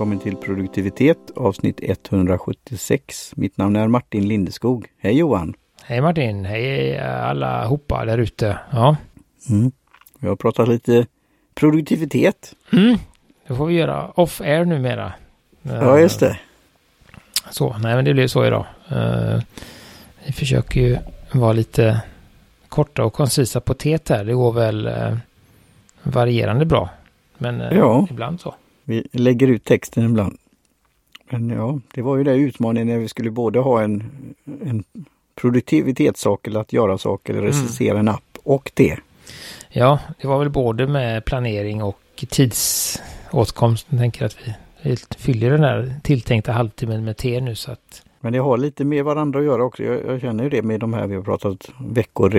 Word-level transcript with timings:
välkommen 0.00 0.18
till 0.18 0.36
produktivitet 0.36 1.18
avsnitt 1.36 1.80
176. 1.82 3.32
Mitt 3.36 3.56
namn 3.56 3.76
är 3.76 3.88
Martin 3.88 4.28
Lindeskog. 4.28 4.86
Hej 4.98 5.18
Johan! 5.18 5.54
Hej 5.82 6.00
Martin! 6.00 6.44
Hej 6.44 6.98
alla 6.98 7.66
hoppa 7.66 8.04
där 8.04 8.18
ute! 8.18 8.58
Ja. 8.72 8.96
Mm. 9.48 9.72
Vi 10.18 10.28
har 10.28 10.36
pratat 10.36 10.68
lite 10.68 11.06
produktivitet. 11.54 12.54
Mm. 12.72 12.98
Det 13.46 13.54
får 13.54 13.66
vi 13.66 13.74
göra 13.74 14.10
off-air 14.14 14.64
numera. 14.64 15.12
Ja, 15.62 15.98
just 15.98 16.20
det. 16.20 16.38
Så, 17.50 17.76
nej 17.78 17.96
men 17.96 18.04
det 18.04 18.14
blir 18.14 18.26
så 18.26 18.46
idag. 18.46 18.66
Uh, 18.92 19.40
vi 20.26 20.32
försöker 20.32 20.80
ju 20.80 20.98
vara 21.32 21.52
lite 21.52 22.02
korta 22.68 23.04
och 23.04 23.12
koncisa 23.12 23.60
på 23.60 23.74
tet 23.74 24.08
här. 24.08 24.24
Det 24.24 24.34
går 24.34 24.52
väl 24.52 24.86
uh, 24.86 25.16
varierande 26.02 26.64
bra. 26.64 26.90
Men 27.38 27.60
ja. 27.60 28.06
ibland 28.10 28.40
så. 28.40 28.54
Vi 28.90 29.06
lägger 29.12 29.48
ut 29.48 29.64
texten 29.64 30.04
ibland. 30.04 30.36
Men 31.30 31.50
ja, 31.50 31.78
det 31.94 32.02
var 32.02 32.16
ju 32.16 32.24
det 32.24 32.34
utmaningen 32.34 32.88
när 32.88 32.98
vi 32.98 33.08
skulle 33.08 33.30
både 33.30 33.58
ha 33.58 33.82
en, 33.82 34.10
en 34.64 34.84
produktivitetssak 35.34 36.46
eller 36.46 36.60
att 36.60 36.72
göra 36.72 36.98
saker 36.98 37.34
eller 37.34 37.46
recensera 37.46 37.90
mm. 37.90 38.08
en 38.08 38.14
app 38.14 38.38
och 38.42 38.70
det. 38.74 38.96
Ja, 39.68 39.98
det 40.20 40.28
var 40.28 40.38
väl 40.38 40.50
både 40.50 40.86
med 40.86 41.24
planering 41.24 41.82
och 41.82 42.00
tidsåtkomst. 42.30 43.86
Jag 43.90 43.98
tänker 44.00 44.24
att 44.24 44.36
vi, 44.44 44.54
vi 44.82 44.96
fyller 45.18 45.50
den 45.50 45.60
där 45.60 45.94
tilltänkta 46.02 46.52
halvtimmen 46.52 47.04
med 47.04 47.16
te 47.16 47.40
nu 47.40 47.54
så 47.54 47.72
att... 47.72 48.02
Men 48.20 48.32
det 48.32 48.38
har 48.38 48.58
lite 48.58 48.84
med 48.84 49.04
varandra 49.04 49.38
att 49.38 49.44
göra 49.44 49.64
också. 49.64 49.82
Jag, 49.82 50.06
jag 50.06 50.20
känner 50.20 50.44
ju 50.44 50.50
det 50.50 50.62
med 50.62 50.80
de 50.80 50.94
här 50.94 51.06
vi 51.06 51.14
har 51.14 51.22
pratat 51.22 51.70
veckor 51.80 52.30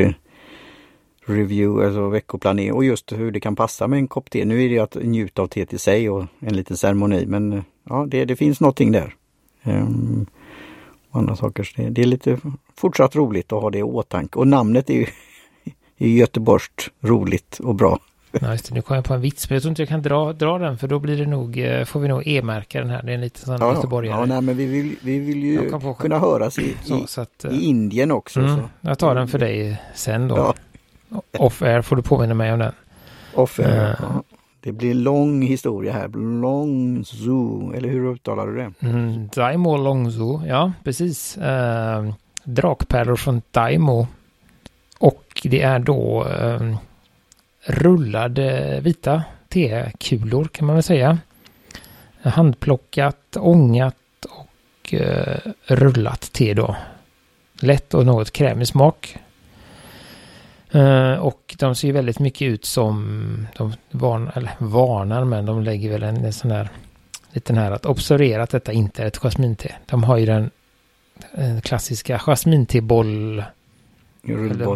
review, 1.31 1.85
alltså 1.85 2.09
veckoplanering 2.09 2.73
och 2.73 2.85
just 2.85 3.11
hur 3.11 3.31
det 3.31 3.39
kan 3.39 3.55
passa 3.55 3.87
med 3.87 3.99
en 3.99 4.07
kopp 4.07 4.29
te. 4.29 4.45
Nu 4.45 4.63
är 4.65 4.69
det 4.69 4.79
att 4.79 4.95
njuta 4.95 5.41
av 5.41 5.47
te 5.47 5.65
till 5.65 5.79
sig 5.79 6.09
och 6.09 6.25
en 6.39 6.55
liten 6.55 6.77
ceremoni 6.77 7.25
men 7.25 7.63
ja, 7.89 8.05
det, 8.09 8.25
det 8.25 8.35
finns 8.35 8.59
någonting 8.59 8.91
där. 8.91 9.15
Um, 9.63 10.25
och 11.11 11.19
andra 11.19 11.35
saker. 11.35 11.69
Det, 11.75 11.89
det, 11.89 12.01
är 12.01 12.05
lite 12.05 12.37
fortsatt 12.75 13.15
roligt 13.15 13.51
att 13.51 13.61
ha 13.61 13.69
det 13.69 13.77
i 13.77 13.83
åtanke 13.83 14.39
och 14.39 14.47
namnet 14.47 14.89
är 14.89 14.93
ju 14.93 15.05
i 15.97 16.17
Göteborgskt 16.17 16.89
roligt 17.01 17.59
och 17.59 17.75
bra. 17.75 17.99
Ja, 18.31 18.51
just 18.51 18.69
det. 18.69 18.75
Nu 18.75 18.81
kom 18.81 18.95
jag 18.95 19.05
på 19.05 19.13
en 19.13 19.21
vits, 19.21 19.49
men 19.49 19.55
jag 19.55 19.61
tror 19.61 19.69
inte 19.69 19.81
jag 19.81 19.89
kan 19.89 20.01
dra, 20.01 20.33
dra 20.33 20.57
den 20.57 20.77
för 20.77 20.87
då 20.87 20.99
blir 20.99 21.17
det 21.17 21.25
nog, 21.25 21.57
eh, 21.57 21.85
får 21.85 21.99
vi 21.99 22.07
nog 22.07 22.27
e-märka 22.27 22.79
den 22.79 22.89
här. 22.89 23.03
Det 23.03 23.11
är 23.11 23.15
en 23.15 23.21
liten 23.21 23.45
sån 23.45 23.57
ja, 23.59 23.73
göteborgare. 23.73 24.19
Ja, 24.19 24.25
nej, 24.25 24.41
men 24.41 24.57
vi 24.57 24.65
vill, 24.65 24.95
vi 25.01 25.19
vill 25.19 25.43
ju 25.43 25.71
kunna 25.99 26.19
höras 26.19 26.59
i, 26.59 26.75
så, 26.83 27.07
så 27.07 27.21
att, 27.21 27.45
i 27.51 27.65
Indien 27.65 28.11
också. 28.11 28.39
Mm, 28.39 28.57
så. 28.57 28.63
Jag 28.81 28.99
tar 28.99 29.15
den 29.15 29.27
för 29.27 29.39
dig 29.39 29.81
sen 29.95 30.27
då. 30.27 30.37
Ja. 30.37 30.53
Off-air 31.37 31.81
får 31.81 31.95
du 31.95 32.01
påminna 32.01 32.33
mig 32.33 32.53
om 32.53 32.59
den. 32.59 32.73
Off-air, 33.33 33.89
uh, 33.89 33.95
ja. 33.99 34.23
Det 34.63 34.71
blir 34.71 34.93
lång 34.93 35.41
historia 35.41 35.93
här. 35.93 36.07
Långzoo, 36.41 37.73
eller 37.73 37.89
hur 37.89 38.13
uttalar 38.13 38.47
du 38.47 38.55
det? 38.55 38.73
Mm, 38.79 39.27
Daimo 39.35 39.77
Långzoo, 39.77 40.45
ja 40.47 40.73
precis. 40.83 41.37
Uh, 41.37 42.13
drakpärlor 42.43 43.15
från 43.15 43.41
Daimo. 43.51 44.07
Och 44.99 45.41
det 45.43 45.61
är 45.61 45.79
då 45.79 46.27
uh, 46.27 46.77
rullade 47.65 48.79
vita 48.83 49.23
tekulor 49.49 50.45
kan 50.45 50.67
man 50.67 50.75
väl 50.75 50.83
säga. 50.83 51.17
Handplockat, 52.21 53.37
ångat 53.39 53.95
och 54.29 54.93
uh, 54.93 55.51
rullat 55.65 56.21
te 56.21 56.53
då. 56.53 56.75
Lätt 57.61 57.93
och 57.93 58.05
något 58.05 58.31
krämig 58.31 58.67
smak. 58.67 59.17
Uh, 60.75 61.13
och 61.13 61.55
de 61.59 61.75
ser 61.75 61.93
väldigt 61.93 62.19
mycket 62.19 62.47
ut 62.47 62.65
som, 62.65 63.47
de 63.57 63.73
varnar, 63.91 64.37
eller 64.37 64.51
varnar, 64.57 65.25
men 65.25 65.45
de 65.45 65.63
lägger 65.63 65.91
väl 65.91 66.03
en, 66.03 66.25
en 66.25 66.33
sån 66.33 66.51
här 66.51 66.69
liten 67.31 67.57
här 67.57 67.71
att 67.71 67.85
observera 67.85 68.43
att 68.43 68.49
detta 68.49 68.71
inte 68.71 69.03
är 69.03 69.07
ett 69.07 69.17
jasminte. 69.17 69.75
De 69.85 70.03
har 70.03 70.17
ju 70.17 70.25
den, 70.25 70.49
den 71.35 71.61
klassiska 71.61 72.19
jasminteboll. 72.19 73.43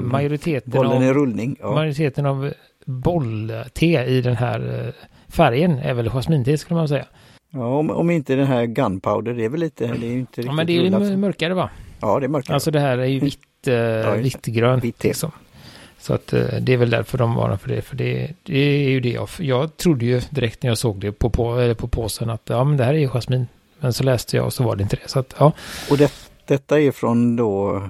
Majoriteten 0.02 0.72
Bollen 0.72 0.92
av, 0.92 1.04
är 1.04 1.14
rullning. 1.14 1.56
Ja. 1.62 1.74
Majoriteten 1.74 2.26
av 2.26 2.54
bollte 2.86 3.86
i 3.88 4.22
den 4.22 4.36
här 4.36 4.86
eh, 4.86 4.94
färgen 5.28 5.80
är 5.80 5.94
väl 5.94 6.10
jasminte 6.10 6.58
skulle 6.58 6.78
man 6.78 6.88
säga. 6.88 7.06
Ja, 7.50 7.78
om, 7.78 7.90
om 7.90 8.10
inte 8.10 8.36
den 8.36 8.48
här 8.48 8.66
gunpowder, 8.66 9.34
det 9.34 9.46
är 9.46 9.50
väl 9.50 9.60
lite, 9.60 9.88
det 9.88 10.08
är 10.08 10.12
ju 10.12 10.20
inte 10.20 10.42
Ja, 10.42 10.52
men 10.52 10.68
det 10.68 10.78
är 10.78 11.10
ju 11.10 11.18
mörkare 11.18 11.54
va? 11.54 11.70
Ja, 12.02 12.20
det 12.20 12.26
är 12.26 12.28
mörkare. 12.28 12.54
Alltså 12.54 12.72
det 12.72 12.80
här 12.80 12.98
är 12.98 13.06
ju 13.06 13.20
vitt, 13.20 13.68
eh, 13.68 13.74
ja, 13.74 14.12
vitt-grönt. 14.12 14.84
Vitt 14.84 15.04
liksom. 15.04 15.32
Så 16.06 16.14
att 16.14 16.34
eh, 16.34 16.46
det 16.62 16.74
är 16.74 16.78
väl 16.78 16.90
därför 16.90 17.18
de 17.18 17.36
varnar 17.36 17.58
för 17.58 17.70
det. 17.70 17.82
För 17.82 17.96
det, 17.96 18.32
det 18.44 18.58
är 18.58 18.90
ju 18.90 19.00
det 19.00 19.10
jag... 19.10 19.30
Jag 19.38 19.78
trodde 19.78 20.06
ju 20.06 20.22
direkt 20.30 20.64
när 20.64 20.70
jag 20.70 20.78
såg 20.78 21.00
det 21.00 21.12
på, 21.12 21.30
på, 21.30 21.56
eller 21.56 21.74
på 21.74 21.88
påsen 21.88 22.30
att 22.30 22.42
ja 22.46 22.64
men 22.64 22.78
det 22.78 22.84
här 22.84 22.94
är 22.94 22.98
ju 22.98 23.08
jasmin. 23.08 23.48
Men 23.80 23.94
så 23.94 24.04
läste 24.04 24.38
jag 24.38 24.46
och 24.46 24.54
så 24.54 24.64
var 24.64 24.76
det 24.76 24.84
inte 24.84 24.96
det. 24.96 25.10
Så 25.10 25.20
att, 25.20 25.36
ja. 25.38 25.52
Och 25.90 25.98
det, 25.98 26.14
detta 26.46 26.80
är 26.80 26.92
från 26.92 27.36
då 27.36 27.82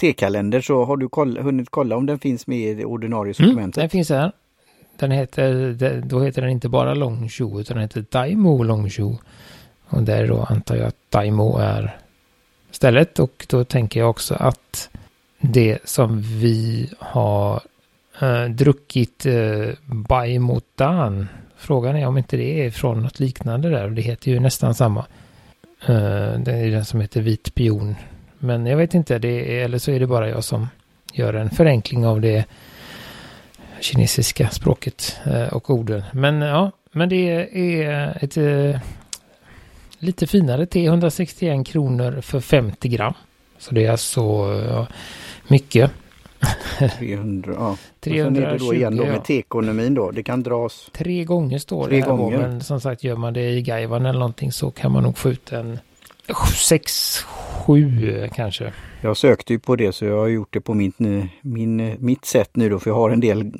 T-kalender 0.00 0.60
så 0.60 0.84
har 0.84 0.96
du 0.96 1.08
koll, 1.08 1.38
hunnit 1.38 1.70
kolla 1.70 1.96
om 1.96 2.06
den 2.06 2.18
finns 2.18 2.46
med 2.46 2.58
i 2.58 2.74
det 2.74 2.84
ordinarie 2.84 3.34
sortimentet? 3.34 3.76
Mm, 3.76 3.82
den 3.82 3.90
finns 3.90 4.10
här. 4.10 4.32
Den 4.98 5.10
heter, 5.10 6.02
då 6.04 6.20
heter 6.20 6.42
den 6.42 6.50
inte 6.50 6.68
bara 6.68 6.94
Longshoe 6.94 7.60
utan 7.60 7.76
den 7.76 7.82
heter 7.82 8.04
Daimo 8.10 8.62
Longshoe. 8.62 9.18
Och 9.88 10.02
där 10.02 10.28
då 10.28 10.42
antar 10.42 10.76
jag 10.76 10.86
att 10.86 11.10
Daimo 11.10 11.58
är 11.58 11.96
stället 12.70 13.18
och 13.18 13.46
då 13.48 13.64
tänker 13.64 14.00
jag 14.00 14.10
också 14.10 14.34
att 14.34 14.88
det 15.42 15.78
som 15.84 16.20
vi 16.20 16.90
har 16.98 17.60
eh, 18.20 18.44
druckit 18.44 19.26
eh, 19.26 19.68
Baimutan. 19.86 21.28
Frågan 21.56 21.96
är 21.96 22.06
om 22.06 22.18
inte 22.18 22.36
det 22.36 22.66
är 22.66 22.70
från 22.70 23.02
något 23.02 23.20
liknande 23.20 23.70
där. 23.70 23.90
Det 23.90 24.02
heter 24.02 24.30
ju 24.30 24.40
nästan 24.40 24.74
samma. 24.74 25.06
Eh, 25.86 26.38
det 26.38 26.52
är 26.52 26.70
den 26.70 26.84
som 26.84 27.00
heter 27.00 27.20
vit 27.20 27.54
pion. 27.54 27.94
Men 28.38 28.66
jag 28.66 28.76
vet 28.76 28.94
inte, 28.94 29.18
det 29.18 29.58
är, 29.60 29.64
eller 29.64 29.78
så 29.78 29.90
är 29.90 30.00
det 30.00 30.06
bara 30.06 30.28
jag 30.28 30.44
som 30.44 30.68
gör 31.12 31.34
en 31.34 31.50
förenkling 31.50 32.06
av 32.06 32.20
det 32.20 32.44
kinesiska 33.80 34.48
språket 34.48 35.16
eh, 35.24 35.54
och 35.54 35.70
orden. 35.70 36.02
Men 36.12 36.40
ja, 36.40 36.70
men 36.92 37.08
det 37.08 37.50
är 37.54 38.18
ett 38.20 38.36
eh, 38.36 38.80
lite 39.98 40.26
finare 40.26 40.66
te, 40.66 40.86
161 40.86 41.66
kronor 41.66 42.20
för 42.20 42.40
50 42.40 42.88
gram. 42.88 43.14
Så 43.58 43.74
det 43.74 43.86
är 43.86 43.90
alltså 43.90 44.48
mycket. 45.52 45.90
300, 46.98 47.54
ja. 47.58 47.76
320, 48.00 48.28
och 48.28 48.34
sen 48.34 48.44
är 48.44 48.52
det 48.52 48.58
då 48.58 48.74
igen 48.74 48.96
då 48.96 49.04
med 49.04 49.24
tekonomin 49.24 49.94
då. 49.94 50.10
Det 50.10 50.22
kan 50.22 50.42
dras... 50.42 50.90
Tre 50.92 51.24
gånger 51.24 51.58
står 51.58 51.86
tre 51.86 51.96
det 51.96 52.02
här 52.02 52.16
gånger. 52.16 52.38
men 52.38 52.60
som 52.60 52.80
sagt 52.80 53.04
gör 53.04 53.16
man 53.16 53.32
det 53.32 53.50
i 53.50 53.62
Gaivan 53.62 54.06
eller 54.06 54.18
någonting 54.18 54.52
så 54.52 54.70
kan 54.70 54.92
man 54.92 55.02
nog 55.02 55.18
få 55.18 55.30
ut 55.30 55.52
en 55.52 55.78
sex, 56.68 57.18
sju 57.64 58.28
kanske. 58.34 58.72
Jag 59.00 59.16
sökte 59.16 59.52
ju 59.52 59.58
på 59.58 59.76
det 59.76 59.92
så 59.92 60.04
jag 60.04 60.18
har 60.18 60.28
gjort 60.28 60.52
det 60.52 60.60
på 60.60 60.74
min, 60.74 61.28
min, 61.40 61.96
mitt 61.98 62.24
sätt 62.24 62.50
nu 62.56 62.68
då 62.68 62.78
för 62.78 62.90
jag 62.90 62.94
har 62.94 63.10
en 63.10 63.20
del 63.20 63.52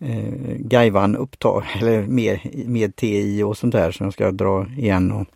eh, 0.00 0.32
Gaivan 0.58 1.16
upptag 1.16 1.64
eller 1.80 2.02
med, 2.02 2.38
med 2.66 2.96
TI 2.96 3.42
och 3.42 3.58
sånt 3.58 3.72
där 3.72 3.90
som 3.90 4.06
jag 4.06 4.12
ska 4.12 4.30
dra 4.30 4.66
igen. 4.78 5.12
Och, 5.12 5.26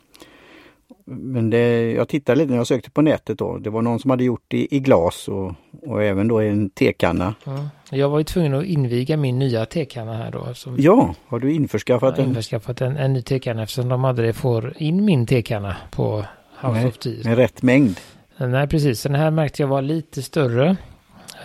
men 1.08 1.50
det, 1.50 1.92
jag 1.92 2.08
tittade 2.08 2.38
lite 2.38 2.50
när 2.50 2.56
jag 2.56 2.66
sökte 2.66 2.90
på 2.90 3.02
nätet 3.02 3.38
då. 3.38 3.58
Det 3.58 3.70
var 3.70 3.82
någon 3.82 4.00
som 4.00 4.10
hade 4.10 4.24
gjort 4.24 4.44
det 4.48 4.74
i, 4.74 4.80
glas 4.80 5.28
och, 5.28 5.54
och 5.86 6.02
även 6.02 6.28
då 6.28 6.42
i 6.42 6.48
en 6.48 6.70
tekanna. 6.70 7.34
Ja. 7.44 7.68
Jag 7.90 8.08
var 8.08 8.18
ju 8.18 8.24
tvungen 8.24 8.54
att 8.54 8.64
inviga 8.64 9.16
min 9.16 9.38
nya 9.38 9.66
tekanna 9.66 10.16
här 10.16 10.30
då. 10.30 10.54
Som, 10.54 10.76
ja, 10.78 11.14
har 11.26 11.38
du 11.38 11.52
införskaffat 11.52 12.18
en? 12.18 12.28
införskaffat 12.28 12.80
en, 12.80 12.96
en 12.96 13.12
ny 13.12 13.22
tekanna 13.22 13.62
eftersom 13.62 13.88
de 13.88 14.04
hade 14.04 14.22
det 14.22 14.32
får 14.32 14.74
in 14.76 15.04
min 15.04 15.26
tekanna 15.26 15.76
på 15.90 16.24
House 16.60 16.72
Nej, 16.72 16.86
of 16.86 16.98
Tea. 16.98 17.24
Med 17.24 17.36
rätt 17.36 17.62
mängd? 17.62 18.00
Nej, 18.36 18.68
precis. 18.68 19.02
Den 19.02 19.14
här 19.14 19.30
märkte 19.30 19.62
jag 19.62 19.68
var 19.68 19.82
lite 19.82 20.22
större. 20.22 20.76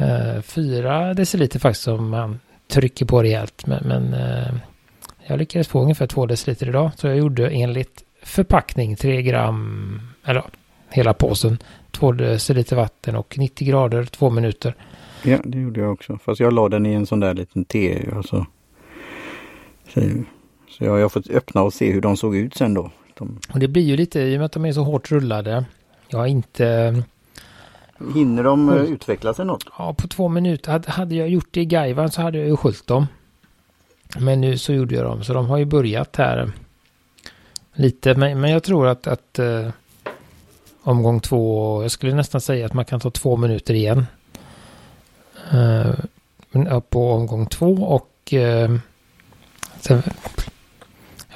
Uh, 0.02 0.42
fyra 0.42 1.14
deciliter 1.14 1.60
faktiskt 1.60 1.84
som 1.84 2.10
man 2.10 2.40
trycker 2.72 3.06
på 3.06 3.24
rejält. 3.24 3.66
Men, 3.66 3.88
men 3.88 4.14
uh, 4.14 4.56
jag 5.28 5.40
lyckades 5.40 5.68
få 5.68 5.82
ungefär 5.82 6.08
två 6.08 6.26
deciliter 6.26 6.70
idag. 6.70 6.92
Så 6.98 7.08
jag 7.08 7.18
gjorde 7.18 7.50
enligt 7.50 8.04
förpackning 8.22 8.96
3 8.96 9.22
gram, 9.22 10.02
eller 10.24 10.44
hela 10.90 11.14
påsen, 11.14 11.58
2 11.92 12.12
deciliter 12.12 12.76
vatten 12.76 13.16
och 13.16 13.38
90 13.38 13.68
grader, 13.68 14.04
2 14.04 14.30
minuter. 14.30 14.76
Ja, 15.24 15.38
det 15.44 15.60
gjorde 15.60 15.80
jag 15.80 15.92
också. 15.92 16.18
Fast 16.18 16.40
jag 16.40 16.54
la 16.54 16.70
den 16.70 16.86
i 16.86 16.94
en 16.94 17.06
sån 17.06 17.20
där 17.20 17.34
liten 17.34 17.66
te. 17.66 18.10
Alltså. 18.16 18.46
Så, 19.94 20.02
så 20.70 20.84
jag 20.86 21.02
har 21.02 21.10
fått 21.10 21.30
öppna 21.30 21.62
och 21.62 21.74
se 21.74 21.92
hur 21.92 22.02
de 22.02 22.18
såg 22.18 22.36
ut 22.36 22.56
sen 22.56 22.74
då. 22.74 22.92
De... 23.18 23.40
Och 23.54 23.60
det 23.60 23.68
blir 23.68 23.84
ju 23.84 23.98
lite, 23.98 24.20
i 24.20 24.36
och 24.36 24.40
med 24.40 24.46
att 24.46 24.52
de 24.52 24.66
är 24.66 24.72
så 24.72 24.84
hårt 24.84 25.12
rullade. 25.12 25.66
Jag 26.08 26.20
har 26.20 26.28
inte... 26.28 27.04
Hinner 28.14 28.44
de 28.44 28.70
Hult. 28.70 28.90
utveckla 28.90 29.34
sig 29.34 29.46
något? 29.46 29.66
Ja, 29.78 29.94
på 29.94 30.08
två 30.08 30.28
minuter. 30.28 30.84
Hade 30.88 31.16
jag 31.16 31.30
gjort 31.30 31.48
det 31.52 31.62
i 31.62 31.66
Gaivan 31.66 32.12
så 32.12 32.22
hade 32.22 32.38
jag 32.38 32.48
ju 32.48 32.58
sköljt 32.58 32.88
dem. 32.88 33.08
Men 34.20 34.42
nu 34.42 34.58
så 34.58 34.74
gjorde 34.74 34.96
jag 34.96 35.06
dem. 35.06 35.24
Så 35.24 35.34
de 35.34 35.46
har 35.46 35.58
ju 35.58 35.66
börjat 35.66 36.16
här 36.16 36.52
lite. 37.74 38.16
Men, 38.16 38.42
men 38.42 38.52
jag 38.52 38.64
tror 38.64 38.88
att, 38.88 39.08
att 39.08 39.40
uh, 39.40 39.70
omgång 40.82 41.20
två, 41.20 41.82
jag 41.82 41.92
skulle 41.92 42.16
nästan 42.16 42.42
säga 42.42 42.66
att 42.66 42.74
man 42.74 42.86
kan 42.86 43.00
ta 43.00 43.12
två 43.12 43.38
minuter 43.38 43.74
igen. 43.74 44.06
Uh, 45.54 46.80
på 46.80 47.12
omgång 47.12 47.46
två 47.46 47.74
och 47.74 48.34
uh, 48.34 48.78
sen, 49.80 50.02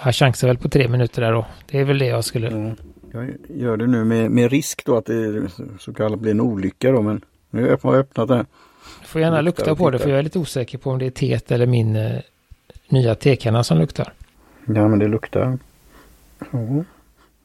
jag 0.04 0.16
chansar 0.16 0.48
väl 0.48 0.58
på 0.58 0.70
tre 0.70 0.88
minuter 0.88 1.22
där 1.22 1.32
då. 1.32 1.46
Det 1.72 1.80
är 1.80 1.84
väl 1.84 2.00
det 2.00 2.08
jag 2.08 2.26
skulle... 2.26 2.48
Mm. 2.48 2.76
Jag 3.12 3.36
gör 3.50 3.78
det 3.78 3.88
nu 3.88 4.04
med, 4.04 4.32
med 4.32 4.52
risk 4.52 4.86
då 4.86 4.98
att 4.98 5.06
det 5.06 5.50
så 5.80 5.94
kallat 5.94 6.20
blir 6.20 6.32
en 6.32 6.42
olycka 6.42 6.92
då 6.92 7.02
men 7.02 7.22
nu 7.50 7.78
har 7.82 7.94
jag 7.94 7.96
öppnat 7.96 8.28
det. 8.28 8.46
Du 9.02 9.08
får 9.08 9.22
gärna 9.22 9.42
lukta, 9.42 9.62
lukta 9.62 9.76
på 9.76 9.90
det 9.90 10.00
för 10.00 10.10
jag 10.10 10.20
är 10.20 10.24
lite 10.24 10.40
osäker 10.40 10.78
på 10.78 10.92
om 10.92 11.00
det 11.00 11.06
är 11.06 11.10
teet 11.10 11.52
eller 11.52 11.66
min 11.66 11.96
eh, 11.96 12.20
nya 12.90 13.16
tekanna 13.16 13.64
som 13.64 13.78
luktar. 13.78 14.14
Ja 14.66 14.88
men 14.88 15.00
det 15.00 15.08
luktar. 15.08 15.60
Mm. 16.52 16.84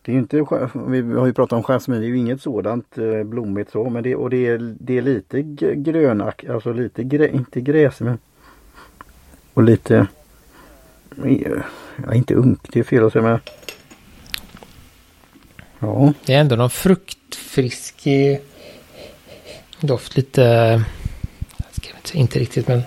Det 0.02 0.12
är 0.12 0.16
inte, 0.16 0.36
vi 0.74 1.14
har 1.16 1.26
ju 1.26 1.32
pratat 1.32 1.56
om 1.56 1.62
jasmin, 1.62 2.00
det 2.00 2.06
är 2.06 2.08
ju 2.08 2.16
inget 2.16 2.42
sådant 2.42 2.98
eh, 2.98 3.22
blommigt 3.22 3.70
så 3.70 3.90
men 3.90 4.02
det, 4.02 4.14
och 4.14 4.30
det 4.30 4.46
är, 4.46 4.76
det 4.80 4.98
är 4.98 5.02
lite 5.02 5.42
grönak, 5.74 6.44
alltså 6.44 6.72
lite, 6.72 7.04
grä, 7.04 7.28
inte 7.28 7.60
gräs 7.60 8.00
men 8.00 8.18
och 9.54 9.62
lite, 9.62 10.06
ja 12.06 12.14
inte 12.14 12.34
unk, 12.34 12.72
det 12.72 12.80
är 12.80 12.84
fel 12.84 13.04
att 13.04 13.12
säga 13.12 13.22
men 13.22 13.38
Ja. 15.82 16.12
Det 16.26 16.34
är 16.34 16.40
ändå 16.40 16.56
någon 16.56 16.70
fruktfrisk 16.70 18.06
doft. 19.80 20.16
Lite, 20.16 20.84
inte, 21.66 22.18
inte 22.18 22.38
riktigt 22.38 22.68
men 22.68 22.82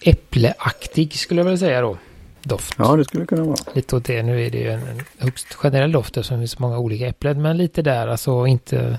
äppleaktig 0.00 1.14
skulle 1.14 1.40
jag 1.40 1.44
vilja 1.44 1.58
säga 1.58 1.80
då. 1.80 1.98
Doft. 2.48 2.74
Ja, 2.78 2.96
det 2.96 3.04
skulle 3.04 3.26
kunna 3.26 3.44
vara. 3.44 3.56
Lite 3.74 3.96
åt 3.96 4.04
det. 4.04 4.22
Nu 4.22 4.46
är 4.46 4.50
det 4.50 4.58
ju 4.58 4.70
en 4.70 5.02
högst 5.18 5.54
generell 5.54 5.92
doft 5.92 6.16
eftersom 6.16 6.36
det 6.36 6.40
finns 6.40 6.50
så 6.50 6.62
många 6.62 6.78
olika 6.78 7.08
äpplen. 7.08 7.42
Men 7.42 7.56
lite 7.56 7.82
där, 7.82 8.08
alltså 8.08 8.46
inte... 8.46 8.98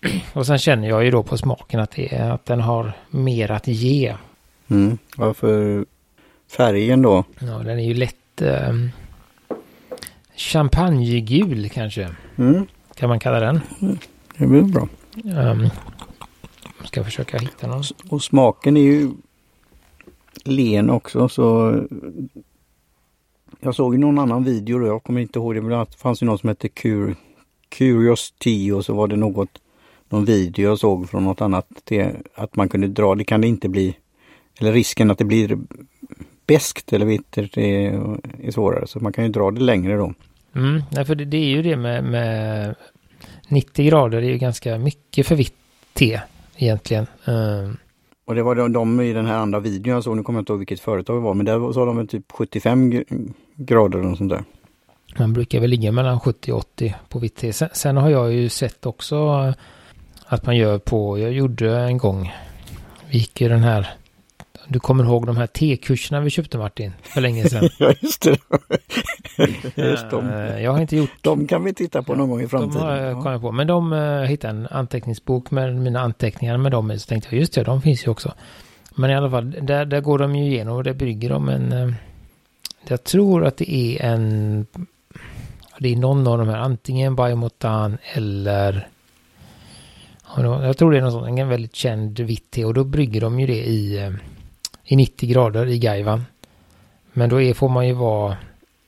Och 0.32 0.46
sen 0.46 0.58
känner 0.58 0.88
jag 0.88 1.04
ju 1.04 1.10
då 1.10 1.22
på 1.22 1.38
smaken 1.38 1.80
att, 1.80 1.90
det 1.90 2.14
är, 2.14 2.30
att 2.30 2.46
den 2.46 2.60
har 2.60 2.92
mer 3.10 3.50
att 3.50 3.66
ge. 3.66 4.16
Mm. 4.68 4.98
Varför 5.16 5.84
färgen 6.50 7.02
då? 7.02 7.24
Ja, 7.38 7.58
den 7.58 7.78
är 7.78 7.84
ju 7.84 7.94
lätt... 7.94 8.16
Um, 8.40 8.90
champagnegul 10.36 11.68
kanske. 11.68 12.10
Mm. 12.36 12.66
Kan 12.94 13.08
man 13.08 13.20
kalla 13.20 13.40
den. 13.40 13.60
Mm. 13.82 13.98
Det 14.38 14.46
blir 14.46 14.62
bra. 14.62 14.88
Um, 15.24 15.70
ska 16.84 17.04
försöka 17.04 17.38
hitta 17.38 17.66
någon. 17.66 17.82
Och 18.08 18.22
smaken 18.22 18.76
är 18.76 18.80
ju 18.80 19.10
len 20.44 20.90
också 20.90 21.28
så 21.28 21.78
jag 23.60 23.74
såg 23.74 23.98
någon 23.98 24.18
annan 24.18 24.44
video 24.44 24.78
då, 24.78 24.86
jag 24.86 25.02
kommer 25.02 25.20
inte 25.20 25.38
ihåg 25.38 25.54
det, 25.54 25.62
men 25.62 25.78
det 25.78 25.86
fanns 25.96 26.22
ju 26.22 26.26
någon 26.26 26.38
som 26.38 26.48
hette 26.48 26.68
Cur 26.68 27.16
Curious 27.68 28.32
T 28.32 28.72
och 28.72 28.84
så 28.84 28.94
var 28.94 29.08
det 29.08 29.16
något 29.16 29.60
någon 30.08 30.24
video 30.24 30.64
jag 30.64 30.78
såg 30.78 31.10
från 31.10 31.24
något 31.24 31.40
annat 31.40 31.68
det, 31.84 32.16
att 32.34 32.56
man 32.56 32.68
kunde 32.68 32.88
dra, 32.88 33.14
det 33.14 33.24
kan 33.24 33.40
det 33.40 33.46
inte 33.46 33.68
bli 33.68 33.96
eller 34.60 34.72
risken 34.72 35.10
att 35.10 35.18
det 35.18 35.24
blir 35.24 35.58
beskt 36.46 36.92
eller 36.92 37.06
vittert 37.06 37.56
är, 37.56 38.18
är 38.42 38.50
svårare 38.50 38.86
så 38.86 39.00
man 39.00 39.12
kan 39.12 39.24
ju 39.24 39.30
dra 39.30 39.50
det 39.50 39.60
längre 39.60 39.96
då. 39.96 40.14
Mm, 40.54 40.82
nej, 40.92 41.04
för 41.04 41.14
det, 41.14 41.24
det, 41.24 41.36
är 41.36 41.48
ju 41.48 41.62
det 41.62 41.76
med, 41.76 42.04
med 42.04 42.74
90 43.48 43.86
grader, 43.86 44.20
det 44.20 44.26
är 44.26 44.30
ju 44.30 44.38
ganska 44.38 44.78
mycket 44.78 45.26
för 45.26 45.34
vitt 45.34 45.54
te 45.92 46.20
egentligen. 46.56 47.06
Um. 47.24 47.76
Och 48.24 48.34
det 48.34 48.42
var 48.42 48.54
de, 48.54 48.72
de, 48.72 49.00
i 49.00 49.12
den 49.12 49.26
här 49.26 49.36
andra 49.36 49.60
videon 49.60 49.94
jag 49.94 50.04
såg, 50.04 50.16
nu 50.16 50.22
kommer 50.22 50.38
jag 50.38 50.42
inte 50.42 50.52
ihåg 50.52 50.58
vilket 50.58 50.80
företag 50.80 51.16
det 51.16 51.20
var, 51.20 51.34
men 51.34 51.46
där 51.46 51.72
sa 51.72 51.84
de 51.84 51.96
väl 51.96 52.08
typ 52.08 52.32
75 52.32 53.04
grader 53.56 53.98
eller 53.98 54.08
något 54.08 54.18
sånt 54.18 54.30
där. 54.30 54.44
Man 55.18 55.32
brukar 55.32 55.60
väl 55.60 55.70
ligga 55.70 55.92
mellan 55.92 56.20
70 56.20 56.52
och 56.52 56.58
80 56.58 56.94
på 57.08 57.18
vitt 57.18 57.36
te. 57.36 57.52
Sen, 57.52 57.68
sen, 57.72 57.96
har 57.96 58.10
jag 58.10 58.32
ju 58.32 58.48
sett 58.48 58.86
också 58.86 59.16
att 60.26 60.46
man 60.46 60.56
gör 60.56 60.78
på, 60.78 61.18
jag 61.18 61.32
gjorde 61.32 61.76
en 61.78 61.98
gång, 61.98 62.32
vi 63.10 63.18
gick 63.18 63.40
ju 63.40 63.48
den 63.48 63.62
här 63.62 63.94
du 64.68 64.80
kommer 64.80 65.04
ihåg 65.04 65.26
de 65.26 65.36
här 65.36 65.46
T-kurserna 65.46 66.20
vi 66.20 66.30
köpte 66.30 66.58
Martin 66.58 66.92
för 67.02 67.20
länge 67.20 67.48
sedan? 67.48 67.68
ja, 67.78 67.94
just 68.00 68.22
det. 68.22 68.38
just 69.74 70.10
de. 70.10 70.30
Eh, 70.30 70.62
jag 70.62 70.72
har 70.72 70.80
inte 70.80 70.96
gjort... 70.96 71.10
De 71.20 71.46
kan 71.46 71.64
vi 71.64 71.74
titta 71.74 72.02
på 72.02 72.14
någon 72.14 72.30
gång 72.30 72.40
i 72.40 72.48
framtiden. 72.48 72.86
De 72.86 72.88
har 72.88 72.96
jag 72.96 73.22
kommit 73.22 73.40
på. 73.40 73.52
Men 73.52 73.66
de 73.66 73.92
uh, 73.92 74.22
hittade 74.22 74.58
en 74.58 74.66
anteckningsbok 74.66 75.50
med 75.50 75.76
mina 75.76 76.00
anteckningar 76.00 76.56
med 76.56 76.72
dem 76.72 76.98
Så 76.98 77.08
tänkte 77.08 77.28
jag, 77.30 77.40
just 77.40 77.54
det, 77.54 77.62
de 77.62 77.82
finns 77.82 78.06
ju 78.06 78.10
också. 78.10 78.32
Men 78.94 79.10
i 79.10 79.14
alla 79.14 79.30
fall, 79.30 79.50
där, 79.50 79.84
där 79.84 80.00
går 80.00 80.18
de 80.18 80.36
ju 80.36 80.46
igenom 80.46 80.76
och 80.76 80.84
där 80.84 80.94
brygger 80.94 81.28
de 81.28 81.48
en... 81.48 81.72
Uh, 81.72 81.94
jag 82.88 83.04
tror 83.04 83.44
att 83.44 83.56
det 83.56 83.72
är 83.72 84.12
en... 84.12 84.66
Det 85.78 85.92
är 85.92 85.96
någon 85.96 86.26
av 86.26 86.38
de 86.38 86.48
här, 86.48 86.56
antingen 86.58 87.16
Biomotan 87.16 87.98
eller... 88.12 88.88
Jag 90.36 90.76
tror 90.76 90.92
det 90.92 90.98
är 90.98 91.02
någon 91.02 91.12
sån, 91.12 91.38
en 91.38 91.48
väldigt 91.48 91.74
känd 91.74 92.20
vitt 92.20 92.50
te 92.50 92.64
och 92.64 92.74
då 92.74 92.84
brygger 92.84 93.20
de 93.20 93.40
ju 93.40 93.46
det 93.46 93.64
i 93.66 94.12
i 94.84 94.96
90 94.96 95.28
grader 95.28 95.66
i 95.66 95.78
Gaivan. 95.78 96.24
Men 97.12 97.28
då 97.28 97.40
är, 97.40 97.54
får 97.54 97.68
man 97.68 97.86
ju 97.86 97.92
vara... 97.92 98.36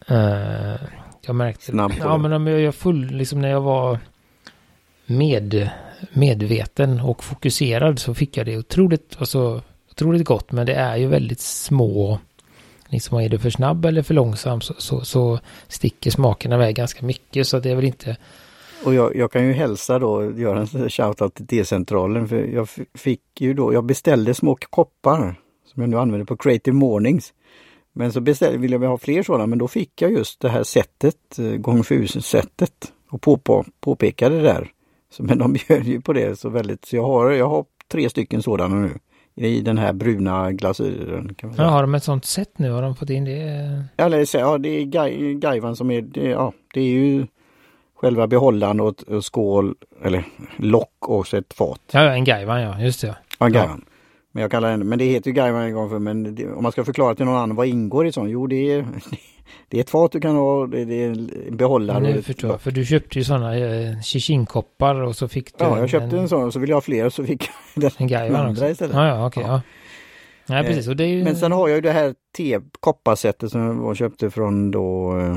Eh, 0.07 0.81
jag 1.27 1.35
märkte... 1.35 1.65
Snabb 1.65 1.93
Ja, 1.99 2.19
men 2.19 2.33
om 2.33 2.47
jag 2.47 2.61
är 2.61 2.71
full, 2.71 3.07
liksom 3.07 3.41
när 3.41 3.49
jag 3.49 3.61
var 3.61 3.99
med, 5.07 5.71
medveten 6.13 7.01
och 7.01 7.25
fokuserad 7.25 7.99
så 7.99 8.15
fick 8.15 8.37
jag 8.37 8.47
det 8.47 8.59
otroligt, 8.59 9.17
alltså, 9.19 9.63
otroligt 9.91 10.25
gott. 10.25 10.53
Men 10.53 10.67
det 10.67 10.75
är 10.75 10.97
ju 10.97 11.07
väldigt 11.07 11.41
små... 11.41 12.19
Liksom 12.89 13.19
är 13.19 13.29
det 13.29 13.39
för 13.39 13.51
snabb 13.51 13.85
eller 13.85 14.03
för 14.03 14.15
långsam 14.15 14.61
så, 14.61 14.75
så, 14.79 15.01
så 15.01 15.39
sticker 15.69 16.11
smakerna 16.11 16.55
iväg 16.55 16.77
ganska 16.77 17.07
mycket. 17.07 17.47
Så 17.47 17.59
det 17.59 17.71
är 17.71 17.75
väl 17.75 17.85
inte... 17.85 18.17
Och 18.85 18.95
jag, 18.95 19.17
jag, 19.17 19.33
kan 19.33 19.47
ju 19.47 19.53
hälsa 19.53 19.99
då, 19.99 20.33
göra 20.39 20.61
en 20.61 20.91
shoutout 20.91 21.35
till 21.35 21.47
D-centralen 21.47 22.29
för 22.29 22.45
jag 22.45 22.69
fick 22.95 23.41
ju 23.41 23.55
då, 23.55 23.73
jag 23.73 23.85
beställde 23.85 24.35
små 24.35 24.59
koppar 24.71 25.35
som 25.77 25.83
jag 25.83 25.91
nu 25.91 25.99
använder 25.99 26.25
på 26.27 26.37
Creative 26.37 26.77
Mornings. 26.77 27.33
Men 27.93 28.13
så 28.13 28.21
beställde, 28.21 28.59
ville 28.59 28.77
jag 28.77 28.89
ha 28.89 28.99
fler 28.99 29.23
sådana 29.23 29.47
men 29.47 29.59
då 29.59 29.69
fick 29.69 30.03
jag 30.03 30.13
just 30.13 30.41
det 30.41 30.49
här 30.49 30.63
sättet, 30.63 31.39
eh, 31.39 31.45
gång 31.45 31.85
sättet 31.85 32.93
och 33.11 33.23
på, 33.23 33.37
på, 33.37 33.65
påpekade 33.81 34.37
det 34.37 34.43
där. 34.43 34.71
Så, 35.11 35.23
men 35.23 35.39
de 35.39 35.53
bjöd 35.69 35.85
ju 35.85 36.01
på 36.01 36.13
det 36.13 36.39
så 36.39 36.49
väldigt, 36.49 36.85
så 36.85 36.97
jag 36.97 37.03
har, 37.03 37.31
jag 37.31 37.49
har 37.49 37.65
tre 37.93 38.11
stycken 38.11 38.43
sådana 38.43 38.77
nu. 38.77 38.91
I 39.35 39.61
den 39.61 39.79
här 39.79 39.93
bruna 39.93 40.53
glasyren. 40.53 41.35
Kan 41.35 41.49
man 41.49 41.57
säga. 41.57 41.67
Ja, 41.67 41.73
har 41.73 41.83
de 41.83 41.95
ett 41.95 42.05
sånt 42.05 42.25
sätt 42.25 42.59
nu? 42.59 42.71
Har 42.71 42.83
de 42.83 42.97
fått 42.97 43.11
in 43.11 43.25
det? 43.25 43.85
Eller, 43.97 44.37
ja, 44.37 44.59
det 44.59 44.69
är 44.69 44.85
gaivan 45.35 45.77
som 45.77 45.91
är, 45.91 46.03
det, 46.03 46.29
ja, 46.29 46.53
det 46.75 46.81
är 46.81 46.85
ju 46.85 47.27
själva 47.97 48.27
behållaren 48.27 48.81
och 48.81 49.03
ett 49.13 49.25
skål, 49.25 49.75
eller 50.03 50.25
lock 50.57 51.09
och 51.09 51.35
ett 51.35 51.55
fat. 51.55 51.81
Ja, 51.93 52.01
en 52.01 52.25
gaivan 52.25 52.63
ja, 52.63 52.81
just 52.81 53.01
det. 53.01 53.17
Ja, 53.39 53.49
gaivan. 53.49 53.85
Ja. 53.87 53.93
Men 54.37 54.43
jag 54.43 54.51
kallar 54.51 54.71
den, 54.71 54.89
men 54.89 54.99
det 54.99 55.05
heter 55.05 55.31
ju 55.31 55.35
Gaiman 55.35 55.63
en 55.63 55.75
gång 55.75 55.91
för 55.91 55.99
men 55.99 56.35
det, 56.35 56.47
om 56.53 56.63
man 56.63 56.73
ska 56.73 56.85
förklara 56.85 57.15
till 57.15 57.25
någon 57.25 57.37
annan 57.37 57.57
vad 57.57 57.67
ingår 57.67 58.07
i 58.07 58.13
sånt? 58.13 58.31
Jo 58.31 58.47
det 58.47 58.73
är, 58.73 58.87
det 59.69 59.77
är 59.77 59.81
ett 59.81 59.91
fat 59.91 60.13
du 60.13 60.21
kan 60.21 60.37
ha, 60.37 60.67
det, 60.67 60.79
är 60.79 61.11
en 61.49 61.57
behållare. 61.57 62.01
Nu 62.01 62.23
förstår 62.23 62.51
jag, 62.51 62.61
för 62.61 62.71
du 62.71 62.85
köpte 62.85 63.19
ju 63.19 63.25
sådana 63.25 63.57
eh, 63.57 64.01
Shishin-koppar 64.03 64.95
och 64.95 65.17
så 65.17 65.29
fick 65.29 65.59
du 65.59 65.65
Ja, 65.65 65.79
jag 65.79 65.89
köpte 65.89 66.17
en, 66.17 66.23
en 66.23 66.29
sån 66.29 66.45
och 66.45 66.53
så 66.53 66.59
ville 66.59 66.71
jag 66.71 66.77
ha 66.77 66.81
fler 66.81 67.09
så 67.09 67.25
fick 67.25 67.51
jag 67.75 68.09
den 68.11 68.37
andra 68.37 68.71
istället. 68.71 68.97
Ja, 68.97 69.07
ja, 69.07 69.27
okej. 69.27 69.41
Okay, 69.41 69.53
ja. 69.53 69.63
ja. 70.47 70.55
Nej, 70.55 70.65
precis. 70.65 70.89
Och 70.89 70.97
det 70.97 71.05
är 71.05 71.09
ju... 71.09 71.25
Men 71.25 71.37
sen 71.37 71.53
har 71.53 71.69
jag 71.69 71.77
ju 71.77 71.81
det 71.81 71.93
här 71.93 72.15
te 72.37 72.61
kopparsättet 72.81 73.51
som 73.51 73.85
jag 73.85 73.97
köpte 73.97 74.31
från 74.31 74.71
då 74.71 75.19
eh, 75.19 75.37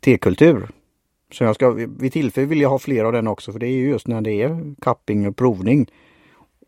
T-kultur. 0.00 0.68
Så 1.32 1.44
jag 1.44 1.54
ska, 1.54 1.70
vid 1.70 2.12
tillfälle 2.12 2.46
vill 2.46 2.60
jag 2.60 2.70
ha 2.70 2.78
fler 2.78 3.04
av 3.04 3.12
den 3.12 3.26
också 3.26 3.52
för 3.52 3.58
det 3.58 3.66
är 3.66 3.76
ju 3.76 3.88
just 3.88 4.06
när 4.06 4.20
det 4.20 4.42
är 4.42 4.74
kapping 4.80 5.28
och 5.28 5.36
provning. 5.36 5.86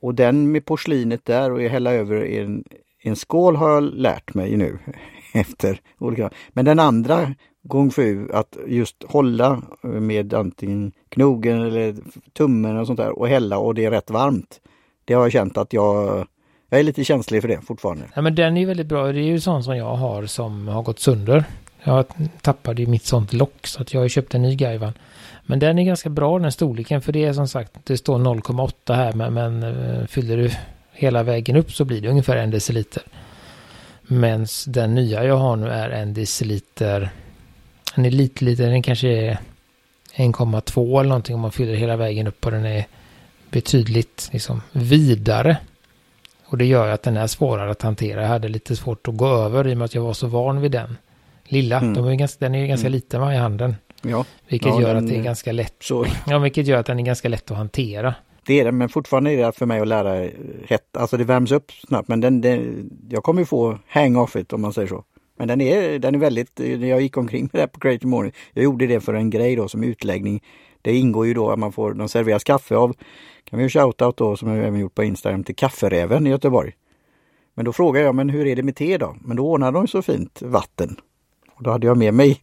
Och 0.04 0.14
den 0.14 0.52
med 0.52 0.64
porslinet 0.64 1.24
där 1.24 1.52
och 1.52 1.60
hälla 1.60 1.92
över 1.92 2.24
i 2.24 2.38
en, 2.38 2.64
en 3.02 3.16
skål 3.16 3.56
har 3.56 3.70
jag 3.70 3.82
lärt 3.82 4.34
mig 4.34 4.56
nu. 4.56 4.78
efter 5.34 5.80
olika. 5.98 6.30
Men 6.48 6.64
den 6.64 6.78
andra 6.78 7.34
gång 7.62 7.90
sju 7.90 8.28
att 8.32 8.56
just 8.66 9.04
hålla 9.08 9.62
med 9.82 10.34
antingen 10.34 10.92
knogen 11.08 11.62
eller 11.62 11.94
tummen 12.32 12.76
och 12.76 12.86
sånt 12.86 12.96
där 12.96 13.18
och 13.18 13.28
hälla 13.28 13.58
och 13.58 13.74
det 13.74 13.84
är 13.84 13.90
rätt 13.90 14.10
varmt. 14.10 14.60
Det 15.04 15.14
har 15.14 15.22
jag 15.22 15.32
känt 15.32 15.58
att 15.58 15.72
jag 15.72 16.26
jag 16.68 16.80
är 16.80 16.84
lite 16.84 17.04
känslig 17.04 17.42
för 17.42 17.48
det 17.48 17.60
fortfarande. 17.60 18.04
Ja 18.14 18.22
men 18.22 18.34
den 18.34 18.56
är 18.56 18.66
väldigt 18.66 18.86
bra. 18.86 19.12
Det 19.12 19.20
är 19.20 19.22
ju 19.22 19.40
sånt 19.40 19.64
som 19.64 19.76
jag 19.76 19.94
har 19.94 20.26
som 20.26 20.68
har 20.68 20.82
gått 20.82 20.98
sönder. 20.98 21.44
Jag 21.84 22.04
tappade 22.40 22.82
ju 22.82 22.88
mitt 22.88 23.06
sånt 23.06 23.32
lock 23.32 23.66
så 23.66 23.82
att 23.82 23.94
jag 23.94 24.00
har 24.00 24.08
köpt 24.08 24.34
en 24.34 24.42
ny 24.42 24.54
Gaivan. 24.54 24.92
Men 25.46 25.58
den 25.58 25.78
är 25.78 25.82
ganska 25.82 26.08
bra 26.08 26.38
den 26.38 26.52
storleken 26.52 27.00
för 27.00 27.12
det 27.12 27.24
är 27.24 27.32
som 27.32 27.48
sagt 27.48 27.72
det 27.84 27.96
står 27.96 28.18
0,8 28.18 28.94
här 28.94 29.12
men, 29.12 29.34
men 29.34 29.62
eh, 29.62 30.06
fyller 30.06 30.36
du 30.36 30.50
hela 30.92 31.22
vägen 31.22 31.56
upp 31.56 31.72
så 31.72 31.84
blir 31.84 32.00
det 32.00 32.08
ungefär 32.08 32.36
en 32.36 32.50
deciliter. 32.50 33.02
Men 34.02 34.46
den 34.66 34.94
nya 34.94 35.24
jag 35.24 35.36
har 35.36 35.56
nu 35.56 35.68
är 35.68 35.90
en 35.90 36.14
deciliter. 36.14 37.10
Den 37.94 38.04
är 38.04 38.10
lite 38.10 38.44
lite, 38.44 38.62
den 38.62 38.82
kanske 38.82 39.08
är 39.08 39.38
1,2 40.14 41.00
eller 41.00 41.08
någonting 41.08 41.34
om 41.34 41.40
man 41.40 41.52
fyller 41.52 41.74
hela 41.74 41.96
vägen 41.96 42.26
upp 42.26 42.46
och 42.46 42.52
den 42.52 42.66
är 42.66 42.86
betydligt 43.50 44.28
liksom 44.32 44.62
vidare. 44.72 45.56
Och 46.46 46.58
det 46.58 46.64
gör 46.64 46.88
att 46.88 47.02
den 47.02 47.16
är 47.16 47.26
svårare 47.26 47.70
att 47.70 47.82
hantera. 47.82 48.22
Jag 48.22 48.28
hade 48.28 48.48
lite 48.48 48.76
svårt 48.76 49.08
att 49.08 49.16
gå 49.16 49.26
över 49.26 49.68
i 49.68 49.74
och 49.74 49.78
med 49.78 49.84
att 49.84 49.94
jag 49.94 50.02
var 50.02 50.12
så 50.12 50.26
van 50.26 50.60
vid 50.60 50.70
den. 50.70 50.96
Lilla, 51.44 51.78
mm. 51.78 51.94
de 51.94 52.06
är 52.06 52.14
ganska, 52.14 52.44
den 52.44 52.54
är 52.54 52.58
ju 52.58 52.66
ganska 52.66 52.86
mm. 52.86 52.92
liten 52.92 53.20
va, 53.20 53.34
i 53.34 53.36
handen. 53.36 53.76
Ja. 54.04 54.24
Vilket 54.48 54.68
ja, 54.68 54.80
gör 54.80 54.94
den, 54.94 55.04
att 55.04 55.10
det 55.10 55.16
är 55.16 55.22
ganska 55.22 55.52
lätt. 55.52 55.76
Så. 55.80 56.06
Ja, 56.26 56.38
vilket 56.38 56.66
gör 56.66 56.78
att 56.78 56.86
den 56.86 57.00
är 57.00 57.04
ganska 57.04 57.28
lätt 57.28 57.50
att 57.50 57.56
hantera. 57.56 58.14
Det 58.46 58.60
är 58.60 58.64
det, 58.64 58.72
men 58.72 58.88
fortfarande 58.88 59.32
är 59.32 59.46
det 59.46 59.52
för 59.52 59.66
mig 59.66 59.80
att 59.80 59.88
lära 59.88 60.28
rätt. 60.66 60.96
Alltså 60.96 61.16
det 61.16 61.24
värms 61.24 61.52
upp 61.52 61.72
snabbt, 61.72 62.08
men 62.08 62.20
den, 62.20 62.40
den, 62.40 62.90
jag 63.10 63.22
kommer 63.22 63.44
få 63.44 63.78
hang 63.88 64.16
off 64.16 64.36
it 64.36 64.52
om 64.52 64.60
man 64.60 64.72
säger 64.72 64.88
så. 64.88 65.04
Men 65.38 65.48
den 65.48 65.60
är, 65.60 65.98
den 65.98 66.14
är 66.14 66.18
väldigt, 66.18 66.60
jag 66.60 67.00
gick 67.00 67.16
omkring 67.16 67.48
med 67.52 67.62
det 67.62 67.66
på 67.66 67.80
Creative 67.80 68.10
Morning. 68.10 68.32
Jag 68.52 68.64
gjorde 68.64 68.86
det 68.86 69.00
för 69.00 69.14
en 69.14 69.30
grej 69.30 69.56
då 69.56 69.68
som 69.68 69.84
utläggning. 69.84 70.42
Det 70.82 70.96
ingår 70.96 71.26
ju 71.26 71.34
då 71.34 71.50
att 71.50 71.58
man 71.58 71.72
får, 71.72 71.94
de 71.94 72.08
serveras 72.08 72.44
kaffe 72.44 72.76
av, 72.76 72.94
kan 73.44 73.58
vi 73.58 73.62
ju 73.62 73.68
shoutout 73.68 74.16
då 74.16 74.36
som 74.36 74.48
jag 74.48 74.66
även 74.66 74.80
gjort 74.80 74.94
på 74.94 75.04
Instagram 75.04 75.44
till 75.44 75.56
Kafferäven 75.56 76.26
i 76.26 76.30
Göteborg. 76.30 76.72
Men 77.54 77.64
då 77.64 77.72
frågade 77.72 78.06
jag, 78.06 78.14
men 78.14 78.28
hur 78.28 78.46
är 78.46 78.56
det 78.56 78.62
med 78.62 78.76
te 78.76 78.98
då? 78.98 79.16
Men 79.20 79.36
då 79.36 79.50
ordnade 79.50 79.78
de 79.78 79.88
så 79.88 80.02
fint 80.02 80.42
vatten. 80.42 80.96
Och 81.54 81.62
då 81.62 81.70
hade 81.70 81.86
jag 81.86 81.96
med 81.96 82.14
mig 82.14 82.40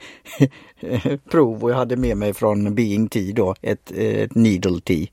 prov 1.31 1.63
och 1.63 1.71
jag 1.71 1.75
hade 1.75 1.95
med 1.95 2.17
mig 2.17 2.33
från 2.33 2.75
Being 2.75 3.09
Tea 3.09 3.33
då, 3.35 3.55
ett, 3.61 3.91
eh, 3.95 4.05
ett 4.05 4.35
needle 4.35 4.81
tea. 4.81 5.07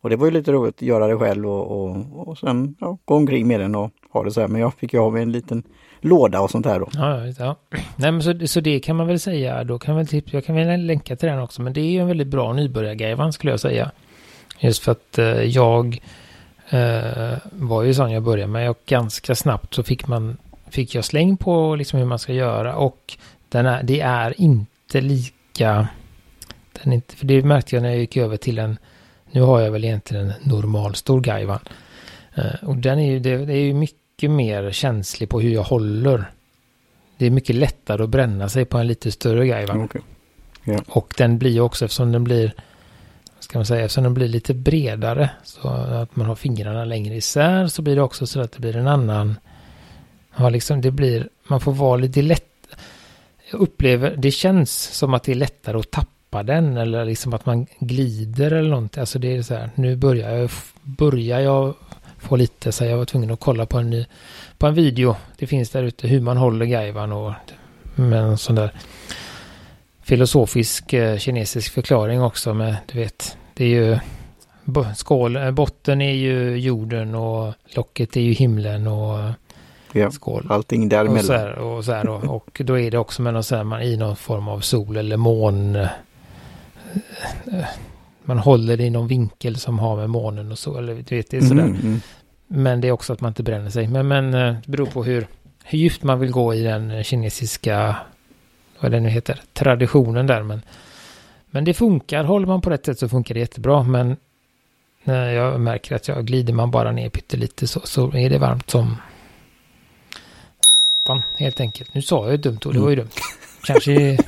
Och 0.00 0.10
det 0.10 0.16
var 0.16 0.26
ju 0.26 0.32
lite 0.32 0.52
roligt 0.52 0.74
att 0.74 0.82
göra 0.82 1.06
det 1.06 1.16
själv 1.16 1.46
och, 1.46 1.84
och, 1.84 2.28
och 2.28 2.38
sen 2.38 2.74
ja, 2.80 2.98
gå 3.04 3.14
omkring 3.14 3.46
med 3.48 3.60
den 3.60 3.74
och 3.74 3.90
ha 4.12 4.24
det 4.24 4.30
så 4.30 4.40
här. 4.40 4.48
Men 4.48 4.60
jag 4.60 4.74
fick 4.74 4.92
ju 4.92 4.98
ha 4.98 5.10
med 5.10 5.22
en 5.22 5.32
liten 5.32 5.62
låda 6.00 6.40
och 6.40 6.50
sånt 6.50 6.66
här 6.66 6.80
då. 6.80 6.88
Ja, 6.92 7.26
ja. 7.38 7.56
Nej, 7.96 8.12
men 8.12 8.22
så, 8.22 8.46
så 8.46 8.60
det 8.60 8.80
kan 8.80 8.96
man 8.96 9.06
väl 9.06 9.20
säga. 9.20 9.64
Då 9.64 9.78
kan 9.78 9.96
väl 9.96 10.06
typ, 10.06 10.32
jag 10.32 10.44
kan 10.44 10.56
väl 10.56 10.86
länka 10.86 11.16
till 11.16 11.28
den 11.28 11.38
också. 11.38 11.62
Men 11.62 11.72
det 11.72 11.80
är 11.80 11.90
ju 11.90 12.00
en 12.00 12.08
väldigt 12.08 12.28
bra 12.28 12.52
nybörjargrej, 12.52 13.32
skulle 13.32 13.52
jag 13.52 13.60
säga. 13.60 13.90
Just 14.60 14.82
för 14.82 14.92
att 14.92 15.18
eh, 15.18 15.26
jag 15.26 16.00
eh, 16.70 17.38
var 17.52 17.82
ju 17.82 17.94
sån 17.94 18.10
jag 18.10 18.22
började 18.22 18.52
med 18.52 18.70
och 18.70 18.80
ganska 18.86 19.34
snabbt 19.34 19.74
så 19.74 19.82
fick 19.82 20.06
man 20.06 20.36
fick 20.70 20.94
jag 20.94 21.04
släng 21.04 21.36
på 21.36 21.76
liksom 21.76 21.98
hur 21.98 22.06
man 22.06 22.18
ska 22.18 22.32
göra 22.32 22.76
och 22.76 23.16
den 23.48 23.66
är, 23.66 23.82
det 23.82 24.00
är 24.00 24.40
inte 24.40 25.00
lika 25.00 25.88
den 26.82 26.92
inte, 26.92 27.16
för 27.16 27.26
det 27.26 27.42
märkte 27.42 27.76
jag 27.76 27.82
när 27.82 27.88
jag 27.88 27.98
gick 27.98 28.16
över 28.16 28.36
till 28.36 28.58
en 28.58 28.78
nu 29.30 29.40
har 29.40 29.60
jag 29.60 29.70
väl 29.70 29.84
egentligen 29.84 30.26
en 30.26 30.50
normal 30.50 30.94
stor 30.94 31.20
Gaivan. 31.20 31.60
Eh, 32.34 32.68
och 32.68 32.76
den 32.76 32.98
är 32.98 33.10
ju, 33.10 33.18
det, 33.18 33.36
det 33.36 33.52
är 33.52 33.64
ju 33.64 33.74
mycket 33.74 34.30
mer 34.30 34.72
känslig 34.72 35.28
på 35.28 35.40
hur 35.40 35.50
jag 35.50 35.62
håller. 35.62 36.30
Det 37.18 37.26
är 37.26 37.30
mycket 37.30 37.56
lättare 37.56 38.02
att 38.02 38.10
bränna 38.10 38.48
sig 38.48 38.64
på 38.64 38.78
en 38.78 38.86
lite 38.86 39.12
större 39.12 39.46
Gaivan. 39.46 39.82
Okay. 39.82 40.02
Yeah. 40.64 40.82
Och 40.88 41.14
den 41.16 41.38
blir 41.38 41.60
också 41.60 41.84
eftersom 41.84 42.12
den 42.12 42.24
blir 42.24 42.54
ska 43.40 43.58
man 43.58 43.66
säga, 43.66 43.84
eftersom 43.84 44.04
den 44.04 44.14
blir 44.14 44.28
lite 44.28 44.54
bredare 44.54 45.30
så 45.44 45.68
att 45.68 46.16
man 46.16 46.26
har 46.26 46.34
fingrarna 46.34 46.84
längre 46.84 47.14
isär 47.14 47.66
så 47.66 47.82
blir 47.82 47.96
det 47.96 48.02
också 48.02 48.26
så 48.26 48.40
att 48.40 48.52
det 48.52 48.60
blir 48.60 48.76
en 48.76 48.88
annan 48.88 49.36
Ja, 50.38 50.48
liksom 50.48 50.80
det 50.80 50.90
blir, 50.90 51.28
man 51.48 51.60
får 51.60 51.72
vara 51.72 51.96
lite 51.96 52.22
lätt, 52.22 52.44
jag 53.50 53.60
upplever, 53.60 54.16
det 54.16 54.30
känns 54.30 54.94
som 54.94 55.14
att 55.14 55.22
det 55.22 55.32
är 55.32 55.36
lättare 55.36 55.78
att 55.78 55.90
tappa 55.90 56.42
den 56.42 56.76
eller 56.76 57.04
liksom 57.04 57.34
att 57.34 57.46
man 57.46 57.66
glider 57.78 58.50
eller 58.50 58.70
någonting. 58.70 59.00
Alltså 59.00 59.18
det 59.18 59.36
är 59.36 59.42
så 59.42 59.54
här, 59.54 59.70
nu 59.74 59.96
börjar 59.96 60.36
jag, 60.36 60.50
börjar 60.82 61.40
jag 61.40 61.74
få 62.18 62.36
lite, 62.36 62.72
så 62.72 62.84
jag 62.84 62.96
var 62.96 63.04
tvungen 63.04 63.30
att 63.30 63.40
kolla 63.40 63.66
på 63.66 63.78
en, 63.78 63.90
ny, 63.90 64.06
på 64.58 64.66
en 64.66 64.74
video. 64.74 65.16
Det 65.38 65.46
finns 65.46 65.70
där 65.70 65.82
ute 65.82 66.08
hur 66.08 66.20
man 66.20 66.36
håller 66.36 66.66
gaivan 66.66 67.12
och 67.12 67.32
med 67.94 68.18
en 68.18 68.38
sån 68.38 68.54
där 68.54 68.70
filosofisk 70.02 70.92
eh, 70.92 71.18
kinesisk 71.18 71.72
förklaring 71.72 72.22
också 72.22 72.54
med, 72.54 72.76
du 72.92 72.98
vet, 72.98 73.36
det 73.54 73.64
är 73.64 73.68
ju 73.68 73.98
skål, 74.96 75.52
botten 75.52 76.00
är 76.00 76.12
ju 76.12 76.56
jorden 76.56 77.14
och 77.14 77.54
locket 77.76 78.16
är 78.16 78.20
ju 78.20 78.32
himlen 78.32 78.86
och 78.86 79.18
ja, 79.92 80.10
skål. 80.10 80.46
Allting 80.50 80.88
däremellan. 80.88 81.18
Och 81.18 81.24
så 81.24 81.32
här, 81.32 81.58
och, 81.58 81.84
så 81.84 81.92
här, 81.92 82.08
och, 82.08 82.24
och 82.36 82.60
då 82.64 82.78
är 82.78 82.90
det 82.90 82.98
också 82.98 83.22
med 83.22 83.34
någon 83.34 83.44
så 83.44 83.56
här, 83.56 83.64
man, 83.64 83.82
i 83.82 83.96
någon 83.96 84.16
form 84.16 84.48
av 84.48 84.60
sol 84.60 84.96
eller 84.96 85.16
mån. 85.16 85.76
Eh, 85.76 85.88
man 88.24 88.38
håller 88.38 88.76
det 88.76 88.84
i 88.84 88.90
någon 88.90 89.08
vinkel 89.08 89.56
som 89.56 89.78
har 89.78 89.96
med 89.96 90.10
månen 90.10 90.52
och 90.52 90.58
så. 90.58 90.78
Eller 90.78 90.94
du 90.94 91.16
vet, 91.16 91.30
det 91.30 91.36
är 91.36 91.40
sådär. 91.40 91.62
Mm, 91.62 91.80
mm. 91.80 92.00
Men 92.46 92.80
det 92.80 92.88
är 92.88 92.92
också 92.92 93.12
att 93.12 93.20
man 93.20 93.30
inte 93.30 93.42
bränner 93.42 93.70
sig. 93.70 93.88
Men, 93.88 94.08
men 94.08 94.34
eh, 94.34 94.54
det 94.64 94.70
beror 94.70 94.86
på 94.86 95.04
hur, 95.04 95.26
hur 95.64 95.78
djupt 95.78 96.02
man 96.02 96.20
vill 96.20 96.30
gå 96.30 96.54
i 96.54 96.62
den 96.62 97.04
kinesiska, 97.04 97.96
vad 98.80 98.90
det 98.90 99.00
nu 99.00 99.08
heter, 99.08 99.40
traditionen 99.52 100.26
där. 100.26 100.42
Men, 100.42 100.62
men 101.50 101.64
det 101.64 101.74
funkar, 101.74 102.24
håller 102.24 102.46
man 102.46 102.60
på 102.60 102.70
rätt 102.70 102.86
sätt 102.86 102.98
så 102.98 103.08
funkar 103.08 103.34
det 103.34 103.40
jättebra. 103.40 103.82
Men 103.82 104.16
när 105.04 105.32
jag 105.32 105.60
märker 105.60 105.96
att 105.96 106.08
jag 106.08 106.26
glider 106.26 106.52
man 106.52 106.70
bara 106.70 106.92
ner 106.92 107.08
pyttelite 107.08 107.66
så, 107.66 107.80
så 107.84 108.16
är 108.16 108.30
det 108.30 108.38
varmt 108.38 108.70
som 108.70 108.96
helt 111.38 111.60
enkelt. 111.60 111.94
Nu 111.94 112.02
sa 112.02 112.24
jag 112.24 112.30
ju 112.30 112.36
dumt 112.36 112.58
och 112.64 112.74
det 112.74 112.80
var 112.80 112.90
ju 112.90 112.96
dumt. 112.96 113.10
Kanske... 113.62 113.92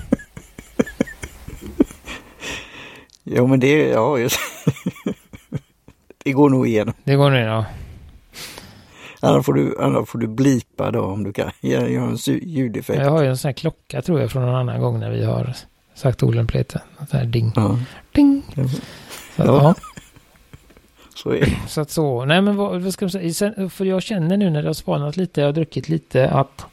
jo 3.24 3.46
men 3.46 3.60
det, 3.60 3.88
ja 3.88 4.18
just 4.18 4.38
Det 6.24 6.32
går 6.32 6.50
nog 6.50 6.68
igenom. 6.68 6.94
Det 7.04 7.14
går 7.14 7.30
nog 7.30 7.40
ja. 7.40 7.64
Annars 9.20 9.46
får 9.46 9.54
du, 9.54 9.76
annars 9.80 10.08
får 10.08 10.18
du 10.18 10.26
blipa 10.26 10.90
då 10.90 11.02
om 11.02 11.24
du 11.24 11.32
kan 11.32 11.50
göra 11.60 11.86
en 11.86 12.16
ljudeffekt. 12.26 13.02
Jag 13.02 13.10
har 13.10 13.22
ju 13.22 13.28
en 13.28 13.36
sån 13.36 13.48
här 13.48 13.52
klocka 13.52 14.02
tror 14.02 14.20
jag 14.20 14.30
från 14.30 14.42
någon 14.42 14.54
annan 14.54 14.80
gång 14.80 15.00
när 15.00 15.10
vi 15.10 15.24
har 15.24 15.54
sagt 15.94 16.22
olämpligheter. 16.22 16.80
En 16.98 17.06
sån 17.06 17.18
här 17.18 17.26
ding. 17.26 17.52
Ja. 17.56 17.78
Ding. 18.12 18.42
Så 19.36 19.42
att, 19.42 19.48
ja. 19.48 19.62
ja. 19.62 19.74
Så, 21.14 21.34
är 21.34 21.58
så 21.68 21.80
att 21.80 21.90
så, 21.90 22.24
nej 22.24 22.42
men 22.42 22.56
vad, 22.56 22.80
vad 22.80 22.92
ska 22.92 23.04
man 23.04 23.10
säga, 23.10 23.68
för 23.70 23.84
jag 23.84 24.02
känner 24.02 24.36
nu 24.36 24.50
när 24.50 24.62
det 24.62 24.68
har 24.68 24.74
spanat 24.74 25.16
lite, 25.16 25.40
jag 25.40 25.48
har 25.48 25.52
druckit 25.52 25.88
lite 25.88 26.30
att 26.30 26.66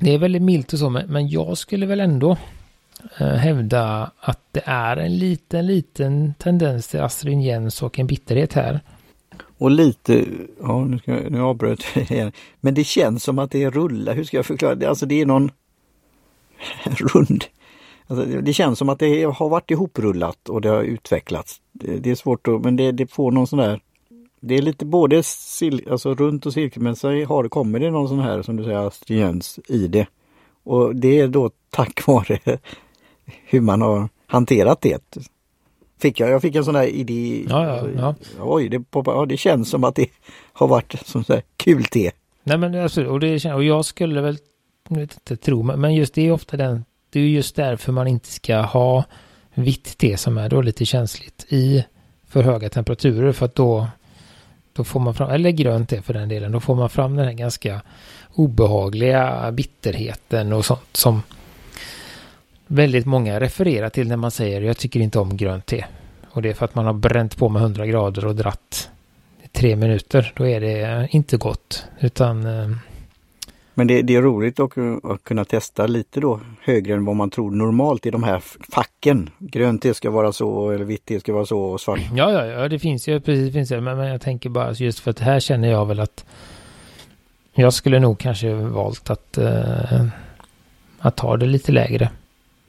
det 0.00 0.14
är 0.14 0.18
väldigt 0.18 0.42
milt 0.42 0.72
och 0.72 0.78
så, 0.78 0.90
men 0.90 1.28
jag 1.28 1.58
skulle 1.58 1.86
väl 1.86 2.00
ändå 2.00 2.36
eh, 3.18 3.26
hävda 3.26 4.10
att 4.20 4.40
det 4.52 4.62
är 4.64 4.96
en 4.96 5.18
liten, 5.18 5.66
liten 5.66 6.34
tendens 6.38 6.88
till 6.88 7.00
astringens 7.00 7.82
och 7.82 7.98
en 7.98 8.06
bitterhet 8.06 8.52
här. 8.52 8.80
Och 9.58 9.70
lite, 9.70 10.24
ja 10.62 10.84
nu, 10.84 10.98
ska, 10.98 11.12
nu 11.12 11.40
avbröt 11.40 11.84
jag 11.94 12.10
igen, 12.10 12.32
men 12.60 12.74
det 12.74 12.84
känns 12.84 13.24
som 13.24 13.38
att 13.38 13.50
det 13.50 13.62
är 13.62 13.70
rulla, 13.70 14.12
hur 14.12 14.24
ska 14.24 14.36
jag 14.36 14.46
förklara 14.46 14.74
det? 14.74 14.88
Alltså 14.88 15.06
det 15.06 15.20
är 15.20 15.26
någon 15.26 15.50
rund, 16.84 17.44
alltså 18.06 18.26
det 18.26 18.52
känns 18.52 18.78
som 18.78 18.88
att 18.88 18.98
det 18.98 19.22
har 19.24 19.48
varit 19.48 19.70
ihoprullat 19.70 20.48
och 20.48 20.60
det 20.60 20.68
har 20.68 20.82
utvecklats. 20.82 21.60
Det, 21.72 21.96
det 21.96 22.10
är 22.10 22.14
svårt 22.14 22.48
att, 22.48 22.60
men 22.60 22.76
det, 22.76 22.92
det 22.92 23.06
får 23.06 23.30
någon 23.30 23.46
sån 23.46 23.58
där 23.58 23.80
det 24.40 24.54
är 24.54 24.62
lite 24.62 24.84
både 24.84 25.22
sil 25.56 25.76
alltså 25.90 26.14
runt 26.14 26.46
och 26.46 26.52
cirkel 26.52 26.82
men 26.82 26.96
så 26.96 27.24
har, 27.24 27.48
kommer 27.48 27.80
det 27.80 27.90
någon 27.90 28.08
sån 28.08 28.20
här 28.20 28.42
som 28.42 28.56
du 28.56 28.64
säger 28.64 28.78
astringens 28.78 29.58
i 29.68 29.86
det. 29.86 30.06
Och 30.64 30.96
det 30.96 31.20
är 31.20 31.28
då 31.28 31.50
tack 31.70 32.02
vare 32.06 32.38
hur 33.44 33.60
man 33.60 33.82
har 33.82 34.08
hanterat 34.26 34.80
det. 34.80 35.18
Fick 36.00 36.20
jag, 36.20 36.30
jag 36.30 36.42
fick 36.42 36.54
en 36.54 36.64
sån 36.64 36.74
här 36.74 36.86
idé. 36.86 37.46
Ja, 37.48 37.64
ja, 37.64 37.88
ja. 37.96 38.14
Oj, 38.40 38.68
det, 38.68 38.84
ja, 38.92 39.26
det 39.26 39.36
känns 39.36 39.70
som 39.70 39.84
att 39.84 39.94
det 39.94 40.06
har 40.52 40.68
varit 40.68 41.06
som 41.06 41.24
så 41.24 41.32
här 41.32 41.42
kul 41.56 41.84
te. 41.84 42.10
Nej 42.42 42.58
men 42.58 42.74
absolut, 42.74 43.10
och, 43.10 43.20
det, 43.20 43.54
och 43.54 43.64
jag 43.64 43.84
skulle 43.84 44.20
väl, 44.20 44.38
jag 44.88 44.96
vet 44.96 45.14
inte 45.14 45.36
tro, 45.36 45.62
men 45.62 45.94
just 45.94 46.14
det 46.14 46.26
är 46.26 46.32
ofta 46.32 46.56
den, 46.56 46.84
det 47.10 47.20
är 47.20 47.24
just 47.24 47.56
därför 47.56 47.92
man 47.92 48.06
inte 48.06 48.28
ska 48.28 48.60
ha 48.60 49.04
vitt 49.54 49.98
te 49.98 50.16
som 50.16 50.38
är 50.38 50.48
då 50.48 50.62
lite 50.62 50.84
känsligt 50.84 51.46
i 51.48 51.84
för 52.28 52.42
höga 52.42 52.68
temperaturer 52.68 53.32
för 53.32 53.46
att 53.46 53.54
då 53.54 53.86
då 54.78 54.84
får 54.84 55.00
man 55.00 55.14
fram, 55.14 55.30
eller 55.30 55.50
grönt 55.50 55.92
är 55.92 56.00
för 56.00 56.14
den 56.14 56.28
delen, 56.28 56.52
då 56.52 56.60
får 56.60 56.74
man 56.74 56.90
fram 56.90 57.16
den 57.16 57.26
här 57.26 57.32
ganska 57.32 57.80
obehagliga 58.34 59.52
bitterheten 59.52 60.52
och 60.52 60.64
sånt 60.64 60.96
som 60.96 61.22
väldigt 62.66 63.06
många 63.06 63.40
refererar 63.40 63.88
till 63.88 64.08
när 64.08 64.16
man 64.16 64.30
säger 64.30 64.60
jag 64.60 64.76
tycker 64.76 65.00
inte 65.00 65.18
om 65.18 65.36
grönt 65.36 65.66
te. 65.66 65.84
Och 66.30 66.42
det 66.42 66.48
är 66.48 66.54
för 66.54 66.64
att 66.64 66.74
man 66.74 66.86
har 66.86 66.92
bränt 66.92 67.36
på 67.36 67.48
med 67.48 67.62
100 67.62 67.86
grader 67.86 68.26
och 68.26 68.34
dratt 68.34 68.90
tre 69.52 69.76
minuter. 69.76 70.32
Då 70.36 70.46
är 70.46 70.60
det 70.60 71.08
inte 71.10 71.36
gott. 71.36 71.84
Utan 72.00 72.46
eh, 72.46 72.68
men 73.78 73.86
det, 73.86 74.02
det 74.02 74.14
är 74.14 74.22
roligt 74.22 74.60
att, 74.60 74.78
att, 75.04 75.24
kunna 75.24 75.44
testa 75.44 75.86
lite 75.86 76.20
då 76.20 76.40
högre 76.62 76.94
än 76.94 77.04
vad 77.04 77.16
man 77.16 77.30
tror 77.30 77.50
normalt 77.50 78.06
i 78.06 78.10
de 78.10 78.22
här 78.22 78.42
facken. 78.72 79.30
Grönt 79.38 79.82
te 79.82 79.94
ska 79.94 80.10
vara 80.10 80.32
så 80.32 80.70
eller 80.70 80.84
vitt 80.84 81.04
te 81.04 81.20
ska 81.20 81.32
vara 81.32 81.46
så 81.46 81.60
och 81.60 81.80
svart. 81.80 82.00
Ja, 82.14 82.32
ja, 82.32 82.46
ja 82.46 82.68
det 82.68 82.78
finns 82.78 83.08
ju 83.08 83.20
precis. 83.20 83.52
Finns 83.52 83.68
det, 83.68 83.80
men, 83.80 83.96
men 83.96 84.08
jag 84.08 84.20
tänker 84.20 84.50
bara 84.50 84.72
just 84.72 84.98
för 84.98 85.10
att 85.10 85.18
här 85.18 85.40
känner 85.40 85.68
jag 85.68 85.86
väl 85.86 86.00
att 86.00 86.24
jag 87.52 87.72
skulle 87.72 87.98
nog 87.98 88.18
kanske 88.18 88.54
valt 88.54 89.10
att, 89.10 89.38
uh, 89.38 90.06
att 90.98 91.16
ta 91.16 91.36
det 91.36 91.46
lite 91.46 91.72
lägre. 91.72 92.10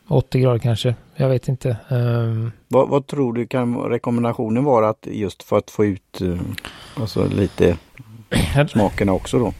80 0.07 0.39
grader 0.39 0.59
kanske, 0.59 0.95
jag 1.15 1.29
vet 1.29 1.47
inte. 1.47 1.77
Um, 1.89 2.51
vad, 2.67 2.89
vad, 2.89 3.07
tror 3.07 3.33
du 3.33 3.47
kan 3.47 3.75
rekommendationen 3.77 4.63
vara 4.63 4.89
att 4.89 5.07
just 5.11 5.43
för 5.43 5.57
att 5.57 5.71
få 5.71 5.85
ut 5.85 6.21
uh, 6.21 6.41
alltså 6.95 7.27
lite 7.27 7.77
smakerna 8.69 9.13
också 9.13 9.39
då? 9.39 9.53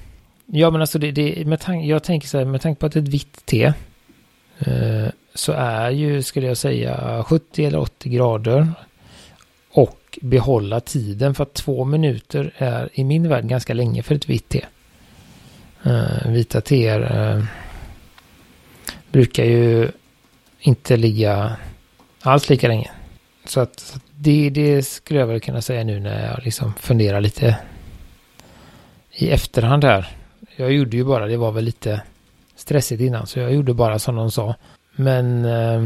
Ja, 0.52 0.70
men 0.70 0.82
alltså 0.82 1.00
det, 1.00 1.12
det 1.12 1.48
med 1.48 1.60
tanke, 1.60 1.88
jag 1.88 2.04
tänker 2.04 2.28
så 2.28 2.38
här, 2.38 2.46
med 2.46 2.62
tanke 2.62 2.80
på 2.80 2.86
att 2.86 2.92
det 2.92 3.00
är 3.00 3.04
ett 3.04 3.08
vitt 3.08 3.46
te 3.46 3.74
eh, 4.60 5.08
så 5.34 5.52
är 5.52 5.90
ju, 5.90 6.24
skulle 6.24 6.48
jag 6.48 6.58
säga, 6.58 7.24
70 7.28 7.66
eller 7.66 7.80
80 7.80 8.10
grader 8.10 8.72
och 9.72 10.20
behålla 10.22 10.80
tiden 10.80 11.36
för 11.36 11.44
att 11.44 11.54
två 11.54 11.86
minuter 11.86 12.54
är 12.58 12.90
i 12.94 13.04
min 13.04 13.30
värld 13.30 13.48
ganska 13.48 13.74
länge 13.74 14.04
för 14.04 14.16
ett 14.16 14.30
vitt 14.30 14.50
te. 14.50 14.66
Eh, 15.84 16.32
vita 16.32 16.62
teer 16.62 17.32
eh, 17.38 17.44
brukar 19.12 19.46
ju 19.46 19.92
inte 20.60 20.98
ligga 20.98 21.56
alls 22.22 22.50
lika 22.50 22.68
länge. 22.68 22.92
Så 23.46 23.60
att, 23.60 23.80
så 23.80 23.98
att 23.98 24.04
det, 24.16 24.50
det 24.50 24.84
skulle 24.84 25.20
jag 25.20 25.28
väl 25.28 25.40
kunna 25.40 25.62
säga 25.62 25.84
nu 25.84 26.00
när 26.00 26.28
jag 26.32 26.44
liksom 26.44 26.74
funderar 26.74 27.22
lite 27.22 27.58
i 29.12 29.30
efterhand 29.30 29.84
här 29.84 30.19
jag 30.60 30.72
gjorde 30.72 30.98
ju 30.98 31.04
bara, 31.04 31.28
det 31.28 31.38
var 31.38 31.52
väl 31.52 31.64
lite 31.64 32.02
stressigt 32.56 33.02
innan, 33.02 33.28
så 33.28 33.40
jag 33.40 33.54
gjorde 33.54 33.74
bara 33.74 34.00
som 34.00 34.16
de 34.16 34.32
sa. 34.32 34.56
Men 34.96 35.46
eh, 35.46 35.84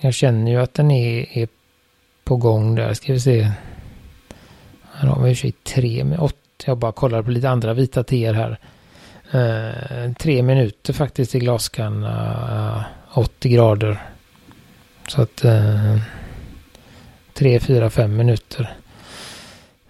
jag 0.00 0.14
känner 0.14 0.52
ju 0.52 0.60
att 0.60 0.74
den 0.74 0.90
är, 0.90 1.38
är 1.38 1.48
på 2.24 2.36
gång 2.36 2.74
där. 2.74 2.92
Ska 2.92 3.12
vi 3.12 3.20
se. 3.20 3.50
Här 4.92 5.08
har 5.08 5.22
vi 5.22 5.30
i 5.30 5.32
och 5.32 5.36
för 5.36 5.40
sig 5.40 5.52
tre 5.52 6.04
med 6.04 6.18
åtta. 6.18 6.36
Jag 6.66 6.78
bara 6.78 6.92
kollar 6.92 7.22
på 7.22 7.30
lite 7.30 7.50
andra 7.50 7.74
vita 7.74 8.04
teer 8.04 8.34
här. 8.34 8.58
Eh, 9.30 10.12
tre 10.12 10.42
minuter 10.42 10.92
faktiskt 10.92 11.34
i 11.34 11.38
glaskanna. 11.38 12.86
Eh, 13.14 13.18
80 13.18 13.48
grader. 13.48 14.02
Så 15.08 15.22
att 15.22 15.44
eh, 15.44 15.98
tre, 17.32 17.60
fyra, 17.60 17.90
fem 17.90 18.16
minuter. 18.16 18.76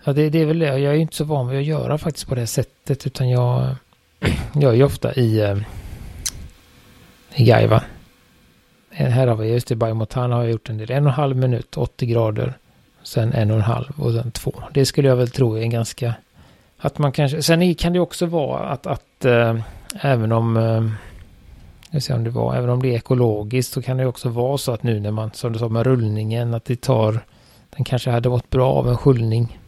Ja, 0.04 0.12
det, 0.12 0.30
det 0.30 0.38
är 0.38 0.46
väl 0.46 0.58
det. 0.58 0.66
Jag 0.66 0.92
är 0.92 0.92
ju 0.92 1.00
inte 1.00 1.16
så 1.16 1.24
van 1.24 1.48
vid 1.48 1.58
att 1.58 1.64
göra 1.64 1.98
faktiskt 1.98 2.28
på 2.28 2.34
det 2.34 2.46
sättet. 2.46 3.06
Utan 3.06 3.28
jag 3.28 3.74
gör 4.54 4.72
ju 4.72 4.84
ofta 4.84 5.14
i, 5.14 5.40
eh, 5.40 5.56
i 7.34 7.44
Gaiva. 7.44 7.82
Eh, 8.90 9.06
här 9.06 9.26
har 9.26 9.36
vi 9.36 9.52
just 9.52 9.70
i 9.70 9.74
Biomontana 9.74 10.36
har 10.36 10.42
jag 10.42 10.52
gjort 10.52 10.70
en 10.70 10.78
del. 10.78 10.90
En 10.90 11.04
och 11.04 11.10
en 11.10 11.14
halv 11.14 11.36
minut, 11.36 11.76
80 11.76 12.06
grader. 12.06 12.54
Sen 13.02 13.32
en 13.32 13.50
och 13.50 13.56
en 13.56 13.62
halv 13.62 13.92
och 13.96 14.12
sen 14.12 14.30
två. 14.30 14.52
Det 14.72 14.86
skulle 14.86 15.08
jag 15.08 15.16
väl 15.16 15.30
tro 15.30 15.54
är 15.56 15.62
en 15.62 15.70
ganska... 15.70 16.14
Att 16.78 16.98
man 16.98 17.12
kanske... 17.12 17.42
Sen 17.42 17.74
kan 17.74 17.92
det 17.92 18.00
också 18.00 18.26
vara 18.26 18.68
att, 18.68 18.86
att 18.86 19.24
äh, 19.24 19.56
även 20.00 20.32
om... 20.32 20.56
Äh, 20.56 20.90
jag 21.90 22.02
ser 22.02 22.14
om 22.14 22.24
det 22.24 22.30
var, 22.30 22.54
även 22.54 22.70
om 22.70 22.82
det 22.82 22.88
är 22.88 22.96
ekologiskt 22.96 23.72
så 23.72 23.82
kan 23.82 23.96
det 23.96 24.06
också 24.06 24.28
vara 24.28 24.58
så 24.58 24.72
att 24.72 24.82
nu 24.82 25.00
när 25.00 25.10
man, 25.10 25.30
som 25.32 25.52
du 25.52 25.58
sa 25.58 25.68
med 25.68 25.86
rullningen, 25.86 26.54
att 26.54 26.64
det 26.64 26.80
tar... 26.80 27.20
Den 27.76 27.84
kanske 27.84 28.10
hade 28.10 28.28
mått 28.28 28.50
bra 28.50 28.72
av 28.72 28.88
en 28.88 28.96
sköljning. 28.96 29.58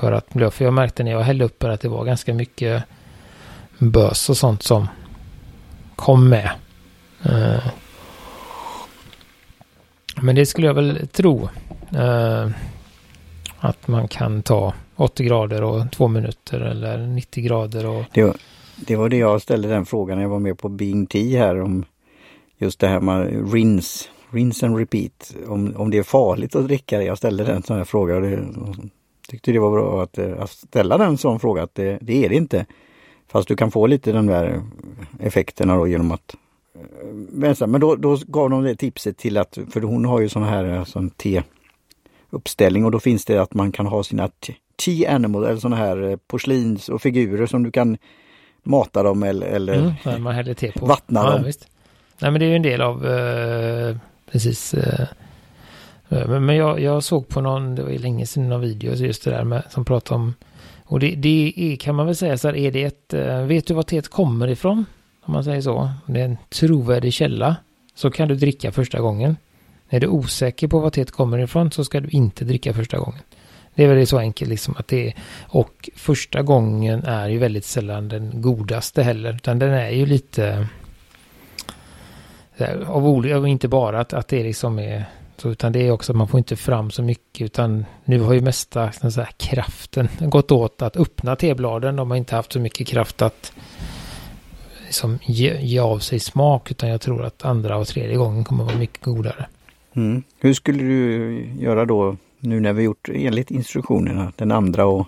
För 0.00 0.12
att, 0.12 0.54
för 0.54 0.64
jag 0.64 0.72
märkte 0.72 1.04
när 1.04 1.10
jag 1.10 1.20
hällde 1.20 1.44
upp 1.44 1.64
att 1.64 1.80
det 1.80 1.88
var 1.88 2.04
ganska 2.04 2.34
mycket 2.34 2.82
bös 3.78 4.30
och 4.30 4.36
sånt 4.36 4.62
som 4.62 4.88
kom 5.96 6.28
med. 6.28 6.50
Eh, 7.24 7.66
men 10.22 10.34
det 10.34 10.46
skulle 10.46 10.66
jag 10.66 10.74
väl 10.74 11.08
tro. 11.12 11.48
Eh, 11.96 12.50
att 13.58 13.88
man 13.88 14.08
kan 14.08 14.42
ta 14.42 14.74
80 14.96 15.24
grader 15.24 15.62
och 15.62 15.92
två 15.92 16.08
minuter 16.08 16.60
eller 16.60 16.98
90 16.98 17.44
grader. 17.44 17.86
Och... 17.86 18.04
Det, 18.12 18.24
var, 18.24 18.36
det 18.76 18.96
var 18.96 19.08
det 19.08 19.16
jag 19.16 19.42
ställde 19.42 19.68
den 19.68 19.86
frågan 19.86 20.16
när 20.16 20.24
jag 20.24 20.30
var 20.30 20.38
med 20.38 20.58
på 20.58 20.68
Bing 20.68 21.06
Tea 21.06 21.46
här 21.46 21.60
om 21.60 21.84
just 22.58 22.80
det 22.80 22.88
här 22.88 23.00
med 23.00 23.52
rinse, 23.52 24.08
rinse 24.30 24.66
and 24.66 24.78
repeat. 24.78 25.34
Om, 25.46 25.74
om 25.76 25.90
det 25.90 25.98
är 25.98 26.02
farligt 26.02 26.56
att 26.56 26.64
dricka 26.64 26.98
det. 26.98 27.04
Jag 27.04 27.18
ställde 27.18 27.44
den 27.44 27.62
sån 27.62 27.76
här 27.76 27.84
fråga 27.84 28.16
och 28.16 28.22
det, 28.22 28.38
tyckte 29.26 29.52
det 29.52 29.58
var 29.58 29.70
bra 29.70 30.02
att, 30.02 30.18
att 30.18 30.50
ställa 30.50 30.98
den 30.98 31.18
sån 31.18 31.40
fråga 31.40 31.62
att 31.62 31.74
det, 31.74 31.98
det 32.00 32.24
är 32.24 32.28
det 32.28 32.34
inte. 32.34 32.66
Fast 33.28 33.48
du 33.48 33.56
kan 33.56 33.70
få 33.70 33.86
lite 33.86 34.12
de 34.12 34.26
där 34.26 34.62
effekterna 35.20 35.76
då 35.76 35.86
genom 35.86 36.12
att 36.12 36.36
eh, 36.74 37.66
men 37.66 37.80
då, 37.80 37.96
då 37.96 38.18
gav 38.26 38.50
de 38.50 38.62
det 38.62 38.76
tipset 38.76 39.16
till 39.16 39.36
att, 39.36 39.58
för 39.70 39.80
hon 39.80 40.04
har 40.04 40.20
ju 40.20 40.28
sån 40.28 40.42
här 40.42 40.84
sån 40.84 41.10
te-uppställning 41.10 42.84
och 42.84 42.90
då 42.90 43.00
finns 43.00 43.24
det 43.24 43.38
att 43.38 43.54
man 43.54 43.72
kan 43.72 43.86
ha 43.86 44.02
sina 44.02 44.30
tea 44.76 45.14
animal 45.14 45.44
eller 45.44 45.60
såna 45.60 45.76
här 45.76 46.02
eh, 46.10 46.16
porslins 46.16 46.88
och 46.88 47.02
figurer 47.02 47.46
som 47.46 47.62
du 47.62 47.70
kan 47.70 47.96
mata 48.62 49.02
dem 49.02 49.22
eller, 49.22 49.46
eller 49.46 49.74
mm, 50.04 50.74
vattna 50.80 51.20
ja, 51.20 51.30
dem. 51.30 51.44
Visst. 51.44 51.68
Nej 52.18 52.30
men 52.30 52.40
det 52.40 52.46
är 52.46 52.50
ju 52.50 52.56
en 52.56 52.62
del 52.62 52.80
av 52.80 53.06
eh, 53.06 53.96
precis 54.32 54.74
eh, 54.74 55.06
Eh, 56.08 56.28
men, 56.28 56.46
men 56.46 56.56
jag, 56.56 56.80
jag, 56.80 57.02
såg 57.02 57.28
på 57.28 57.40
någon, 57.40 57.74
det 57.74 57.82
var 57.82 57.90
ju 57.90 57.98
länge 57.98 58.26
sedan, 58.26 58.48
någon 58.48 58.60
video 58.60 58.94
just 58.94 59.24
det 59.24 59.30
där 59.30 59.44
med, 59.44 59.62
som 59.70 59.84
pratade 59.84 60.20
om 60.20 60.34
och 60.86 61.00
det, 61.00 61.14
det 61.14 61.52
är, 61.56 61.76
kan 61.76 61.94
man 61.94 62.06
väl 62.06 62.16
säga 62.16 62.38
så 62.38 62.48
här, 62.48 62.56
är 62.56 62.70
det 62.70 62.84
ett, 62.84 63.14
eh, 63.14 63.40
vet 63.40 63.66
du 63.66 63.74
var 63.74 63.82
teet 63.82 64.08
kommer 64.08 64.48
ifrån? 64.48 64.84
Om 65.22 65.32
man 65.32 65.44
säger 65.44 65.60
så. 65.60 65.90
Det 66.06 66.20
är 66.20 66.24
en 66.24 66.36
trovärdig 66.48 67.12
källa. 67.12 67.56
Så 67.94 68.10
kan 68.10 68.28
du 68.28 68.34
dricka 68.34 68.72
första 68.72 69.00
gången. 69.00 69.36
Är 69.88 70.00
du 70.00 70.06
osäker 70.06 70.68
på 70.68 70.78
var 70.78 70.90
teet 70.90 71.10
kommer 71.10 71.38
ifrån 71.38 71.70
så 71.70 71.84
ska 71.84 72.00
du 72.00 72.08
inte 72.08 72.44
dricka 72.44 72.74
första 72.74 72.98
gången. 72.98 73.20
Det 73.74 73.84
är 73.84 73.94
väl 73.94 74.06
så 74.06 74.18
enkelt 74.18 74.50
liksom 74.50 74.74
att 74.78 74.88
det 74.88 75.06
är. 75.06 75.14
Och 75.48 75.90
första 75.96 76.42
gången 76.42 77.04
är 77.04 77.28
ju 77.28 77.38
väldigt 77.38 77.64
sällan 77.64 78.08
den 78.08 78.42
godaste 78.42 79.02
heller. 79.02 79.34
Utan 79.34 79.58
den 79.58 79.72
är 79.72 79.90
ju 79.90 80.06
lite... 80.06 80.68
Av 82.86 83.08
olika, 83.08 83.46
inte 83.46 83.68
bara 83.68 84.00
att, 84.00 84.12
att 84.12 84.28
det 84.28 84.42
liksom 84.42 84.78
är 84.78 85.04
så, 85.40 85.50
utan 85.50 85.72
det 85.72 85.86
är 85.86 85.90
också 85.90 86.12
att 86.12 86.16
man 86.16 86.28
får 86.28 86.38
inte 86.38 86.56
fram 86.56 86.90
så 86.90 87.02
mycket 87.02 87.44
utan 87.44 87.84
nu 88.04 88.20
har 88.20 88.34
ju 88.34 88.40
mesta 88.40 88.92
så 88.92 89.20
här, 89.20 89.30
kraften 89.36 90.08
gått 90.20 90.50
åt 90.50 90.82
att 90.82 90.96
öppna 90.96 91.36
tebladen. 91.36 91.96
De 91.96 92.10
har 92.10 92.16
inte 92.16 92.36
haft 92.36 92.52
så 92.52 92.60
mycket 92.60 92.86
kraft 92.86 93.22
att 93.22 93.52
liksom, 94.86 95.18
ge, 95.22 95.60
ge 95.60 95.78
av 95.78 95.98
sig 95.98 96.20
smak 96.20 96.70
utan 96.70 96.88
jag 96.88 97.00
tror 97.00 97.24
att 97.24 97.44
andra 97.44 97.76
och 97.76 97.86
tredje 97.86 98.16
gången 98.16 98.44
kommer 98.44 98.64
vara 98.64 98.76
mycket 98.76 99.04
godare. 99.04 99.46
Mm. 99.94 100.22
Hur 100.38 100.54
skulle 100.54 100.82
du 100.82 101.44
göra 101.58 101.84
då 101.84 102.16
nu 102.38 102.60
när 102.60 102.72
vi 102.72 102.82
gjort 102.82 103.08
enligt 103.08 103.50
instruktionerna 103.50 104.32
den 104.36 104.52
andra 104.52 104.86
och 104.86 105.06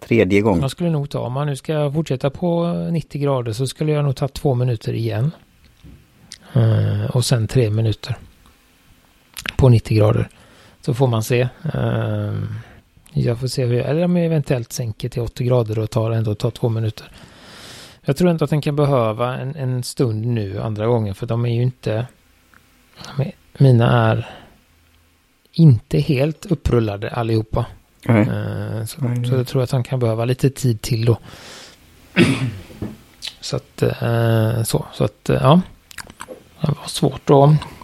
tredje 0.00 0.40
gången? 0.40 0.60
Jag 0.60 0.70
skulle 0.70 0.90
nog 0.90 1.10
ta, 1.10 1.20
om 1.20 1.32
man 1.32 1.46
nu 1.46 1.56
ska 1.56 1.92
fortsätta 1.92 2.30
på 2.30 2.72
90 2.92 3.20
grader 3.22 3.52
så 3.52 3.66
skulle 3.66 3.92
jag 3.92 4.04
nog 4.04 4.16
ta 4.16 4.28
två 4.28 4.54
minuter 4.54 4.92
igen. 4.92 5.30
Uh, 6.56 7.16
och 7.16 7.24
sen 7.24 7.48
tre 7.48 7.70
minuter 7.70 8.16
på 9.58 9.68
90 9.68 9.96
grader. 9.98 10.28
Så 10.80 10.94
får 10.94 11.06
man 11.06 11.22
se. 11.22 11.48
Ehm, 11.74 12.48
jag 13.12 13.40
får 13.40 13.46
se 13.46 13.64
hur 13.64 13.74
jag, 13.74 13.86
eller 13.86 14.04
om 14.04 14.16
jag 14.16 14.26
eventuellt 14.26 14.72
sänker 14.72 15.08
till 15.08 15.22
80 15.22 15.44
grader 15.44 15.78
och 15.78 15.90
tar 15.90 16.10
ändå 16.10 16.34
tar 16.34 16.50
två 16.50 16.68
minuter. 16.68 17.10
Jag 18.00 18.16
tror 18.16 18.30
inte 18.30 18.44
att 18.44 18.50
den 18.50 18.60
kan 18.60 18.76
behöva 18.76 19.38
en, 19.38 19.56
en 19.56 19.82
stund 19.82 20.26
nu 20.26 20.60
andra 20.60 20.86
gången 20.86 21.14
för 21.14 21.26
de 21.26 21.44
är 21.44 21.54
ju 21.54 21.62
inte 21.62 22.06
mina 23.58 24.10
är 24.10 24.28
inte 25.52 25.98
helt 25.98 26.46
upprullade 26.46 27.10
allihopa. 27.10 27.66
Nej. 28.06 28.28
Ehm, 28.28 28.86
så, 28.86 29.00
Nej. 29.00 29.26
så 29.26 29.34
jag 29.34 29.46
tror 29.46 29.62
att 29.62 29.70
han 29.70 29.84
kan 29.84 29.98
behöva 29.98 30.24
lite 30.24 30.50
tid 30.50 30.82
till 30.82 31.04
då. 31.04 31.18
så 33.40 33.56
att 33.56 33.82
eh, 33.82 34.62
så, 34.62 34.86
så 34.92 35.04
att 35.04 35.30
ja. 35.32 35.60
Det 36.60 36.66
var 36.66 36.88
svårt 36.88 37.30
att 37.30 37.77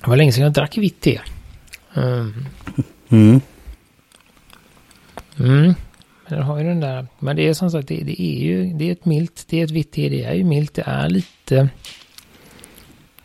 Det 0.00 0.10
var 0.10 0.16
länge 0.16 0.32
sedan 0.32 0.44
jag 0.44 0.52
drack 0.52 0.78
vitt 0.78 1.00
te. 1.00 1.20
Um. 1.94 2.46
Mm. 3.08 3.40
Mm. 5.38 5.74
Men 6.28 6.42
har 6.42 6.58
ju 6.58 6.64
den 6.64 6.80
där. 6.80 7.06
Men 7.18 7.36
det 7.36 7.48
är 7.48 7.54
som 7.54 7.70
sagt, 7.70 7.88
det, 7.88 8.02
det, 8.02 8.22
är 8.22 8.38
ju, 8.38 8.72
det 8.72 8.88
är 8.88 8.92
ett 8.92 9.04
milt, 9.04 9.44
det 9.48 9.60
är 9.60 9.64
ett 9.64 9.70
vitt 9.70 9.92
te, 9.92 10.08
det 10.08 10.24
är 10.24 10.34
ju 10.34 10.44
milt, 10.44 10.74
det 10.74 10.82
är 10.86 11.08
lite, 11.08 11.68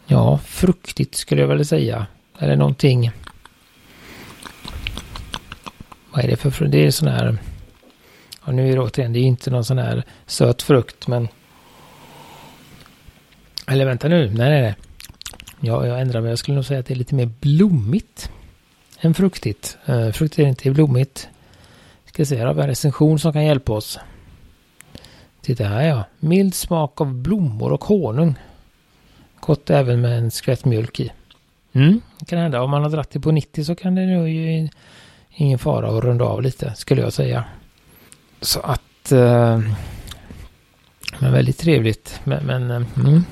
ja, 0.05 0.38
fruktigt 0.38 1.15
skulle 1.15 1.41
jag 1.41 1.47
väl 1.47 1.65
säga. 1.65 2.07
Eller 2.39 2.55
någonting. 2.55 3.12
Vad 6.12 6.23
är 6.23 6.27
det 6.27 6.38
för 6.38 6.65
Det 6.65 6.86
är 6.86 6.91
sån 6.91 7.07
här, 7.07 7.38
ja 8.45 8.51
nu 8.51 8.69
är 8.69 8.75
det 8.75 8.81
återigen, 8.81 9.13
det 9.13 9.19
är 9.19 9.23
inte 9.23 9.51
någon 9.51 9.65
sån 9.65 9.77
här 9.77 10.03
söt 10.25 10.62
frukt, 10.62 11.07
men. 11.07 11.27
Eller 13.67 13.86
vänta 13.86 14.07
nu, 14.07 14.29
nej 14.33 14.49
nej 14.49 14.62
nej. 14.62 14.75
Ja, 15.65 15.88
jag 15.88 16.02
ändrar 16.02 16.21
mig. 16.21 16.30
Jag 16.30 16.39
skulle 16.39 16.56
nog 16.56 16.65
säga 16.65 16.80
att 16.80 16.86
det 16.86 16.93
är 16.93 16.95
lite 16.95 17.15
mer 17.15 17.30
blommigt 17.39 18.32
än 18.99 19.13
fruktigt. 19.13 19.78
Eh, 19.86 19.97
uh, 19.97 20.12
fruktigt 20.12 20.39
är 20.39 20.49
inte 20.49 20.71
blommigt. 20.71 21.30
Ska 22.06 22.26
se, 22.26 22.38
här 22.38 22.45
har 22.45 22.54
vi 22.54 22.62
en 22.62 22.67
recension 22.67 23.19
som 23.19 23.34
kan 23.34 23.45
hjälpa 23.45 23.73
oss. 23.73 23.99
Titta 25.41 25.63
här 25.63 25.88
ja. 25.88 26.04
Mild 26.19 26.56
smak 26.56 27.02
av 27.02 27.13
blommor 27.13 27.71
och 27.71 27.84
honung. 27.84 28.36
Gott 29.39 29.69
även 29.69 30.02
med 30.02 30.17
en 30.17 30.32
skvätt 30.32 30.65
mjölk 30.65 30.99
i. 30.99 31.12
Mm, 31.73 32.02
det 32.19 32.26
kan 32.26 32.39
hända. 32.39 32.62
Om 32.62 32.69
man 32.69 32.84
har 32.84 32.89
dratt 32.89 33.12
det 33.12 33.19
på 33.19 33.32
90 33.32 33.63
så 33.63 33.76
kan 33.76 33.95
det 33.95 34.06
nog 34.06 34.30
ju 34.30 34.69
ingen 35.30 35.60
fara 35.60 35.97
att 35.97 36.04
runda 36.04 36.26
av 36.26 36.41
lite, 36.41 36.73
skulle 36.76 37.02
jag 37.02 37.13
säga. 37.13 37.45
Så 38.41 38.60
att... 38.60 39.12
Uh, 39.12 39.60
men 41.19 41.32
väldigt 41.32 41.58
trevligt. 41.58 42.19
Men... 42.23 42.45
men 42.45 42.71
uh, 42.71 42.88
mm. 42.97 43.23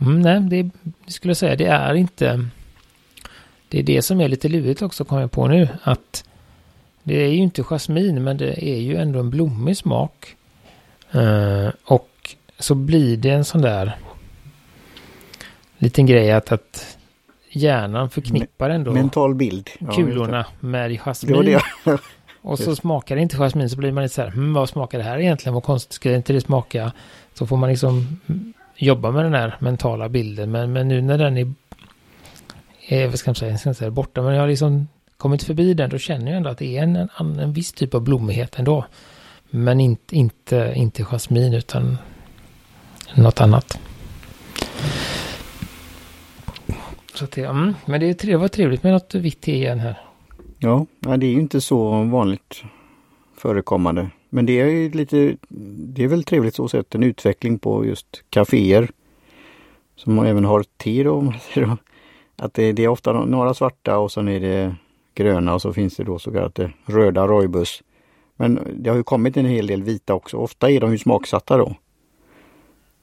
Mm, 0.00 0.20
nej, 0.20 0.40
det, 0.40 0.70
skulle 1.12 1.30
jag 1.30 1.36
säga, 1.36 1.56
det 1.56 1.66
är 1.66 1.94
inte... 1.94 2.48
Det 3.68 3.78
är 3.78 3.82
det 3.82 4.02
som 4.02 4.20
är 4.20 4.28
lite 4.28 4.48
lurigt 4.48 4.82
också, 4.82 5.04
kommer 5.04 5.22
jag 5.22 5.30
på 5.30 5.48
nu. 5.48 5.68
Att 5.82 6.24
det 7.02 7.24
är 7.24 7.28
ju 7.28 7.36
inte 7.36 7.62
jasmin, 7.62 8.24
men 8.24 8.36
det 8.36 8.64
är 8.68 8.78
ju 8.78 8.96
ändå 8.96 9.18
en 9.18 9.30
blommig 9.30 9.76
smak. 9.76 10.36
Uh, 11.14 11.68
och 11.84 12.36
så 12.58 12.74
blir 12.74 13.16
det 13.16 13.30
en 13.30 13.44
sån 13.44 13.62
där 13.62 13.96
liten 15.78 16.06
grej 16.06 16.32
att, 16.32 16.52
att 16.52 16.98
hjärnan 17.50 18.10
förknippar 18.10 18.70
ändå 18.70 18.92
mental 18.92 19.34
bild. 19.34 19.70
kulorna 19.94 20.46
ja, 20.60 20.66
med 20.66 21.00
jasmin. 21.00 21.44
Det 21.44 21.60
det. 21.84 21.98
och 22.42 22.58
så 22.58 22.76
smakar 22.76 23.16
det 23.16 23.22
inte 23.22 23.36
jasmin 23.36 23.70
så 23.70 23.76
blir 23.76 23.92
man 23.92 24.02
lite 24.02 24.14
så 24.14 24.22
här, 24.22 24.30
hm, 24.30 24.54
vad 24.54 24.68
smakar 24.68 24.98
det 24.98 25.04
här 25.04 25.18
egentligen? 25.18 25.54
Vad 25.54 25.62
konstigt, 25.62 25.92
ska 25.92 26.08
det 26.08 26.16
inte 26.16 26.32
det 26.32 26.40
smaka? 26.40 26.92
Så 27.34 27.46
får 27.46 27.56
man 27.56 27.70
liksom 27.70 28.20
jobba 28.76 29.10
med 29.10 29.24
den 29.24 29.34
här 29.34 29.56
mentala 29.58 30.08
bilden. 30.08 30.50
Men, 30.50 30.72
men 30.72 30.88
nu 30.88 31.02
när 31.02 31.18
den 31.18 31.36
är, 31.36 31.52
är 32.88 33.06
vad 33.06 33.18
ska 33.18 33.30
jag, 33.30 33.36
säga, 33.36 33.50
jag 33.50 33.60
ska 33.60 33.70
inte 33.70 33.78
säga 33.78 33.90
borta, 33.90 34.22
men 34.22 34.34
jag 34.34 34.40
har 34.40 34.48
liksom 34.48 34.88
kommit 35.16 35.42
förbi 35.42 35.74
den 35.74 35.90
då 35.90 35.98
känner 35.98 36.26
jag 36.26 36.36
ändå 36.36 36.50
att 36.50 36.58
det 36.58 36.78
är 36.78 36.82
en, 36.82 36.96
en, 36.96 37.38
en 37.38 37.52
viss 37.52 37.72
typ 37.72 37.94
av 37.94 38.00
blommighet 38.00 38.58
ändå. 38.58 38.84
Men 39.50 39.80
inte, 39.80 40.16
inte, 40.16 40.72
inte 40.76 41.04
jasmin 41.04 41.54
utan 41.54 41.98
något 43.14 43.40
annat. 43.40 43.78
Så 47.14 47.26
det, 47.34 47.44
mm, 47.44 47.74
men 47.86 48.00
det, 48.00 48.18
det 48.22 48.36
var 48.36 48.48
trevligt 48.48 48.82
med 48.82 48.92
något 48.92 49.14
vitt 49.14 49.40
te 49.40 49.54
igen 49.54 49.78
här. 49.78 49.98
Ja, 50.58 50.86
det 51.00 51.26
är 51.26 51.30
ju 51.30 51.40
inte 51.40 51.60
så 51.60 52.02
vanligt 52.02 52.62
förekommande. 53.36 54.10
Men 54.30 54.46
det 54.46 54.60
är 54.60 54.90
lite, 54.90 55.36
det 55.88 56.04
är 56.04 56.08
väl 56.08 56.24
trevligt 56.24 56.54
så 56.54 56.68
sett 56.68 56.94
en 56.94 57.02
utveckling 57.02 57.58
på 57.58 57.86
just 57.86 58.24
kaféer. 58.30 58.90
Som 59.96 60.18
även 60.18 60.44
har 60.44 60.62
te 60.76 61.02
då. 61.02 61.32
Att 62.36 62.54
det, 62.54 62.72
det, 62.72 62.84
är 62.84 62.88
ofta 62.88 63.12
några 63.12 63.54
svarta 63.54 63.98
och 63.98 64.12
sen 64.12 64.28
är 64.28 64.40
det 64.40 64.74
gröna 65.14 65.54
och 65.54 65.62
så 65.62 65.72
finns 65.72 65.96
det 65.96 66.04
då 66.04 66.18
så 66.18 66.32
kallade 66.32 66.64
eh, 66.64 66.70
röda 66.86 67.26
rojbus. 67.26 67.82
Men 68.36 68.60
det 68.76 68.90
har 68.90 68.96
ju 68.96 69.02
kommit 69.02 69.36
en 69.36 69.46
hel 69.46 69.66
del 69.66 69.82
vita 69.82 70.14
också. 70.14 70.36
Ofta 70.36 70.70
är 70.70 70.80
de 70.80 70.92
ju 70.92 70.98
smaksatta 70.98 71.56
då. 71.56 71.74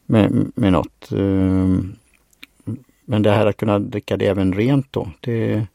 Med, 0.05 0.51
med 0.55 0.71
något. 0.71 1.11
Ehm, 1.11 1.95
men 3.05 3.21
det 3.21 3.31
här 3.31 3.45
att 3.45 3.57
kunna 3.57 3.79
dricka 3.79 4.17
det 4.17 4.27
även 4.27 4.53
rent 4.53 4.93
då. 4.93 5.09
Det, 5.19 5.67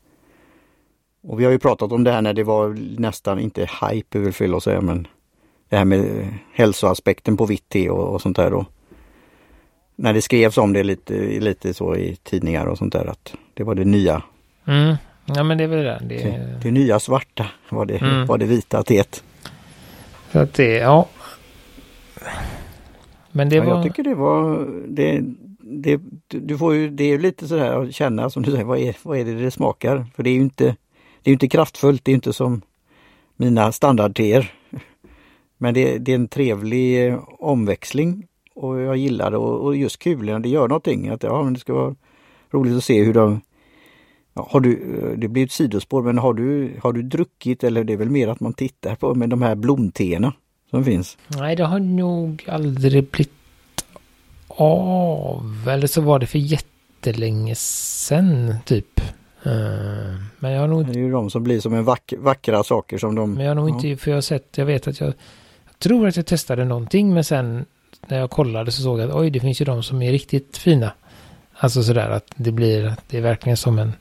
och 1.28 1.40
vi 1.40 1.44
har 1.44 1.52
ju 1.52 1.58
pratat 1.58 1.92
om 1.92 2.04
det 2.04 2.12
här 2.12 2.22
när 2.22 2.34
det 2.34 2.44
var 2.44 2.76
nästan, 3.00 3.38
inte 3.38 3.60
hype 3.60 4.18
är 4.18 4.22
väl 4.22 4.32
fel 4.32 4.54
att 4.54 4.62
säga, 4.62 4.80
men 4.80 5.06
det 5.68 5.76
här 5.76 5.84
med 5.84 6.28
hälsoaspekten 6.52 7.36
på 7.36 7.46
vitt 7.46 7.68
te 7.68 7.90
och, 7.90 8.14
och 8.14 8.22
sånt 8.22 8.36
där 8.36 8.50
då. 8.50 8.66
När 9.96 10.12
det 10.12 10.22
skrevs 10.22 10.58
om 10.58 10.72
det 10.72 10.82
lite, 10.82 11.12
lite 11.40 11.74
så 11.74 11.96
i 11.96 12.16
tidningar 12.22 12.66
och 12.66 12.78
sånt 12.78 12.92
där 12.92 13.06
att 13.06 13.34
det 13.54 13.64
var 13.64 13.74
det 13.74 13.84
nya. 13.84 14.22
Mm. 14.64 14.96
Ja 15.26 15.42
men 15.42 15.58
det 15.58 15.64
är 15.64 15.68
väl 15.68 15.84
det. 15.84 16.00
Det, 16.08 16.14
det, 16.14 16.60
det 16.62 16.70
nya 16.70 17.00
svarta 17.00 17.46
var 17.68 17.86
det, 17.86 17.96
mm. 17.98 18.26
var 18.26 18.38
det 18.38 18.46
vita 18.46 18.82
teet. 18.82 19.24
Så 20.32 20.38
att 20.38 20.54
det, 20.54 20.74
ja. 20.74 21.08
Men 23.32 23.48
det 23.48 23.56
ja, 23.56 23.64
var... 23.64 23.74
Jag 23.74 23.82
tycker 23.82 24.02
det 24.02 24.14
var, 24.14 24.68
det, 24.88 25.20
det, 25.60 26.00
du 26.28 26.58
får 26.58 26.74
ju, 26.74 26.90
det 26.90 27.04
är 27.04 27.18
lite 27.18 27.48
sådär 27.48 27.82
att 27.82 27.94
känna 27.94 28.30
som 28.30 28.42
du 28.42 28.50
säger, 28.50 28.64
vad 28.64 28.78
är, 28.78 28.96
vad 29.02 29.18
är 29.18 29.24
det 29.24 29.34
det 29.34 29.50
smakar? 29.50 30.06
För 30.16 30.22
det 30.22 30.30
är 30.30 30.34
ju 30.34 30.40
inte, 30.40 30.76
det 31.22 31.30
är 31.30 31.32
inte 31.32 31.48
kraftfullt, 31.48 32.04
det 32.04 32.12
är 32.12 32.14
inte 32.14 32.32
som 32.32 32.62
mina 33.36 33.72
standardteer. 33.72 34.52
Men 35.58 35.74
det, 35.74 35.98
det, 35.98 36.12
är 36.12 36.16
en 36.16 36.28
trevlig 36.28 37.06
eh, 37.06 37.20
omväxling 37.38 38.26
och 38.54 38.80
jag 38.80 38.96
gillar 38.96 39.30
det 39.30 39.36
och, 39.36 39.64
och 39.64 39.76
just 39.76 39.98
kulorna, 39.98 40.38
det 40.38 40.48
gör 40.48 40.68
någonting. 40.68 41.08
Att, 41.08 41.22
ja, 41.22 41.42
men 41.42 41.54
det 41.54 41.60
ska 41.60 41.74
vara 41.74 41.94
roligt 42.50 42.76
att 42.76 42.84
se 42.84 43.02
hur 43.02 43.14
de 43.14 43.40
ja, 44.34 44.48
har 44.50 44.60
du, 44.60 44.72
eh, 44.72 45.18
det 45.18 45.28
blir 45.28 45.44
ett 45.44 45.52
sidospår, 45.52 46.02
men 46.02 46.18
har 46.18 46.34
du, 46.34 46.72
har 46.82 46.92
du 46.92 47.02
druckit 47.02 47.64
eller 47.64 47.84
det 47.84 47.92
är 47.92 47.96
väl 47.96 48.10
mer 48.10 48.28
att 48.28 48.40
man 48.40 48.52
tittar 48.52 48.94
på 48.94 49.14
med 49.14 49.28
de 49.28 49.42
här 49.42 49.54
blomteerna 49.54 50.32
som 50.70 50.84
finns? 50.84 51.18
Nej, 51.28 51.56
det 51.56 51.64
har 51.64 51.80
nog 51.80 52.44
aldrig 52.48 53.04
blivit 53.10 53.32
av. 54.48 55.68
Eller 55.68 55.86
så 55.86 56.00
var 56.00 56.18
det 56.18 56.26
för 56.26 56.38
jättelänge 56.38 57.54
sedan 57.54 58.54
typ. 58.64 59.00
Eh, 59.42 59.52
men 60.38 60.52
jag 60.52 60.60
har 60.60 60.68
nog... 60.68 60.86
Det 60.86 60.92
är 60.92 61.02
ju 61.02 61.10
de 61.10 61.30
som 61.30 61.44
blir 61.44 61.60
som 61.60 61.74
en 61.74 61.84
vack, 61.84 62.12
vackra 62.18 62.62
saker 62.62 62.98
som 62.98 63.14
de... 63.14 63.34
Men 63.34 63.44
jag 63.44 63.50
har 63.50 63.54
nog 63.54 63.68
inte, 63.68 64.02
för 64.02 64.10
jag 64.10 64.16
har 64.16 64.22
sett, 64.22 64.58
jag 64.58 64.66
vet 64.66 64.88
att 64.88 65.00
jag, 65.00 65.08
jag 65.66 65.78
tror 65.78 66.08
att 66.08 66.16
jag 66.16 66.26
testade 66.26 66.64
någonting 66.64 67.14
men 67.14 67.24
sen 67.24 67.66
när 68.06 68.18
jag 68.18 68.30
kollade 68.30 68.70
så 68.70 68.82
såg 68.82 69.00
jag 69.00 69.10
att 69.10 69.16
oj 69.16 69.30
det 69.30 69.40
finns 69.40 69.60
ju 69.60 69.64
de 69.64 69.82
som 69.82 70.02
är 70.02 70.12
riktigt 70.12 70.56
fina. 70.56 70.92
Alltså 71.52 71.82
sådär 71.82 72.10
att 72.10 72.32
det 72.36 72.52
blir, 72.52 72.94
det 73.08 73.18
är 73.18 73.22
verkligen 73.22 73.56
som 73.56 73.78
en 73.78 73.92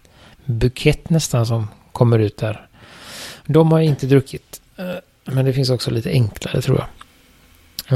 bukett 0.46 1.10
nästan 1.10 1.46
som 1.46 1.68
kommer 1.92 2.20
ut 2.20 2.38
där. 2.38 2.68
De 3.46 3.72
har 3.72 3.80
jag 3.80 3.86
inte 3.86 4.08
druckit. 4.08 4.62
Eh, 4.76 4.86
men 5.24 5.46
det 5.46 5.54
finns 5.54 5.70
också 5.70 5.92
lite 5.92 6.10
enklare 6.10 6.62
tror 6.62 6.78
jag. 6.78 6.88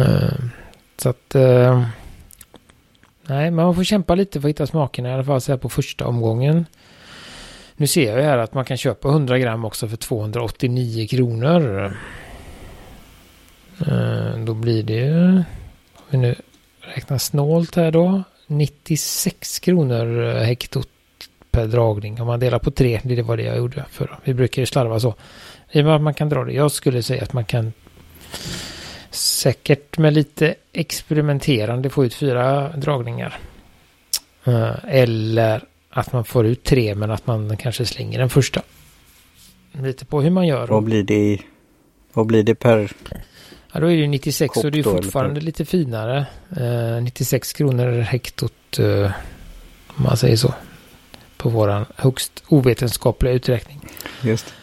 Eh, 0.02 0.34
så 0.98 1.10
att 1.10 1.36
Nej, 3.32 3.52
man 3.52 3.76
får 3.76 3.84
kämpa 3.84 4.16
lite 4.16 4.42
för 4.42 4.48
att 4.48 4.50
hitta 4.50 4.68
smakerna 4.68 5.10
i 5.10 5.14
alla 5.14 5.24
fall 5.24 5.42
så 5.42 5.52
här 5.52 5.58
på 5.58 5.70
första 5.70 6.08
omgången. 6.08 6.66
Nu 7.82 7.88
ser 7.88 8.18
jag 8.18 8.24
här 8.24 8.38
att 8.38 8.54
man 8.54 8.66
kan 8.66 8.78
köpa 8.78 9.10
100 9.10 9.40
gram 9.40 9.66
också 9.66 9.88
för 9.88 9.98
289 9.98 11.08
kronor. 11.08 11.94
Eh, 13.88 14.38
då 14.46 14.54
blir 14.54 14.84
det 14.84 14.94
ju, 14.94 15.36
om 15.96 16.06
vi 16.10 16.18
nu 16.18 16.36
räknar 16.82 17.18
snålt 17.18 17.76
här 17.76 17.92
då, 17.92 18.24
96 18.48 19.60
kronor 19.60 20.24
eh, 20.28 20.44
hektot 20.44 20.90
per 21.52 21.68
dragning. 21.68 22.22
Om 22.22 22.28
man 22.28 22.40
delar 22.40 22.60
på 22.60 22.72
tre, 22.72 23.02
det 23.04 23.22
var 23.22 23.38
det 23.38 23.44
jag 23.44 23.58
gjorde 23.58 23.86
för. 23.90 24.20
Vi 24.24 24.34
brukar 24.34 24.62
ju 24.62 24.66
slarva 24.66 25.00
så. 25.00 25.16
I 25.72 25.82
och 25.82 25.86
med 25.86 25.96
att 25.96 26.02
man 26.02 26.14
kan 26.14 26.30
dra 26.30 26.44
det. 26.44 26.54
Jag 26.54 26.72
skulle 26.72 27.04
säga 27.04 27.24
att 27.24 27.34
man 27.34 27.46
kan 27.46 27.74
säkert 29.10 29.98
med 29.98 30.14
lite 30.14 30.56
experimenterande 30.74 31.90
få 31.90 32.06
ut 32.06 32.14
fyra 32.14 32.70
dragningar. 32.70 33.40
Eh, 34.46 34.76
eller 34.88 35.64
att 35.92 36.14
man 36.14 36.24
får 36.24 36.46
ut 36.46 36.64
tre 36.64 36.96
men 36.96 37.12
att 37.12 37.28
man 37.28 37.58
kanske 37.58 37.86
slänger 37.86 38.20
den 38.20 38.30
första. 38.30 38.62
Lite 39.72 40.06
på 40.06 40.22
hur 40.22 40.30
man 40.30 40.48
gör. 40.48 40.68
Vad 40.68 40.84
blir 40.84 41.04
det, 41.04 41.40
vad 42.14 42.26
blir 42.26 42.44
det 42.44 42.56
per 42.56 42.92
Ja, 43.74 43.80
då 43.80 43.92
är 43.92 43.98
det 43.98 44.08
96 44.08 44.58
och 44.58 44.72
det 44.72 44.80
är 44.80 44.84
fortfarande 44.84 45.42
lite 45.42 45.66
finare. 45.66 46.26
Eh, 46.58 47.04
96 47.04 47.54
kronor 47.54 48.00
hektot 48.00 48.80
eh, 48.80 49.12
om 49.88 50.04
man 50.04 50.18
säger 50.18 50.36
så. 50.36 50.54
På 51.38 51.50
våran 51.50 51.86
högst 51.96 52.44
ovetenskapliga 52.48 53.34
uträkning. 53.34 53.80
Just 54.24 54.54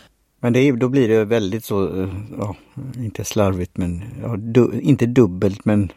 men 0.41 0.53
det 0.53 0.59
är, 0.61 0.73
då 0.73 0.89
blir 0.89 1.09
det 1.09 1.25
väldigt 1.25 1.65
så, 1.65 2.03
eh, 2.03 2.09
ja, 2.39 2.57
inte 2.97 3.25
slarvigt 3.25 3.77
men 3.77 4.03
ja, 4.23 4.37
du, 4.39 4.81
inte 4.83 5.07
dubbelt 5.07 5.65
men 5.65 5.93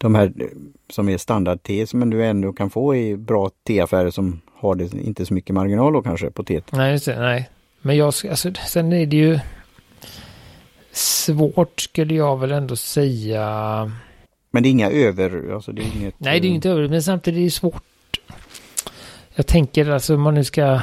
de 0.00 0.14
här 0.14 0.32
eh, 0.38 0.46
som 0.90 1.08
är 1.08 1.18
standard-te 1.18 1.86
som 1.86 2.10
du 2.10 2.24
ändå 2.24 2.52
kan 2.52 2.70
få 2.70 2.96
i 2.96 3.16
bra 3.16 3.50
teaffärer 3.66 4.10
som 4.10 4.40
har 4.54 4.74
det 4.74 4.94
inte 4.94 5.26
så 5.26 5.34
mycket 5.34 5.54
marginal 5.54 5.92
då 5.92 6.02
kanske 6.02 6.30
på 6.30 6.44
teet. 6.44 6.72
Nej, 6.72 6.92
just 6.92 7.04
det, 7.04 7.20
nej. 7.20 7.50
Men 7.80 7.96
jag, 7.96 8.06
alltså, 8.06 8.52
sen 8.66 8.92
är 8.92 9.06
det 9.06 9.16
ju 9.16 9.38
svårt 10.92 11.80
skulle 11.80 12.14
jag 12.14 12.40
väl 12.40 12.52
ändå 12.52 12.76
säga. 12.76 13.92
Men 14.50 14.62
det 14.62 14.68
är 14.68 14.70
inga 14.70 14.90
över, 14.90 15.54
alltså 15.54 15.72
det 15.72 15.82
är 15.82 15.96
inget. 15.96 16.14
Nej, 16.18 16.40
det 16.40 16.48
är 16.48 16.50
inte 16.50 16.70
över, 16.70 16.88
men 16.88 17.02
samtidigt 17.02 17.38
är 17.38 17.44
det 17.44 17.50
svårt. 17.50 17.82
Jag 19.34 19.46
tänker 19.46 19.90
alltså 19.90 20.14
om 20.14 20.20
man 20.20 20.34
nu 20.34 20.44
ska 20.44 20.80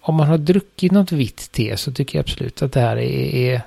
om 0.00 0.14
man 0.14 0.28
har 0.28 0.38
druckit 0.38 0.92
något 0.92 1.12
vitt 1.12 1.52
te 1.52 1.76
så 1.76 1.92
tycker 1.92 2.18
jag 2.18 2.22
absolut 2.22 2.62
att 2.62 2.72
det 2.72 2.80
här 2.80 2.96
är, 2.96 3.34
är, 3.34 3.62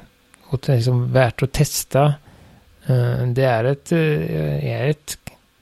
är 0.51 0.75
liksom 0.75 1.13
värt 1.13 1.43
att 1.43 1.51
testa. 1.51 2.13
Eh, 2.88 3.28
det 3.28 3.43
är 3.43 3.63
ett, 3.63 3.91
eh, 3.91 4.65
är 4.65 4.88
ett, 4.88 5.17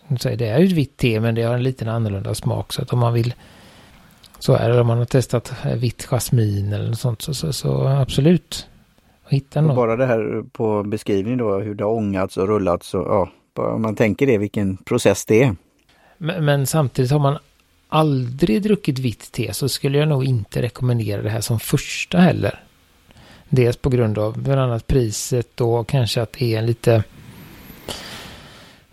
det 0.08 0.48
är 0.48 0.64
ett 0.64 0.72
vitt 0.72 0.98
te 0.98 1.20
men 1.20 1.36
det 1.36 1.44
har 1.44 1.54
en 1.54 1.64
liten 1.64 1.90
annorlunda 1.90 2.36
smak 2.36 2.74
så 2.74 2.82
att 2.82 2.94
om 2.94 3.00
man 3.00 3.14
vill 3.14 3.34
så 4.40 4.54
är 4.54 4.70
det 4.70 4.82
om 4.82 4.88
man 4.88 4.98
har 4.98 5.06
testat 5.06 5.54
vitt 5.76 6.06
jasmin 6.06 6.74
eller 6.74 6.88
något 6.88 7.00
sånt 7.00 7.22
så, 7.22 7.34
så, 7.34 7.54
så 7.54 7.88
absolut. 7.88 8.68
Hitta 9.30 9.62
något. 9.62 9.76
Bara 9.76 9.96
det 9.96 10.06
här 10.06 10.44
på 10.52 10.84
beskrivningen 10.84 11.40
då 11.40 11.60
hur 11.60 11.76
det 11.76 11.84
har 11.84 11.92
ångats 11.92 12.38
och 12.38 12.48
rullats 12.48 12.94
och 12.94 13.06
ja, 13.06 13.30
om 13.54 13.82
man 13.82 13.96
tänker 13.96 14.28
det 14.28 14.38
vilken 14.38 14.78
process 14.78 15.26
det 15.26 15.44
är. 15.44 15.56
Men, 16.18 16.46
men 16.46 16.68
samtidigt 16.68 17.12
har 17.12 17.20
man 17.20 17.38
aldrig 17.90 18.62
druckit 18.62 19.00
vitt 19.00 19.32
te 19.32 19.54
så 19.54 19.70
skulle 19.70 19.98
jag 19.98 20.08
nog 20.08 20.26
inte 20.26 20.62
rekommendera 20.62 21.22
det 21.22 21.30
här 21.30 21.42
som 21.42 21.60
första 21.60 22.18
heller. 22.18 22.60
Dels 23.50 23.78
på 23.78 23.90
grund 23.90 24.18
av 24.18 24.42
bland 24.44 24.62
annat 24.62 24.88
priset 24.88 25.62
och 25.62 25.88
kanske 25.88 26.22
att 26.22 26.34
det 26.34 26.56
är 26.56 26.60
en 26.60 26.66
lite 26.66 27.04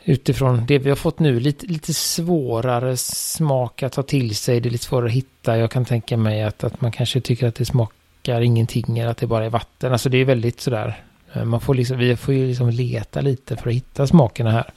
utifrån 0.04 0.66
det 0.66 0.78
vi 0.78 0.88
har 0.88 0.96
fått 0.96 1.18
nu 1.18 1.40
lite, 1.40 1.66
lite 1.66 1.94
svårare 1.94 2.96
smak 2.96 3.82
att 3.82 3.92
ta 3.92 4.02
till 4.02 4.36
sig. 4.36 4.60
Det 4.60 4.68
är 4.68 4.70
lite 4.70 4.84
svårare 4.84 5.06
att 5.06 5.12
hitta. 5.12 5.58
Jag 5.58 5.70
kan 5.70 5.84
tänka 5.84 6.16
mig 6.16 6.42
att, 6.42 6.64
att 6.64 6.80
man 6.80 6.92
kanske 6.92 7.20
tycker 7.20 7.46
att 7.46 7.54
det 7.54 7.64
smakar 7.64 8.40
ingenting 8.40 8.98
eller 8.98 9.10
att 9.10 9.16
det 9.16 9.26
bara 9.26 9.44
är 9.44 9.50
vatten. 9.50 9.92
Alltså 9.92 10.08
det 10.08 10.18
är 10.18 10.24
väldigt 10.24 10.60
sådär. 10.60 11.02
Eh, 11.32 11.44
man 11.44 11.60
får 11.60 11.74
liksom, 11.74 11.98
vi 11.98 12.16
får 12.16 12.34
ju 12.34 12.46
liksom 12.46 12.70
leta 12.70 13.20
lite 13.20 13.56
för 13.56 13.68
att 13.68 13.76
hitta 13.76 14.06
smakerna 14.06 14.50
här. 14.50 14.72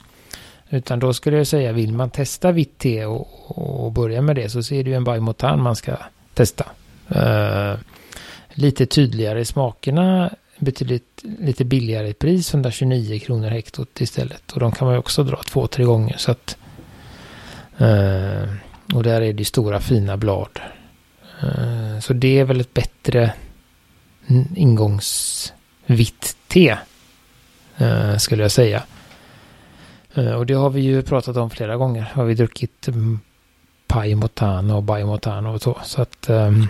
Utan 0.70 0.98
då 0.98 1.12
skulle 1.12 1.36
jag 1.36 1.46
säga, 1.46 1.72
vill 1.72 1.92
man 1.92 2.10
testa 2.10 2.52
vitt 2.52 2.78
te 2.78 3.04
och, 3.04 3.84
och 3.84 3.92
börja 3.92 4.22
med 4.22 4.36
det 4.36 4.48
så 4.48 4.74
är 4.74 4.84
det 4.84 4.90
ju 4.90 4.96
en 4.96 5.04
Bajmotan 5.04 5.62
man 5.62 5.76
ska 5.76 5.96
testa. 6.34 6.64
Uh, 7.16 7.78
lite 8.50 8.86
tydligare 8.86 9.40
i 9.40 9.44
smakerna, 9.44 10.30
betydligt 10.58 11.22
lite 11.38 11.64
billigare 11.64 12.08
i 12.08 12.14
pris, 12.14 12.54
129 12.54 13.18
kronor 13.18 13.48
hektot 13.48 14.00
istället. 14.00 14.52
Och 14.52 14.60
de 14.60 14.72
kan 14.72 14.86
man 14.86 14.94
ju 14.94 14.98
också 14.98 15.22
dra 15.22 15.42
två, 15.42 15.66
tre 15.66 15.84
gånger. 15.84 16.16
Så 16.18 16.30
att, 16.30 16.56
eh, 17.78 18.48
och 18.94 19.02
där 19.02 19.20
är 19.20 19.32
det 19.32 19.44
stora 19.44 19.80
fina 19.80 20.16
blad. 20.16 20.60
Eh, 21.42 22.00
så 22.00 22.12
det 22.12 22.38
är 22.38 22.44
väl 22.44 22.60
ett 22.60 22.74
bättre 22.74 23.32
ingångsvitt 24.54 26.36
te. 26.48 26.76
Eh, 27.76 28.16
skulle 28.16 28.42
jag 28.42 28.50
säga. 28.50 28.82
Eh, 30.14 30.32
och 30.32 30.46
det 30.46 30.54
har 30.54 30.70
vi 30.70 30.80
ju 30.80 31.02
pratat 31.02 31.36
om 31.36 31.50
flera 31.50 31.76
gånger. 31.76 32.10
Har 32.14 32.24
vi 32.24 32.34
druckit 32.34 32.88
mm, 32.88 33.20
Pai 33.86 34.14
Motano 34.14 34.76
och 34.76 34.82
Bai 34.82 35.04
Motano 35.04 35.54
och 35.54 35.62
så. 35.62 35.78
Så 35.84 36.02
att 36.02 36.28
ehm, 36.28 36.68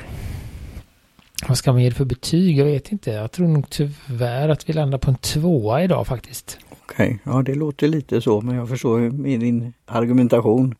vad 1.48 1.58
ska 1.58 1.72
man 1.72 1.82
ge 1.82 1.88
det 1.88 1.94
för 1.94 2.04
betyg? 2.04 2.58
Jag 2.58 2.64
vet 2.64 2.92
inte. 2.92 3.10
Jag 3.10 3.32
tror 3.32 3.48
nog 3.48 3.70
tyvärr 3.70 4.48
att 4.48 4.68
vi 4.68 4.72
landar 4.72 4.98
på 4.98 5.10
en 5.10 5.16
tvåa 5.16 5.82
idag 5.82 6.06
faktiskt. 6.06 6.58
Okej, 6.70 7.06
okay. 7.06 7.32
ja 7.34 7.42
det 7.42 7.54
låter 7.54 7.88
lite 7.88 8.20
så 8.20 8.40
men 8.40 8.56
jag 8.56 8.68
förstår 8.68 8.98
med 8.98 9.40
din 9.40 9.72
argumentation. 9.86 10.74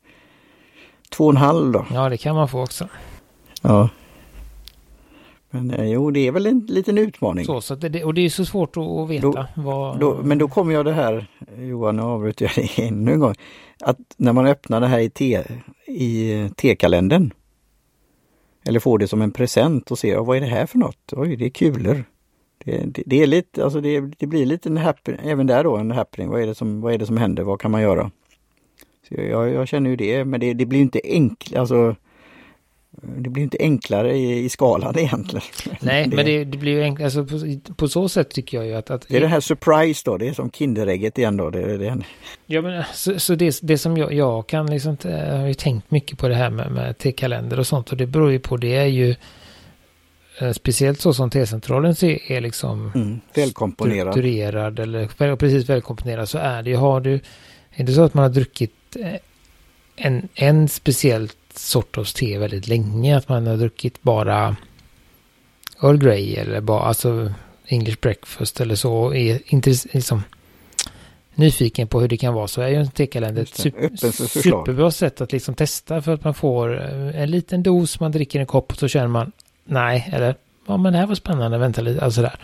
Två 1.11 1.25
och 1.25 1.31
en 1.31 1.37
halv 1.37 1.73
då? 1.73 1.87
Ja 1.92 2.09
det 2.09 2.16
kan 2.16 2.35
man 2.35 2.49
få 2.49 2.62
också. 2.62 2.88
Ja. 3.62 3.88
Men 5.51 5.71
eh, 5.71 5.85
jo, 5.85 6.11
det 6.11 6.27
är 6.27 6.33
väl 6.33 6.47
en 6.47 6.66
liten 6.69 6.99
utmaning. 6.99 7.45
Så, 7.45 7.61
så 7.61 7.75
det, 7.75 8.05
och 8.05 8.14
det 8.14 8.21
är 8.21 8.31
så 8.31 8.45
svårt 8.45 8.77
att 8.77 9.11
veta. 9.11 9.27
Då, 9.27 9.47
vad... 9.55 10.01
då, 10.01 10.21
men 10.23 10.38
då 10.38 10.49
kommer 10.49 10.75
jag 10.75 10.85
det 10.85 10.92
här, 10.92 11.27
Johan, 11.59 11.97
nu 11.97 12.03
avbryter 12.03 12.45
jag 12.45 12.55
dig 12.55 12.71
ännu 12.88 13.12
en 13.12 13.21
gång. 13.21 13.35
Att 13.81 13.99
när 14.16 14.33
man 14.33 14.47
öppnar 14.47 14.81
det 14.81 14.87
här 14.87 14.99
i, 14.99 15.11
te, 15.11 15.42
i 15.87 16.51
T-kalendern. 16.57 17.33
Eller 18.68 18.81
får 18.81 18.98
det 18.98 19.09
som 19.09 19.22
en 19.22 19.31
present 19.31 19.90
och 19.90 19.98
ser, 19.98 20.18
vad 20.18 20.37
är 20.37 20.40
det 20.40 20.46
här 20.46 20.66
för 20.66 20.79
något? 20.79 21.12
Oj, 21.12 21.37
det 21.37 21.44
är 21.44 21.50
kulor. 21.50 22.05
Det, 22.64 22.83
det, 22.87 23.02
det 23.07 23.22
är 23.22 23.26
lite, 23.26 23.64
alltså 23.64 23.81
det, 23.81 24.00
det, 24.00 24.26
blir 24.26 24.46
lite 24.46 24.68
en 24.68 24.76
happening, 24.76 25.20
även 25.24 25.46
där 25.46 25.64
då 25.64 25.76
en 25.76 25.90
happening. 25.90 26.31
Vad 26.31 26.42
är 26.42 26.46
det 26.46 26.55
som, 26.55 26.81
vad 26.81 26.94
är 26.94 26.98
det 26.98 27.07
som 27.07 27.16
händer? 27.16 27.42
Vad 27.42 27.61
kan 27.61 27.70
man 27.70 27.83
göra? 27.83 28.11
Så 29.09 29.14
jag, 29.14 29.50
jag 29.50 29.68
känner 29.68 29.90
ju 29.90 29.96
det, 29.96 30.24
men 30.24 30.40
det, 30.40 30.55
det 30.55 30.66
blir 30.66 30.81
inte 30.81 31.00
enkelt. 31.05 31.57
Alltså, 31.57 31.96
det 33.02 33.30
blir 33.30 33.42
inte 33.42 33.56
enklare 33.61 34.16
i, 34.16 34.44
i 34.44 34.48
skalan 34.48 34.98
egentligen. 34.98 35.46
Nej, 35.80 36.09
det, 36.09 36.16
men 36.16 36.26
det, 36.26 36.44
det 36.44 36.59
blir 36.59 36.72
ju 36.72 36.82
enklare. 36.82 37.06
Alltså 37.06 37.24
på, 37.24 37.74
på, 37.74 37.88
så 37.88 38.09
sätt 38.09 38.30
tycker 38.30 38.59
jag 38.59 38.66
ju 38.66 38.74
att, 38.74 38.90
att... 38.90 39.09
Det 39.09 39.16
är 39.16 39.20
det 39.20 39.28
här 39.28 39.40
surprise 39.40 40.02
då, 40.04 40.16
det 40.16 40.28
är 40.28 40.32
som 40.32 40.50
Kinderägget 40.50 41.18
igen 41.18 41.37
då. 41.37 41.50
Det, 41.50 41.76
det. 41.76 42.02
Ja, 42.46 42.62
men 42.62 42.85
så, 42.94 43.18
så 43.18 43.35
det, 43.35 43.59
det 43.62 43.78
som 43.78 43.96
jag, 43.96 44.12
jag 44.12 44.46
kan 44.46 44.66
liksom, 44.66 44.96
jag 45.02 45.38
har 45.38 45.46
ju 45.46 45.54
tänkt 45.54 45.90
mycket 45.90 46.18
på 46.18 46.28
det 46.28 46.35
här 46.35 46.50
med, 46.50 46.72
med 46.72 46.98
T-kalender 46.98 47.59
och 47.59 47.66
sånt 47.66 47.90
och 47.90 47.96
det 47.96 48.06
beror 48.06 48.30
ju 48.30 48.38
på, 48.38 48.56
det 48.56 48.74
är 48.74 48.87
ju 48.87 49.14
eh, 50.40 50.52
speciellt 50.52 51.00
så 51.00 51.14
som 51.14 51.30
T-centralen 51.30 51.90
är 51.90 52.40
liksom 52.40 52.92
mm, 52.94 53.20
välkomponerad. 53.35 54.12
strukturerad 54.12 54.78
eller 54.78 55.37
precis 55.37 55.68
välkomponerad 55.68 56.28
så 56.28 56.38
är 56.38 56.62
det 56.62 56.70
ju, 56.70 56.76
har 56.76 57.00
du, 57.00 57.20
är 57.70 57.85
det 57.85 57.92
så 57.92 58.02
att 58.02 58.14
man 58.14 58.22
har 58.22 58.30
druckit 58.30 58.96
eh, 59.00 59.14
en, 59.96 60.28
en 60.35 60.68
speciellt 60.68 61.37
sorts 61.59 62.12
te 62.12 62.38
väldigt 62.38 62.69
länge. 62.69 63.16
Att 63.16 63.29
man 63.29 63.47
har 63.47 63.57
druckit 63.57 64.03
bara 64.03 64.57
Earl 65.83 65.97
Grey 65.97 66.35
eller 66.35 66.61
bara 66.61 66.83
alltså 66.83 67.33
English 67.66 67.99
breakfast 68.01 68.61
eller 68.61 68.75
så. 68.75 69.14
Är 69.14 69.40
inte 69.47 69.71
liksom 69.71 70.23
nyfiken 71.35 71.88
på 71.88 72.01
hur 72.01 72.09
det 72.09 72.16
kan 72.16 72.35
vara 72.35 72.49
så 72.49 72.62
är 72.62 72.69
ju 72.69 72.77
en 72.77 72.90
tekalender 72.90 73.42
ett 73.42 73.55
super, 73.55 74.11
superbra 74.27 74.90
sätt 74.90 75.21
att 75.21 75.33
liksom 75.33 75.55
testa 75.55 76.03
för 76.03 76.14
att 76.14 76.25
man 76.25 76.35
får 76.35 76.81
eh, 76.81 77.23
en 77.23 77.31
liten 77.31 77.62
dos, 77.62 78.01
man 78.01 78.12
dricker 78.12 78.40
en 78.40 78.47
kopp 78.47 78.73
och 78.73 78.79
så 78.79 78.88
känner 78.88 79.09
man 79.09 79.33
nej, 79.64 80.11
eller 80.12 80.35
ja 80.66 80.77
men 80.77 80.92
det 80.92 80.99
här 80.99 81.07
var 81.07 81.14
spännande, 81.14 81.59
vänta 81.59 81.81
lite, 81.81 82.05
alltså 82.05 82.23
där. 82.23 82.38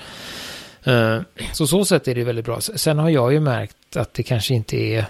Uh, 0.87 1.23
så 1.53 1.67
så 1.67 1.85
sätt 1.85 2.09
är 2.09 2.15
det 2.15 2.25
väldigt 2.25 2.45
bra. 2.45 2.61
Sen 2.61 2.99
har 2.99 3.11
jag 3.11 3.33
ju 3.33 3.41
märkt 3.41 3.97
att 3.97 4.15
det 4.15 4.23
kanske 4.23 4.55
inte 4.55 4.77
är, 4.77 5.07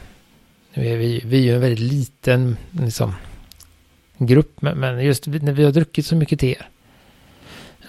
nu 0.74 0.86
är 0.88 0.96
vi, 0.96 1.22
vi 1.24 1.38
är 1.38 1.42
ju 1.42 1.54
en 1.54 1.60
väldigt 1.60 1.92
liten 1.92 2.56
liksom 2.70 3.14
grupp. 4.18 4.62
Men 4.62 5.04
just 5.04 5.26
när 5.26 5.52
vi 5.52 5.64
har 5.64 5.72
druckit 5.72 6.06
så 6.06 6.16
mycket 6.16 6.40
te 6.40 6.56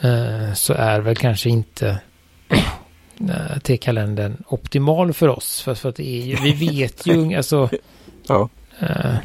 eh, 0.01 0.53
så 0.53 0.73
är 0.73 0.99
väl 0.99 1.15
kanske 1.15 1.49
inte 1.49 1.99
eh, 3.29 3.59
tekalendern 3.63 4.43
optimal 4.47 5.13
för 5.13 5.27
oss. 5.27 5.61
För, 5.61 5.75
för 5.75 5.89
att 5.89 5.95
det 5.95 6.07
är 6.07 6.25
ju, 6.25 6.35
vi 6.35 6.69
vet 6.69 7.05
ju, 7.05 7.35
alltså. 7.35 7.69
Ja. 8.27 8.49
Eh, 8.79 9.15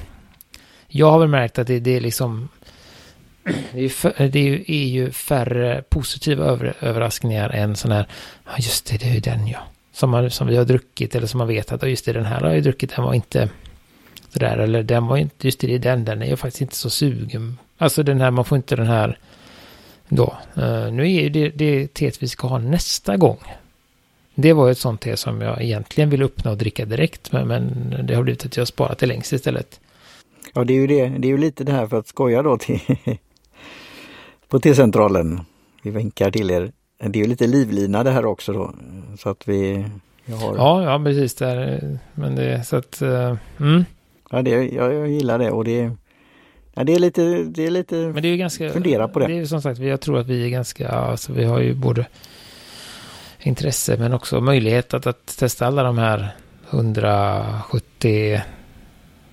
jag 0.88 1.11
har 1.11 1.18
väl 1.18 1.28
märkt 1.28 1.58
att 1.58 1.66
det, 1.66 1.80
det 1.80 1.96
är 1.96 2.00
liksom. 2.00 2.48
Det 3.72 3.84
är, 3.84 3.88
för, 3.88 4.28
det 4.28 4.64
är 4.68 4.87
ju 4.87 5.12
färre 5.12 5.82
positiva 5.88 6.44
över, 6.44 6.74
överraskningar 6.80 7.50
än 7.50 7.76
sån 7.76 7.92
här. 7.92 8.08
Ja 8.44 8.52
just 8.56 8.87
det, 8.87 8.96
det 8.96 9.06
är 9.06 9.14
ju 9.14 9.20
den 9.20 9.46
ja. 9.46 9.58
Som, 9.92 10.11
man, 10.11 10.30
som 10.30 10.46
vi 10.46 10.56
har 10.56 10.64
druckit 10.64 11.14
eller 11.14 11.26
som 11.26 11.38
man 11.38 11.48
vet 11.48 11.72
att 11.72 11.90
just 11.90 12.04
det, 12.04 12.12
den 12.12 12.24
här 12.24 12.40
har 12.40 12.50
jag 12.50 12.62
druckit. 12.62 12.96
Den 12.96 13.04
var 13.04 13.14
inte 13.14 13.48
Sådär, 14.32 14.58
eller 14.58 14.82
den 14.82 15.06
var 15.06 15.16
inte, 15.16 15.46
just 15.46 15.60
det, 15.60 15.78
den, 15.78 16.04
den 16.04 16.22
är 16.22 16.26
ju 16.26 16.36
faktiskt 16.36 16.60
inte 16.60 16.74
så 16.74 16.90
sugen. 16.90 17.58
Alltså 17.78 18.02
den 18.02 18.20
här, 18.20 18.30
man 18.30 18.44
får 18.44 18.56
inte 18.56 18.76
den 18.76 18.86
här 18.86 19.18
då. 20.08 20.36
Uh, 20.58 20.92
nu 20.92 21.02
är 21.02 21.22
ju 21.22 21.28
det, 21.28 21.48
det 21.48 21.94
teet 21.94 22.22
vi 22.22 22.28
ska 22.28 22.46
ha 22.46 22.58
nästa 22.58 23.16
gång. 23.16 23.38
Det 24.34 24.52
var 24.52 24.70
ett 24.70 24.78
sånt 24.78 25.00
te 25.00 25.16
som 25.16 25.40
jag 25.40 25.62
egentligen 25.62 26.10
vill 26.10 26.22
öppna 26.22 26.50
och 26.50 26.56
dricka 26.56 26.84
direkt, 26.84 27.32
men, 27.32 27.48
men 27.48 27.94
det 28.06 28.14
har 28.14 28.22
blivit 28.22 28.46
att 28.46 28.56
jag 28.56 28.68
sparat 28.68 28.98
det 28.98 29.06
längst 29.06 29.32
istället. 29.32 29.80
Ja, 30.54 30.64
det 30.64 30.72
är 30.72 30.80
ju 30.80 30.86
det. 30.86 31.08
Det 31.08 31.28
är 31.28 31.30
ju 31.30 31.38
lite 31.38 31.64
det 31.64 31.72
här 31.72 31.86
för 31.86 31.98
att 31.98 32.06
skoja 32.06 32.42
då 32.42 32.58
till 32.58 32.80
på 34.48 34.60
T-centralen. 34.60 35.40
Vi 35.82 35.90
vinkar 35.90 36.30
till 36.30 36.50
er. 36.50 36.72
Det 36.98 37.18
är 37.18 37.22
ju 37.22 37.28
lite 37.28 37.46
livlina 37.46 38.04
det 38.04 38.10
här 38.10 38.24
också 38.24 38.52
då. 38.52 38.74
Så 39.18 39.28
att 39.28 39.48
vi... 39.48 39.86
Har... 40.40 40.56
Ja, 40.56 40.82
ja, 40.82 41.04
precis. 41.04 41.34
Där. 41.34 41.98
Men 42.14 42.34
det 42.34 42.66
så 42.66 42.76
att... 42.76 43.02
Uh, 43.02 43.36
mm. 43.60 43.84
Ja, 44.30 44.42
det, 44.42 44.50
jag, 44.50 44.94
jag 44.94 45.08
gillar 45.08 45.38
det 45.38 45.50
och 45.50 45.64
det, 45.64 45.90
ja, 46.74 46.84
det 46.84 46.94
är 46.94 46.98
lite, 46.98 47.22
det 47.44 47.66
är 47.66 47.70
lite, 47.70 47.94
Men 47.94 48.22
det 48.22 48.28
är 48.28 48.36
ganska, 48.36 48.70
fundera 48.70 49.08
på 49.08 49.18
det. 49.18 49.26
Det 49.26 49.38
är 49.38 49.46
som 49.46 49.62
sagt, 49.62 49.80
jag 49.80 50.00
tror 50.00 50.18
att 50.18 50.26
vi 50.26 50.44
är 50.44 50.48
ganska, 50.48 50.88
alltså 50.88 51.32
vi 51.32 51.44
har 51.44 51.60
ju 51.60 51.74
både 51.74 52.06
intresse 53.38 53.96
men 53.96 54.12
också 54.12 54.40
möjlighet 54.40 54.94
att, 54.94 55.06
att 55.06 55.38
testa 55.38 55.66
alla 55.66 55.82
de 55.82 55.98
här 55.98 56.28
170, 56.70 58.40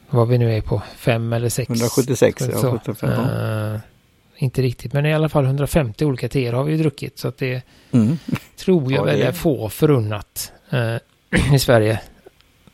vad 0.09 0.27
vi 0.27 0.37
nu 0.37 0.53
är 0.53 0.61
på, 0.61 0.81
5 0.95 1.33
eller 1.33 1.49
6. 1.49 1.69
176, 1.69 2.43
så, 2.43 2.51
ja, 2.51 2.79
75. 2.85 3.09
Uh, 3.09 3.79
inte 4.37 4.61
riktigt, 4.61 4.93
men 4.93 5.05
i 5.05 5.13
alla 5.13 5.29
fall 5.29 5.45
150 5.45 6.05
olika 6.05 6.29
teer 6.29 6.53
har 6.53 6.63
vi 6.63 6.71
ju 6.71 6.77
druckit. 6.77 7.19
Så 7.19 7.27
att 7.27 7.37
det 7.37 7.61
mm. 7.91 8.17
tror 8.57 8.91
jag 8.91 8.99
ja, 8.99 9.03
väl 9.03 9.21
är 9.21 9.31
få 9.31 9.69
förunnat 9.69 10.51
uh, 10.73 10.97
i 11.55 11.59
Sverige 11.59 11.99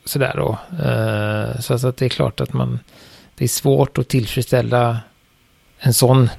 sådär 0.06 0.34
då. 0.36 0.58
Uh, 0.72 1.60
så, 1.60 1.88
att 1.88 1.98
det 1.98 2.06
är 2.06 2.10
klart 2.10 2.42
att 2.42 2.54
man, 2.54 2.80
det 3.36 3.44
är 3.44 3.48
svårt 3.48 3.98
att 3.98 4.08
tillfredsställa 4.08 5.00
en 5.80 5.94
sån 5.94 6.30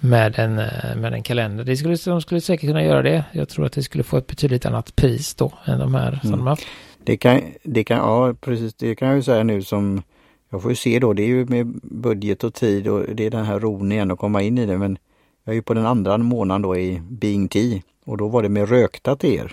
med 0.00 0.38
en, 0.38 0.58
eh, 0.58 0.96
med 0.96 1.14
en 1.14 1.22
kalender. 1.22 1.64
Det 1.64 1.76
skulle, 1.76 1.96
de 2.04 2.20
skulle 2.20 2.40
säkert 2.40 2.68
kunna 2.68 2.84
göra 2.84 3.02
det. 3.02 3.24
Jag 3.32 3.48
tror 3.48 3.66
att 3.66 3.72
det 3.72 3.82
skulle 3.82 4.04
få 4.04 4.16
ett 4.16 4.26
betydligt 4.26 4.66
annat 4.66 4.96
pris 4.96 5.34
då 5.34 5.52
än 5.64 5.78
de 5.78 5.94
här 5.94 6.20
mm. 6.24 6.38
de 6.38 6.46
har. 6.46 6.58
Det 7.04 7.16
kan, 7.16 7.40
det 7.62 7.84
kan, 7.84 7.96
ja 7.96 8.34
precis, 8.40 8.74
det 8.74 8.94
kan 8.94 9.08
jag 9.08 9.16
ju 9.16 9.22
säga 9.22 9.42
nu 9.42 9.62
som 9.62 10.02
jag 10.50 10.62
får 10.62 10.70
ju 10.70 10.76
se 10.76 10.98
då, 10.98 11.12
det 11.12 11.22
är 11.22 11.26
ju 11.26 11.46
med 11.46 11.66
budget 11.82 12.44
och 12.44 12.54
tid 12.54 12.88
och 12.88 13.04
det 13.14 13.26
är 13.26 13.30
den 13.30 13.44
här 13.44 13.60
ron 13.60 13.92
igen 13.92 14.10
att 14.10 14.18
komma 14.18 14.42
in 14.42 14.58
i 14.58 14.66
det. 14.66 14.78
Men 14.78 14.98
jag 15.44 15.52
är 15.52 15.56
ju 15.56 15.62
på 15.62 15.74
den 15.74 15.86
andra 15.86 16.18
månaden 16.18 16.62
då 16.62 16.76
i 16.76 17.02
Being 17.10 17.48
Tea 17.48 17.80
och 18.04 18.16
då 18.16 18.28
var 18.28 18.42
det 18.42 18.48
med 18.48 18.68
rökta 18.68 19.16
teer 19.16 19.52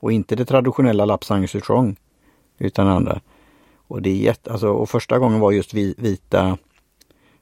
och 0.00 0.12
inte 0.12 0.36
det 0.36 0.44
traditionella 0.44 1.04
Lapsang 1.04 1.48
Souchong 1.48 1.96
utan 2.58 2.88
andra. 2.88 3.20
Och 3.88 4.02
det 4.02 4.10
är 4.10 4.14
jätte, 4.14 4.52
alltså, 4.52 4.68
och 4.68 4.90
första 4.90 5.18
gången 5.18 5.40
var 5.40 5.52
just 5.52 5.74
vita, 5.74 6.58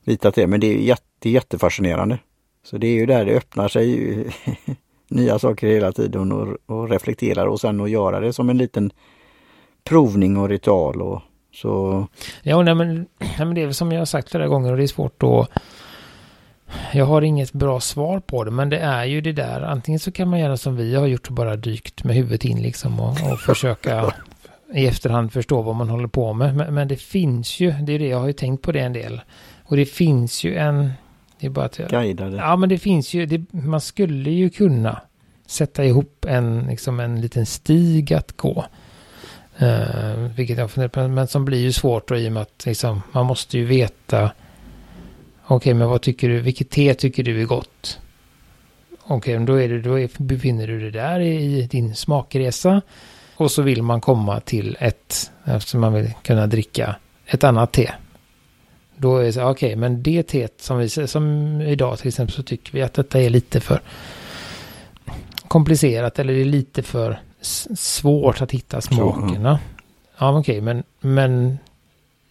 vita 0.04 0.32
te, 0.32 0.46
men 0.46 0.60
det 0.60 0.66
är 0.66 0.78
jätte, 0.78 1.30
jättefascinerande. 1.30 2.18
Så 2.64 2.78
det 2.78 2.86
är 2.86 2.94
ju 2.94 3.06
där 3.06 3.24
det 3.24 3.36
öppnar 3.36 3.68
sig 3.68 4.26
nya 5.08 5.38
saker 5.38 5.66
hela 5.66 5.92
tiden 5.92 6.32
och, 6.32 6.56
och 6.66 6.90
reflekterar 6.90 7.46
och 7.46 7.60
sen 7.60 7.80
att 7.80 7.90
göra 7.90 8.20
det 8.20 8.32
som 8.32 8.50
en 8.50 8.58
liten 8.58 8.90
provning 9.84 10.36
och 10.36 10.48
ritual 10.48 11.02
och 11.02 11.22
så. 11.52 12.06
Ja, 12.42 12.62
nej 12.62 12.74
men, 12.74 12.94
nej 13.18 13.38
men 13.38 13.54
det 13.54 13.60
är 13.60 13.66
väl 13.66 13.74
som 13.74 13.92
jag 13.92 14.00
har 14.00 14.06
sagt 14.06 14.30
flera 14.30 14.48
gånger 14.48 14.70
och 14.70 14.76
det 14.76 14.82
är 14.82 14.86
svårt 14.86 15.22
att 15.22 15.48
jag 16.92 17.04
har 17.04 17.22
inget 17.22 17.52
bra 17.52 17.80
svar 17.80 18.20
på 18.20 18.44
det, 18.44 18.50
men 18.50 18.70
det 18.70 18.78
är 18.78 19.04
ju 19.04 19.20
det 19.20 19.32
där. 19.32 19.60
Antingen 19.60 20.00
så 20.00 20.12
kan 20.12 20.28
man 20.28 20.40
göra 20.40 20.56
som 20.56 20.76
vi 20.76 20.94
har 20.94 21.06
gjort 21.06 21.28
och 21.28 21.34
bara 21.34 21.56
dykt 21.56 22.04
med 22.04 22.16
huvudet 22.16 22.44
in 22.44 22.62
liksom 22.62 23.00
och, 23.00 23.32
och 23.32 23.40
försöka 23.40 24.12
i 24.74 24.86
efterhand 24.86 25.32
förstå 25.32 25.62
vad 25.62 25.76
man 25.76 25.88
håller 25.88 26.08
på 26.08 26.32
med. 26.32 26.56
Men, 26.56 26.74
men, 26.74 26.88
det 26.88 26.96
finns 26.96 27.60
ju, 27.60 27.72
det 27.72 27.92
är 27.92 27.98
det 27.98 28.08
jag 28.08 28.18
har 28.18 28.26
ju 28.26 28.32
tänkt 28.32 28.62
på 28.62 28.72
det 28.72 28.80
en 28.80 28.92
del. 28.92 29.20
Och 29.64 29.76
det 29.76 29.86
finns 29.86 30.44
ju 30.44 30.56
en... 30.56 30.92
Det 31.40 31.46
är 31.46 31.50
bara 31.50 31.64
att 31.64 31.78
jag, 31.78 31.90
Guidade. 31.90 32.36
Ja, 32.36 32.56
men 32.56 32.68
det 32.68 32.78
finns 32.78 33.14
ju, 33.14 33.26
det, 33.26 33.52
man 33.52 33.80
skulle 33.80 34.30
ju 34.30 34.50
kunna 34.50 35.00
sätta 35.46 35.84
ihop 35.84 36.24
en, 36.28 36.66
liksom 36.70 37.00
en 37.00 37.20
liten 37.20 37.46
stig 37.46 38.14
att 38.14 38.36
gå. 38.36 38.64
Uh, 39.62 40.28
vilket 40.36 40.58
jag 40.58 40.70
funderar 40.70 40.88
på, 40.88 41.08
men 41.08 41.28
som 41.28 41.44
blir 41.44 41.58
ju 41.58 41.72
svårt 41.72 42.08
då 42.08 42.16
i 42.16 42.28
och 42.28 42.32
med 42.32 42.42
att 42.42 42.66
liksom, 42.66 43.02
man 43.12 43.26
måste 43.26 43.58
ju 43.58 43.64
veta 43.64 44.30
Okej, 45.46 45.56
okay, 45.56 45.74
men 45.74 45.88
vad 45.88 46.02
tycker 46.02 46.28
du, 46.28 46.40
vilket 46.40 46.70
te 46.70 46.94
tycker 46.94 47.22
du 47.22 47.40
är 47.40 47.44
gott? 47.44 48.00
Okej, 49.02 49.34
okay, 49.34 49.46
då, 49.46 49.60
är 49.60 49.78
då 49.78 49.98
är, 49.98 50.10
befinner 50.18 50.66
du 50.66 50.80
dig 50.80 50.90
där 50.90 51.20
i, 51.20 51.58
i 51.58 51.66
din 51.66 51.94
smakresa. 51.94 52.82
Och 53.36 53.50
så 53.50 53.62
vill 53.62 53.82
man 53.82 54.00
komma 54.00 54.40
till 54.40 54.76
ett, 54.80 55.30
eftersom 55.44 55.80
man 55.80 55.92
vill 55.92 56.10
kunna 56.22 56.46
dricka 56.46 56.96
ett 57.26 57.44
annat 57.44 57.72
te. 57.72 57.90
Då 58.96 59.16
är 59.16 59.24
det 59.24 59.32
så, 59.32 59.40
okej, 59.42 59.66
okay, 59.66 59.76
men 59.76 60.02
det 60.02 60.22
teet 60.22 60.54
som 60.60 60.78
vi 60.78 60.88
som 60.88 61.60
idag 61.60 61.98
till 61.98 62.08
exempel 62.08 62.34
så 62.34 62.42
tycker 62.42 62.72
vi 62.72 62.82
att 62.82 62.94
detta 62.94 63.20
är 63.20 63.30
lite 63.30 63.60
för 63.60 63.80
komplicerat 65.48 66.18
eller 66.18 66.32
det 66.32 66.40
är 66.40 66.44
lite 66.44 66.82
för 66.82 67.20
svårt 67.74 68.42
att 68.42 68.50
hitta 68.50 68.80
smakerna. 68.80 69.58
Ja, 70.18 70.38
okej, 70.38 70.40
okay, 70.40 70.60
men, 70.60 70.82
men 71.00 71.58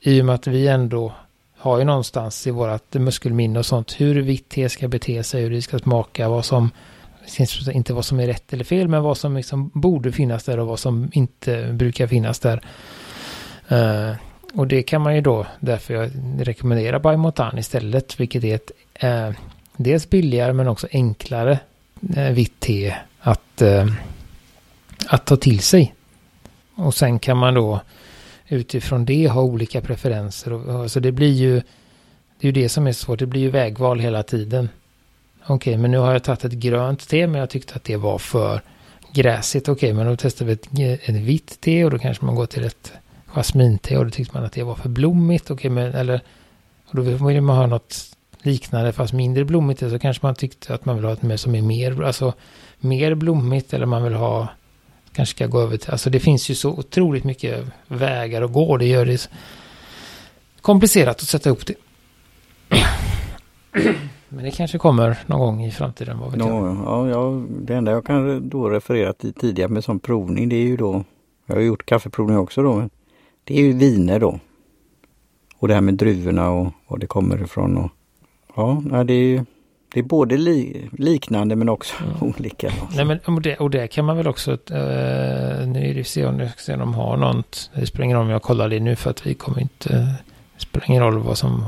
i 0.02 0.22
och 0.22 0.26
med 0.26 0.36
att 0.36 0.48
vi 0.48 0.68
ändå 0.68 1.14
har 1.58 1.78
ju 1.80 1.84
någonstans 1.84 2.48
i 2.48 2.52
vårat 2.52 2.94
muskelminne 2.94 3.60
och 3.60 3.66
sånt 3.66 4.02
hur 4.02 4.22
vitt 4.22 4.50
te 4.50 4.70
ska 4.70 4.88
bete 4.88 5.24
sig, 5.24 5.42
hur 5.42 5.52
det 5.52 5.62
ska 5.62 5.80
smaka, 5.80 6.30
vad 6.30 6.46
som 6.46 6.72
inte 7.74 7.94
vad 7.94 8.06
som 8.06 8.20
är 8.20 8.28
rätt 8.28 8.54
eller 8.54 8.64
fel, 8.64 8.88
men 8.88 9.04
vad 9.04 9.18
som 9.18 9.38
liksom 9.38 9.72
borde 9.74 10.12
finnas 10.12 10.44
där 10.44 10.60
och 10.60 10.68
vad 10.68 10.80
som 10.80 11.10
inte 11.14 11.74
brukar 11.74 12.08
finnas 12.08 12.40
där. 12.40 12.62
Uh, 13.72 14.16
och 14.54 14.68
det 14.68 14.84
kan 14.84 15.02
man 15.02 15.16
ju 15.16 15.22
då, 15.22 15.48
därför 15.60 15.94
jag 15.94 16.12
rekommenderar 16.40 17.00
Biomotan 17.00 17.58
istället, 17.58 18.20
vilket 18.20 18.44
är 18.44 18.56
ett 18.56 18.72
uh, 19.04 19.36
dels 19.78 20.10
billigare 20.10 20.54
men 20.54 20.68
också 20.68 20.88
enklare 20.92 21.60
uh, 22.18 22.30
vitt 22.30 22.60
te 22.60 22.96
att, 23.20 23.62
att 25.08 25.26
ta 25.26 25.36
till 25.36 25.60
sig. 25.60 25.96
Och 26.76 26.96
sen 26.96 27.20
kan 27.20 27.38
man 27.38 27.54
då 27.54 27.82
utifrån 28.48 29.06
det 29.06 29.28
ha 29.28 29.42
olika 29.42 29.82
preferenser. 29.82 30.54
Och, 30.54 30.82
alltså 30.82 31.00
det 31.00 31.12
blir 31.12 31.32
ju, 31.32 31.54
det 32.40 32.48
är 32.48 32.52
ju 32.52 32.52
det 32.52 32.70
som 32.70 32.88
är 32.88 32.92
svårt, 32.92 33.20
det 33.20 33.26
blir 33.26 33.42
ju 33.42 33.50
vägval 33.50 34.00
hela 34.00 34.24
tiden. 34.24 34.70
Okej, 35.44 35.56
okay, 35.56 35.78
men 35.78 35.92
nu 35.92 35.98
har 35.98 36.12
jag 36.12 36.24
tagit 36.24 36.46
ett 36.46 36.52
grönt 36.52 37.08
te, 37.08 37.28
men 37.28 37.40
jag 37.40 37.50
tyckte 37.50 37.76
att 37.76 37.84
det 37.84 37.98
var 37.98 38.18
för 38.18 38.62
gräsigt. 39.14 39.70
Okej, 39.70 39.88
okay, 39.92 39.94
men 39.94 40.08
då 40.08 40.16
testar 40.18 40.46
vi 40.46 40.54
ett, 40.54 40.68
ett 41.10 41.16
vitt 41.16 41.62
te 41.62 41.86
och 41.86 41.92
då 41.92 42.00
kanske 42.00 42.26
man 42.26 42.36
går 42.36 42.46
till 42.46 42.64
ett 42.64 42.92
jasminte 43.26 43.98
och 43.98 44.06
då 44.06 44.12
tyckte 44.12 44.38
man 44.38 44.46
att 44.46 44.54
det 44.54 44.64
var 44.64 44.76
för 44.76 44.90
blommigt. 44.90 45.52
Okej, 45.52 45.54
okay, 45.54 45.70
men 45.70 45.94
eller 45.94 46.22
och 46.86 46.96
då 46.96 47.02
vill 47.02 47.42
man 47.42 47.58
ha 47.58 47.68
något 47.68 47.96
liknande 48.42 48.94
fast 48.94 49.14
mindre 49.14 49.46
blommigt. 49.46 49.80
Så 49.80 50.00
kanske 50.00 50.26
man 50.26 50.36
tyckte 50.36 50.74
att 50.74 50.86
man 50.86 50.96
vill 50.96 51.06
ha 51.06 51.14
ett 51.14 51.22
mer 51.22 51.38
som 51.38 51.56
är 51.56 51.62
mer, 51.62 52.04
alltså 52.04 52.34
mer 52.80 53.16
blommigt 53.16 53.74
eller 53.74 53.86
man 53.86 54.04
vill 54.04 54.14
ha 54.14 54.48
kanske 55.14 55.36
ska 55.36 55.48
gå 55.48 55.62
över 55.62 55.78
till, 55.78 55.92
alltså 55.92 56.10
det 56.10 56.20
finns 56.20 56.50
ju 56.50 56.56
så 56.56 56.70
otroligt 56.70 57.24
mycket 57.24 57.66
vägar 57.88 58.42
att 58.42 58.54
gå. 58.54 58.78
Det 58.78 58.86
gör 58.86 59.06
det 59.06 59.30
komplicerat 60.62 61.22
att 61.22 61.28
sätta 61.28 61.50
ihop 61.50 61.66
det. 61.66 61.76
Men 64.36 64.44
det 64.46 64.52
kanske 64.52 64.78
kommer 64.78 65.18
någon 65.26 65.40
gång 65.40 65.66
i 65.66 65.72
framtiden, 65.72 66.20
vad 66.20 66.32
vet 66.32 66.40
no, 66.40 66.46
jag? 66.46 66.78
Ja, 66.86 67.10
ja, 67.10 67.44
det 67.50 67.76
enda 67.76 67.92
jag 67.92 68.06
kan 68.06 68.50
då 68.50 68.70
referera 68.70 69.14
till 69.14 69.34
tidigare 69.34 69.70
med 69.70 69.84
sån 69.84 70.00
provning 70.00 70.50
det 70.50 70.56
är 70.56 70.68
ju 70.68 70.78
då, 70.78 71.04
jag 71.46 71.56
har 71.56 71.62
gjort 71.62 71.86
kaffeprovning 71.86 72.38
också 72.38 72.64
då, 72.64 72.76
men 72.76 72.90
det 73.44 73.54
är 73.54 73.62
ju 73.62 73.74
viner 73.74 74.20
då. 74.20 74.40
Och 75.58 75.68
det 75.68 75.74
här 75.74 75.82
med 75.82 75.94
druvorna 75.94 76.50
och 76.50 76.68
var 76.88 76.98
det 76.98 77.08
kommer 77.08 77.44
ifrån 77.44 77.78
och 77.78 77.92
ja, 78.56 79.04
det 79.04 79.14
är 79.14 79.46
det 79.94 80.00
är 80.00 80.04
både 80.04 80.38
li 80.38 80.90
liknande 80.92 81.56
men 81.56 81.70
också 81.70 81.96
mm. 82.04 82.16
olika. 82.38 82.72
Nej, 82.96 83.06
men, 83.06 83.20
och, 83.20 83.42
det, 83.42 83.56
och 83.56 83.70
det 83.70 83.88
kan 83.88 84.06
man 84.06 84.18
väl 84.18 84.28
också, 84.28 84.52
uh, 84.52 84.58
nu 85.68 85.90
är 85.90 85.94
det 85.94 86.04
se 86.04 86.26
om, 86.26 86.48
se 86.58 86.74
om 86.74 86.80
de 86.80 86.94
har 86.94 87.18
något, 87.18 87.72
det 87.74 87.86
spelar 87.86 88.06
ingen 88.06 88.18
roll 88.18 88.26
om 88.26 88.32
jag 88.32 88.42
kollar 88.42 88.70
det 88.70 88.80
nu 88.80 88.96
för 88.96 89.10
att 89.10 89.28
vi 89.28 89.34
kommer 89.34 89.62
inte, 89.62 89.90
det 90.54 90.62
spelar 90.62 90.90
ingen 90.90 91.04
roll 91.04 91.18
vad 91.18 91.38
som 91.38 91.66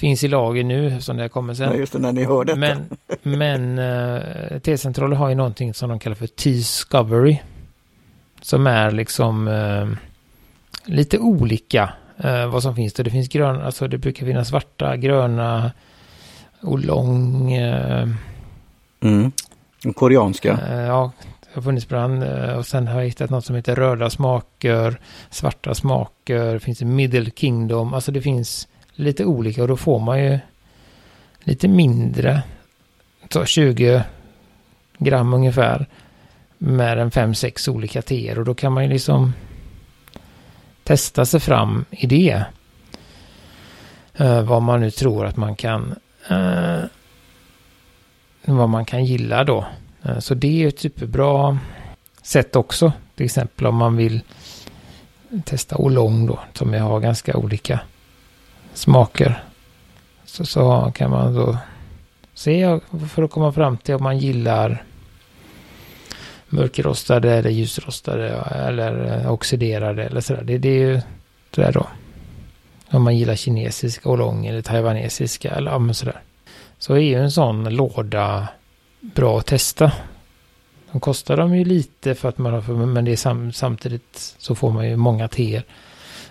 finns 0.00 0.24
i 0.24 0.28
lager 0.28 0.64
nu 0.64 1.00
som 1.00 1.16
det 1.16 1.28
kommer 1.28 1.54
sen. 1.54 1.72
Ja, 1.72 1.76
just 1.76 1.92
det, 1.92 1.98
när 1.98 2.12
ni 2.12 2.24
hör 2.24 2.44
detta. 2.44 2.58
Men, 2.58 2.88
men 3.22 3.78
uh, 3.78 4.58
T-centraler 4.60 5.16
har 5.16 5.28
ju 5.28 5.34
någonting 5.34 5.74
som 5.74 5.88
de 5.88 5.98
kallar 5.98 6.16
för 6.16 6.26
T-Discovery. 6.26 7.38
Som 8.42 8.66
är 8.66 8.90
liksom 8.90 9.48
uh, 9.48 9.88
lite 10.84 11.18
olika 11.18 11.92
uh, 12.24 12.46
vad 12.46 12.62
som 12.62 12.76
finns. 12.76 12.92
Det 12.92 13.10
finns 13.10 13.28
gröna, 13.28 13.64
alltså 13.64 13.88
det 13.88 13.98
brukar 13.98 14.26
finnas 14.26 14.48
svarta, 14.48 14.96
gröna, 14.96 15.72
oolong. 16.62 17.52
Eh, 17.52 18.08
mm. 19.00 19.32
Koreanska. 19.94 20.58
Eh, 20.68 20.80
ja, 20.80 21.12
det 21.40 21.48
har 21.54 21.62
funnits 21.62 21.88
bland. 21.88 22.22
Eh, 22.22 22.56
och 22.56 22.66
sen 22.66 22.88
har 22.88 23.00
jag 23.00 23.06
hittat 23.06 23.30
något 23.30 23.44
som 23.44 23.56
heter 23.56 23.76
röda 23.76 24.10
smaker, 24.10 25.00
svarta 25.30 25.74
smaker, 25.74 26.52
det 26.52 26.60
finns 26.60 26.82
Middle 26.82 27.30
Kingdom. 27.36 27.94
Alltså 27.94 28.12
det 28.12 28.20
finns 28.20 28.68
lite 29.00 29.24
olika 29.24 29.62
och 29.62 29.68
då 29.68 29.76
får 29.76 29.98
man 29.98 30.24
ju 30.24 30.38
lite 31.44 31.68
mindre. 31.68 32.42
Så 33.30 33.44
20 33.44 34.02
gram 34.98 35.34
ungefär. 35.34 35.86
Med 36.58 36.98
en 36.98 37.10
5-6 37.10 37.70
olika 37.70 38.02
teer 38.02 38.38
och 38.38 38.44
då 38.44 38.54
kan 38.54 38.72
man 38.72 38.84
ju 38.84 38.90
liksom 38.90 39.32
testa 40.84 41.24
sig 41.24 41.40
fram 41.40 41.84
i 41.90 42.06
det. 42.06 42.44
Uh, 44.20 44.42
vad 44.42 44.62
man 44.62 44.80
nu 44.80 44.90
tror 44.90 45.26
att 45.26 45.36
man 45.36 45.56
kan 45.56 45.94
uh, 46.30 46.84
vad 48.44 48.68
man 48.68 48.84
kan 48.84 49.04
gilla 49.04 49.44
då. 49.44 49.66
Uh, 50.06 50.18
så 50.18 50.34
det 50.34 50.48
är 50.48 50.52
ju 50.52 50.68
ett 50.68 50.80
superbra 50.80 51.58
sätt 52.22 52.56
också. 52.56 52.92
Till 53.14 53.26
exempel 53.26 53.66
om 53.66 53.76
man 53.76 53.96
vill 53.96 54.20
testa 55.44 55.76
Olong 55.76 56.26
då, 56.26 56.38
som 56.52 56.74
jag 56.74 56.84
har 56.84 57.00
ganska 57.00 57.36
olika 57.36 57.80
smaker. 58.74 59.44
Så, 60.24 60.46
så 60.46 60.92
kan 60.94 61.10
man 61.10 61.34
då 61.34 61.58
se 62.34 62.80
för 63.10 63.22
att 63.22 63.30
komma 63.30 63.52
fram 63.52 63.76
till 63.76 63.94
om 63.94 64.02
man 64.02 64.18
gillar 64.18 64.84
mörkrostade 66.48 67.32
eller 67.32 67.50
ljusrostade 67.50 68.28
eller 68.54 69.28
oxiderade 69.30 70.04
eller 70.04 70.20
sådär. 70.20 70.42
Det, 70.42 70.58
det 70.58 70.68
är 70.68 70.88
ju 70.88 71.00
sådär 71.54 71.72
då. 71.72 71.86
Om 72.90 73.02
man 73.02 73.16
gillar 73.16 73.34
kinesiska 73.34 74.08
olong 74.08 74.46
eller 74.46 74.62
taiwanesiska 74.62 75.50
eller 75.50 75.70
ja, 75.70 75.92
sådär. 75.94 76.20
Så 76.78 76.94
är 76.94 76.98
ju 76.98 77.14
en 77.14 77.30
sån 77.30 77.74
låda 77.74 78.48
bra 79.00 79.38
att 79.38 79.46
testa. 79.46 79.92
De 80.92 81.00
kostar 81.00 81.36
de 81.36 81.56
ju 81.56 81.64
lite 81.64 82.14
för 82.14 82.28
att 82.28 82.38
man 82.38 82.52
har, 82.52 82.86
men 82.86 83.04
det 83.04 83.12
är 83.12 83.16
sam, 83.16 83.52
samtidigt 83.52 84.34
så 84.38 84.54
får 84.54 84.70
man 84.70 84.88
ju 84.88 84.96
många 84.96 85.28
teer. 85.28 85.64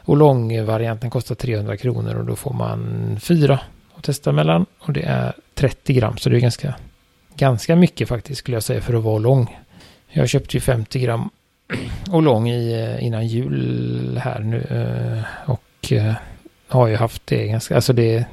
Och 0.02 0.18
långvarianten 0.18 1.10
kostar 1.10 1.36
300 1.36 1.78
kronor 1.78 2.16
och 2.16 2.26
då 2.26 2.36
får 2.36 2.54
man 2.54 3.18
fyra 3.22 3.60
att 3.96 4.04
testa 4.04 4.32
mellan. 4.32 4.66
Och 4.80 4.94
det 4.94 5.02
är 5.02 5.34
30 5.54 5.94
gram 5.94 6.18
så 6.18 6.30
det 6.30 6.38
är 6.38 6.40
ganska, 6.40 6.76
ganska 7.36 7.76
mycket 7.76 8.10
faktiskt 8.10 8.40
skulle 8.40 8.56
jag 8.56 8.64
säga 8.64 8.82
för 8.82 8.94
att 8.94 9.04
vara 9.04 9.18
lång. 9.18 9.58
Jag 10.10 10.30
köpte 10.30 10.58
ju 10.58 10.62
50 10.62 11.00
gram 11.00 11.30
olong 12.12 12.50
i, 12.50 12.74
eh, 12.74 13.06
innan 13.06 13.28
jul 13.28 14.18
här 14.24 14.40
nu 14.40 14.58
eh, 14.62 15.50
och 15.50 15.92
eh, 15.94 16.14
har 16.68 16.88
ju 16.88 16.96
haft 16.96 17.28
det 17.28 17.48
ganska, 17.48 17.76
alltså 17.76 17.94
det, 17.94 18.26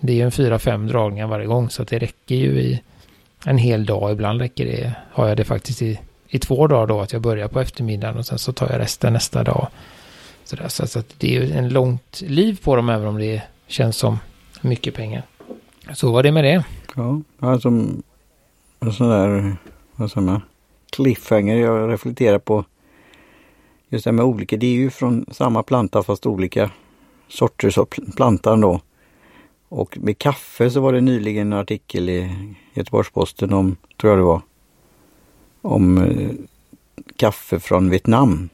det 0.00 0.12
är 0.12 0.16
ju 0.16 0.22
en 0.22 0.30
fyra, 0.30 0.58
fem 0.58 0.86
dragningar 0.86 1.26
varje 1.26 1.46
gång 1.46 1.70
så 1.70 1.82
att 1.82 1.88
det 1.88 1.98
räcker 1.98 2.34
ju 2.34 2.60
i 2.60 2.82
en 3.44 3.58
hel 3.58 3.86
dag. 3.86 4.12
Ibland 4.12 4.40
räcker 4.40 4.64
det, 4.66 4.92
har 5.12 5.28
jag 5.28 5.36
det 5.36 5.44
faktiskt 5.44 5.82
i, 5.82 6.00
i 6.28 6.38
två 6.38 6.66
dagar 6.66 6.86
då, 6.86 7.00
att 7.00 7.12
jag 7.12 7.22
börjar 7.22 7.48
på 7.48 7.60
eftermiddagen 7.60 8.18
och 8.18 8.26
sen 8.26 8.38
så 8.38 8.52
tar 8.52 8.70
jag 8.70 8.80
resten 8.80 9.12
nästa 9.12 9.44
dag. 9.44 9.68
Så, 10.44 10.56
där, 10.56 10.68
så, 10.68 10.98
att 10.98 11.14
det 11.18 11.36
är 11.36 11.40
ju 11.40 11.52
en 11.52 11.68
långt 11.68 12.20
liv 12.20 12.60
på 12.64 12.76
dem 12.76 12.88
även 12.88 13.06
om 13.06 13.18
det 13.18 13.42
känns 13.66 13.96
som 13.96 14.18
mycket 14.60 14.94
pengar. 14.94 15.22
Så 15.94 16.12
var 16.12 16.22
det 16.22 16.32
med 16.32 16.44
det. 16.44 16.64
Ja, 16.96 17.20
alltså 17.38 17.68
en 17.68 18.92
sån 18.92 19.08
där, 19.08 19.56
vad 19.94 20.10
säger 20.10 20.26
man, 20.26 20.42
cliffhanger 20.90 21.56
jag 21.56 21.92
reflekterar 21.92 22.38
på. 22.38 22.64
Just 23.88 24.04
det 24.04 24.10
här 24.10 24.16
med 24.16 24.24
olika, 24.24 24.56
det 24.56 24.66
är 24.66 24.74
ju 24.74 24.90
från 24.90 25.26
samma 25.30 25.62
planta 25.62 26.02
fast 26.02 26.26
olika 26.26 26.70
sorters 27.28 27.78
av 27.78 27.84
plantan 28.16 28.60
då. 28.60 28.80
Och 29.68 29.98
med 29.98 30.18
kaffe 30.18 30.70
så 30.70 30.80
var 30.80 30.92
det 30.92 31.00
nyligen 31.00 31.52
en 31.52 31.58
artikel 31.58 32.08
i 32.08 32.30
Göteborgs-Posten 32.74 33.52
om, 33.52 33.76
tror 34.00 34.10
jag 34.10 34.18
det 34.18 34.24
var, 34.24 34.42
om 35.62 35.98
eh, 35.98 36.30
kaffe 37.16 37.60
från 37.60 37.90
Vietnam. 37.90 38.48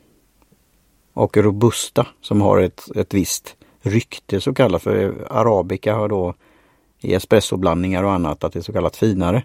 Och 1.16 1.36
robusta 1.36 2.06
som 2.20 2.40
har 2.40 2.58
ett, 2.58 2.96
ett 2.96 3.14
visst 3.14 3.56
rykte 3.82 4.40
så 4.40 4.54
kallat 4.54 4.82
för 4.82 5.14
arabica 5.30 5.94
har 5.94 6.08
då 6.08 6.34
i 7.00 7.14
espressoblandningar 7.14 8.02
och 8.02 8.12
annat 8.12 8.44
att 8.44 8.52
det 8.52 8.58
är 8.58 8.62
så 8.62 8.72
kallat 8.72 8.96
finare. 8.96 9.42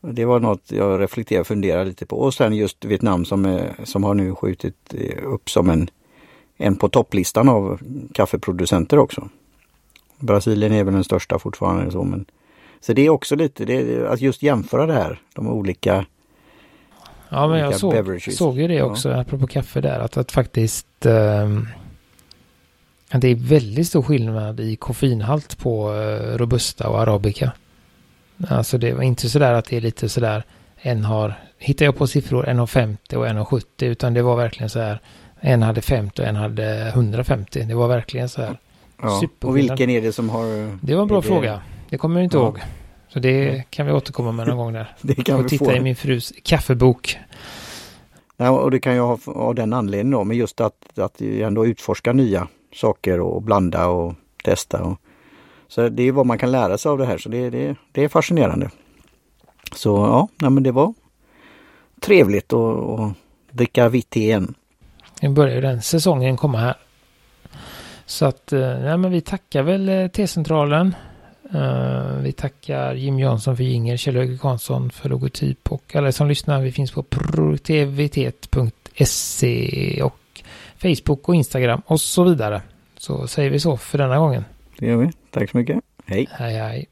Det 0.00 0.24
var 0.24 0.40
något 0.40 0.72
jag 0.72 1.00
reflekterade 1.00 1.40
och 1.40 1.46
funderade 1.46 1.84
lite 1.84 2.06
på. 2.06 2.16
Och 2.16 2.34
sen 2.34 2.56
just 2.56 2.84
Vietnam 2.84 3.24
som, 3.24 3.46
eh, 3.46 3.70
som 3.84 4.04
har 4.04 4.14
nu 4.14 4.34
skjutit 4.34 4.94
eh, 4.94 5.32
upp 5.32 5.50
som 5.50 5.70
en 5.70 5.90
en 6.62 6.76
på 6.76 6.88
topplistan 6.88 7.48
av 7.48 7.80
kaffeproducenter 8.14 8.98
också. 8.98 9.28
Brasilien 10.18 10.72
är 10.72 10.84
väl 10.84 10.94
den 10.94 11.04
största 11.04 11.38
fortfarande. 11.38 11.90
Så, 11.90 12.04
men, 12.04 12.26
så 12.80 12.92
det 12.92 13.06
är 13.06 13.10
också 13.10 13.36
lite, 13.36 13.64
det 13.64 14.06
att 14.08 14.20
just 14.20 14.42
jämföra 14.42 14.86
det 14.86 14.92
här, 14.92 15.20
de 15.34 15.48
olika 15.48 16.06
Ja 17.34 17.48
men 17.48 17.58
jag 17.58 17.76
såg, 17.76 18.22
såg 18.32 18.58
ju 18.58 18.68
det 18.68 18.82
också, 18.82 19.10
ja. 19.10 19.20
apropå 19.20 19.46
kaffe 19.46 19.80
där, 19.80 20.00
att, 20.00 20.16
att 20.16 20.32
faktiskt 20.32 21.06
eh, 21.06 21.48
att 23.10 23.20
det 23.20 23.28
är 23.28 23.34
väldigt 23.34 23.86
stor 23.86 24.02
skillnad 24.02 24.60
i 24.60 24.76
koffeinhalt 24.76 25.58
på 25.58 25.94
eh, 25.94 26.36
robusta 26.36 26.88
och 26.88 27.00
arabica. 27.00 27.52
Alltså 28.48 28.78
det 28.78 28.92
var 28.92 29.02
inte 29.02 29.28
sådär 29.28 29.52
att 29.52 29.64
det 29.64 29.76
är 29.76 29.80
lite 29.80 30.08
sådär, 30.08 30.44
en 30.76 31.04
har, 31.04 31.34
hittar 31.58 31.84
jag 31.84 31.96
på 31.96 32.06
siffror, 32.06 32.48
en 32.48 32.58
har 32.58 32.66
50 32.66 33.16
och 33.16 33.28
en 33.28 33.36
har 33.36 33.44
70, 33.44 33.86
utan 33.86 34.14
det 34.14 34.22
var 34.22 34.36
verkligen 34.36 34.70
så 34.70 34.80
här 34.80 35.00
en 35.40 35.62
hade 35.62 35.80
50 35.80 36.22
och 36.22 36.28
en 36.28 36.36
hade 36.36 36.88
150. 36.88 37.64
Det 37.68 37.74
var 37.74 37.88
verkligen 37.88 38.28
så 38.28 38.42
här. 38.42 38.58
Ja. 39.02 39.22
Och 39.40 39.56
vilken 39.56 39.90
är 39.90 40.02
det 40.02 40.12
som 40.12 40.30
har... 40.30 40.78
Det 40.80 40.94
var 40.94 41.02
en 41.02 41.08
bra 41.08 41.20
det... 41.20 41.26
fråga. 41.26 41.60
Det 41.88 41.98
kommer 41.98 42.20
jag 42.20 42.24
inte 42.24 42.36
ja. 42.36 42.42
ihåg. 42.42 42.60
Så 43.12 43.18
det 43.18 43.64
kan 43.70 43.86
vi 43.86 43.92
återkomma 43.92 44.32
med 44.32 44.46
någon 44.46 44.56
gång 44.56 44.72
där. 44.72 44.94
det 45.02 45.14
kan 45.14 45.38
och 45.38 45.44
vi 45.44 45.48
titta 45.48 45.64
få. 45.64 45.72
i 45.72 45.80
min 45.80 45.96
frus 45.96 46.32
kaffebok. 46.42 47.18
Ja, 48.36 48.50
och 48.50 48.70
det 48.70 48.80
kan 48.80 48.94
jag 48.94 49.06
ha 49.06 49.18
av 49.32 49.54
den 49.54 49.72
anledningen 49.72 50.10
då, 50.10 50.24
men 50.24 50.36
just 50.36 50.60
att, 50.60 50.98
att 50.98 51.20
ändå 51.20 51.66
utforska 51.66 52.12
nya 52.12 52.48
saker 52.74 53.20
och 53.20 53.42
blanda 53.42 53.86
och 53.86 54.14
testa. 54.44 54.82
Och, 54.82 54.98
så 55.68 55.88
det 55.88 56.02
är 56.02 56.12
vad 56.12 56.26
man 56.26 56.38
kan 56.38 56.50
lära 56.52 56.78
sig 56.78 56.90
av 56.90 56.98
det 56.98 57.06
här 57.06 57.18
så 57.18 57.28
det, 57.28 57.50
det, 57.50 57.76
det 57.92 58.04
är 58.04 58.08
fascinerande. 58.08 58.70
Så 59.72 59.88
ja, 59.88 60.28
nej, 60.40 60.50
men 60.50 60.62
det 60.62 60.72
var 60.72 60.94
trevligt 62.00 62.52
att, 62.52 63.00
att 63.00 63.12
dricka 63.50 63.88
vitt 63.88 64.16
igen. 64.16 64.54
Nu 65.22 65.28
börjar 65.28 65.54
ju 65.54 65.60
den 65.60 65.82
säsongen 65.82 66.36
komma 66.36 66.58
här. 66.58 66.76
Så 68.06 68.26
att, 68.26 68.52
eh, 68.52 68.60
nej 68.60 68.98
men 68.98 69.10
vi 69.10 69.20
tackar 69.20 69.62
väl 69.62 69.88
eh, 69.88 70.08
T-centralen. 70.08 70.94
Uh, 71.54 72.16
vi 72.22 72.32
tackar 72.32 72.94
Jim 72.94 73.18
Jansson 73.18 73.56
för 73.56 73.64
jinger, 73.64 73.96
Kjell 73.96 74.16
Höge 74.16 74.38
Karlsson 74.38 74.90
för 74.90 75.08
logotyp 75.08 75.72
och 75.72 75.96
alla 75.96 76.12
som 76.12 76.28
lyssnar. 76.28 76.60
Vi 76.60 76.72
finns 76.72 76.92
på 76.92 77.02
produktivitet.se 77.02 80.02
och 80.02 80.42
Facebook 80.76 81.28
och 81.28 81.34
Instagram 81.34 81.82
och 81.86 82.00
så 82.00 82.24
vidare. 82.24 82.62
Så 82.96 83.26
säger 83.26 83.50
vi 83.50 83.60
så 83.60 83.76
för 83.76 83.98
denna 83.98 84.18
gången. 84.18 84.44
Det 84.78 84.86
gör 84.86 84.96
vi. 84.96 85.10
Tack 85.30 85.50
så 85.50 85.56
mycket. 85.56 85.80
Hej. 86.06 86.28
Hej 86.30 86.54
hej. 86.54 86.86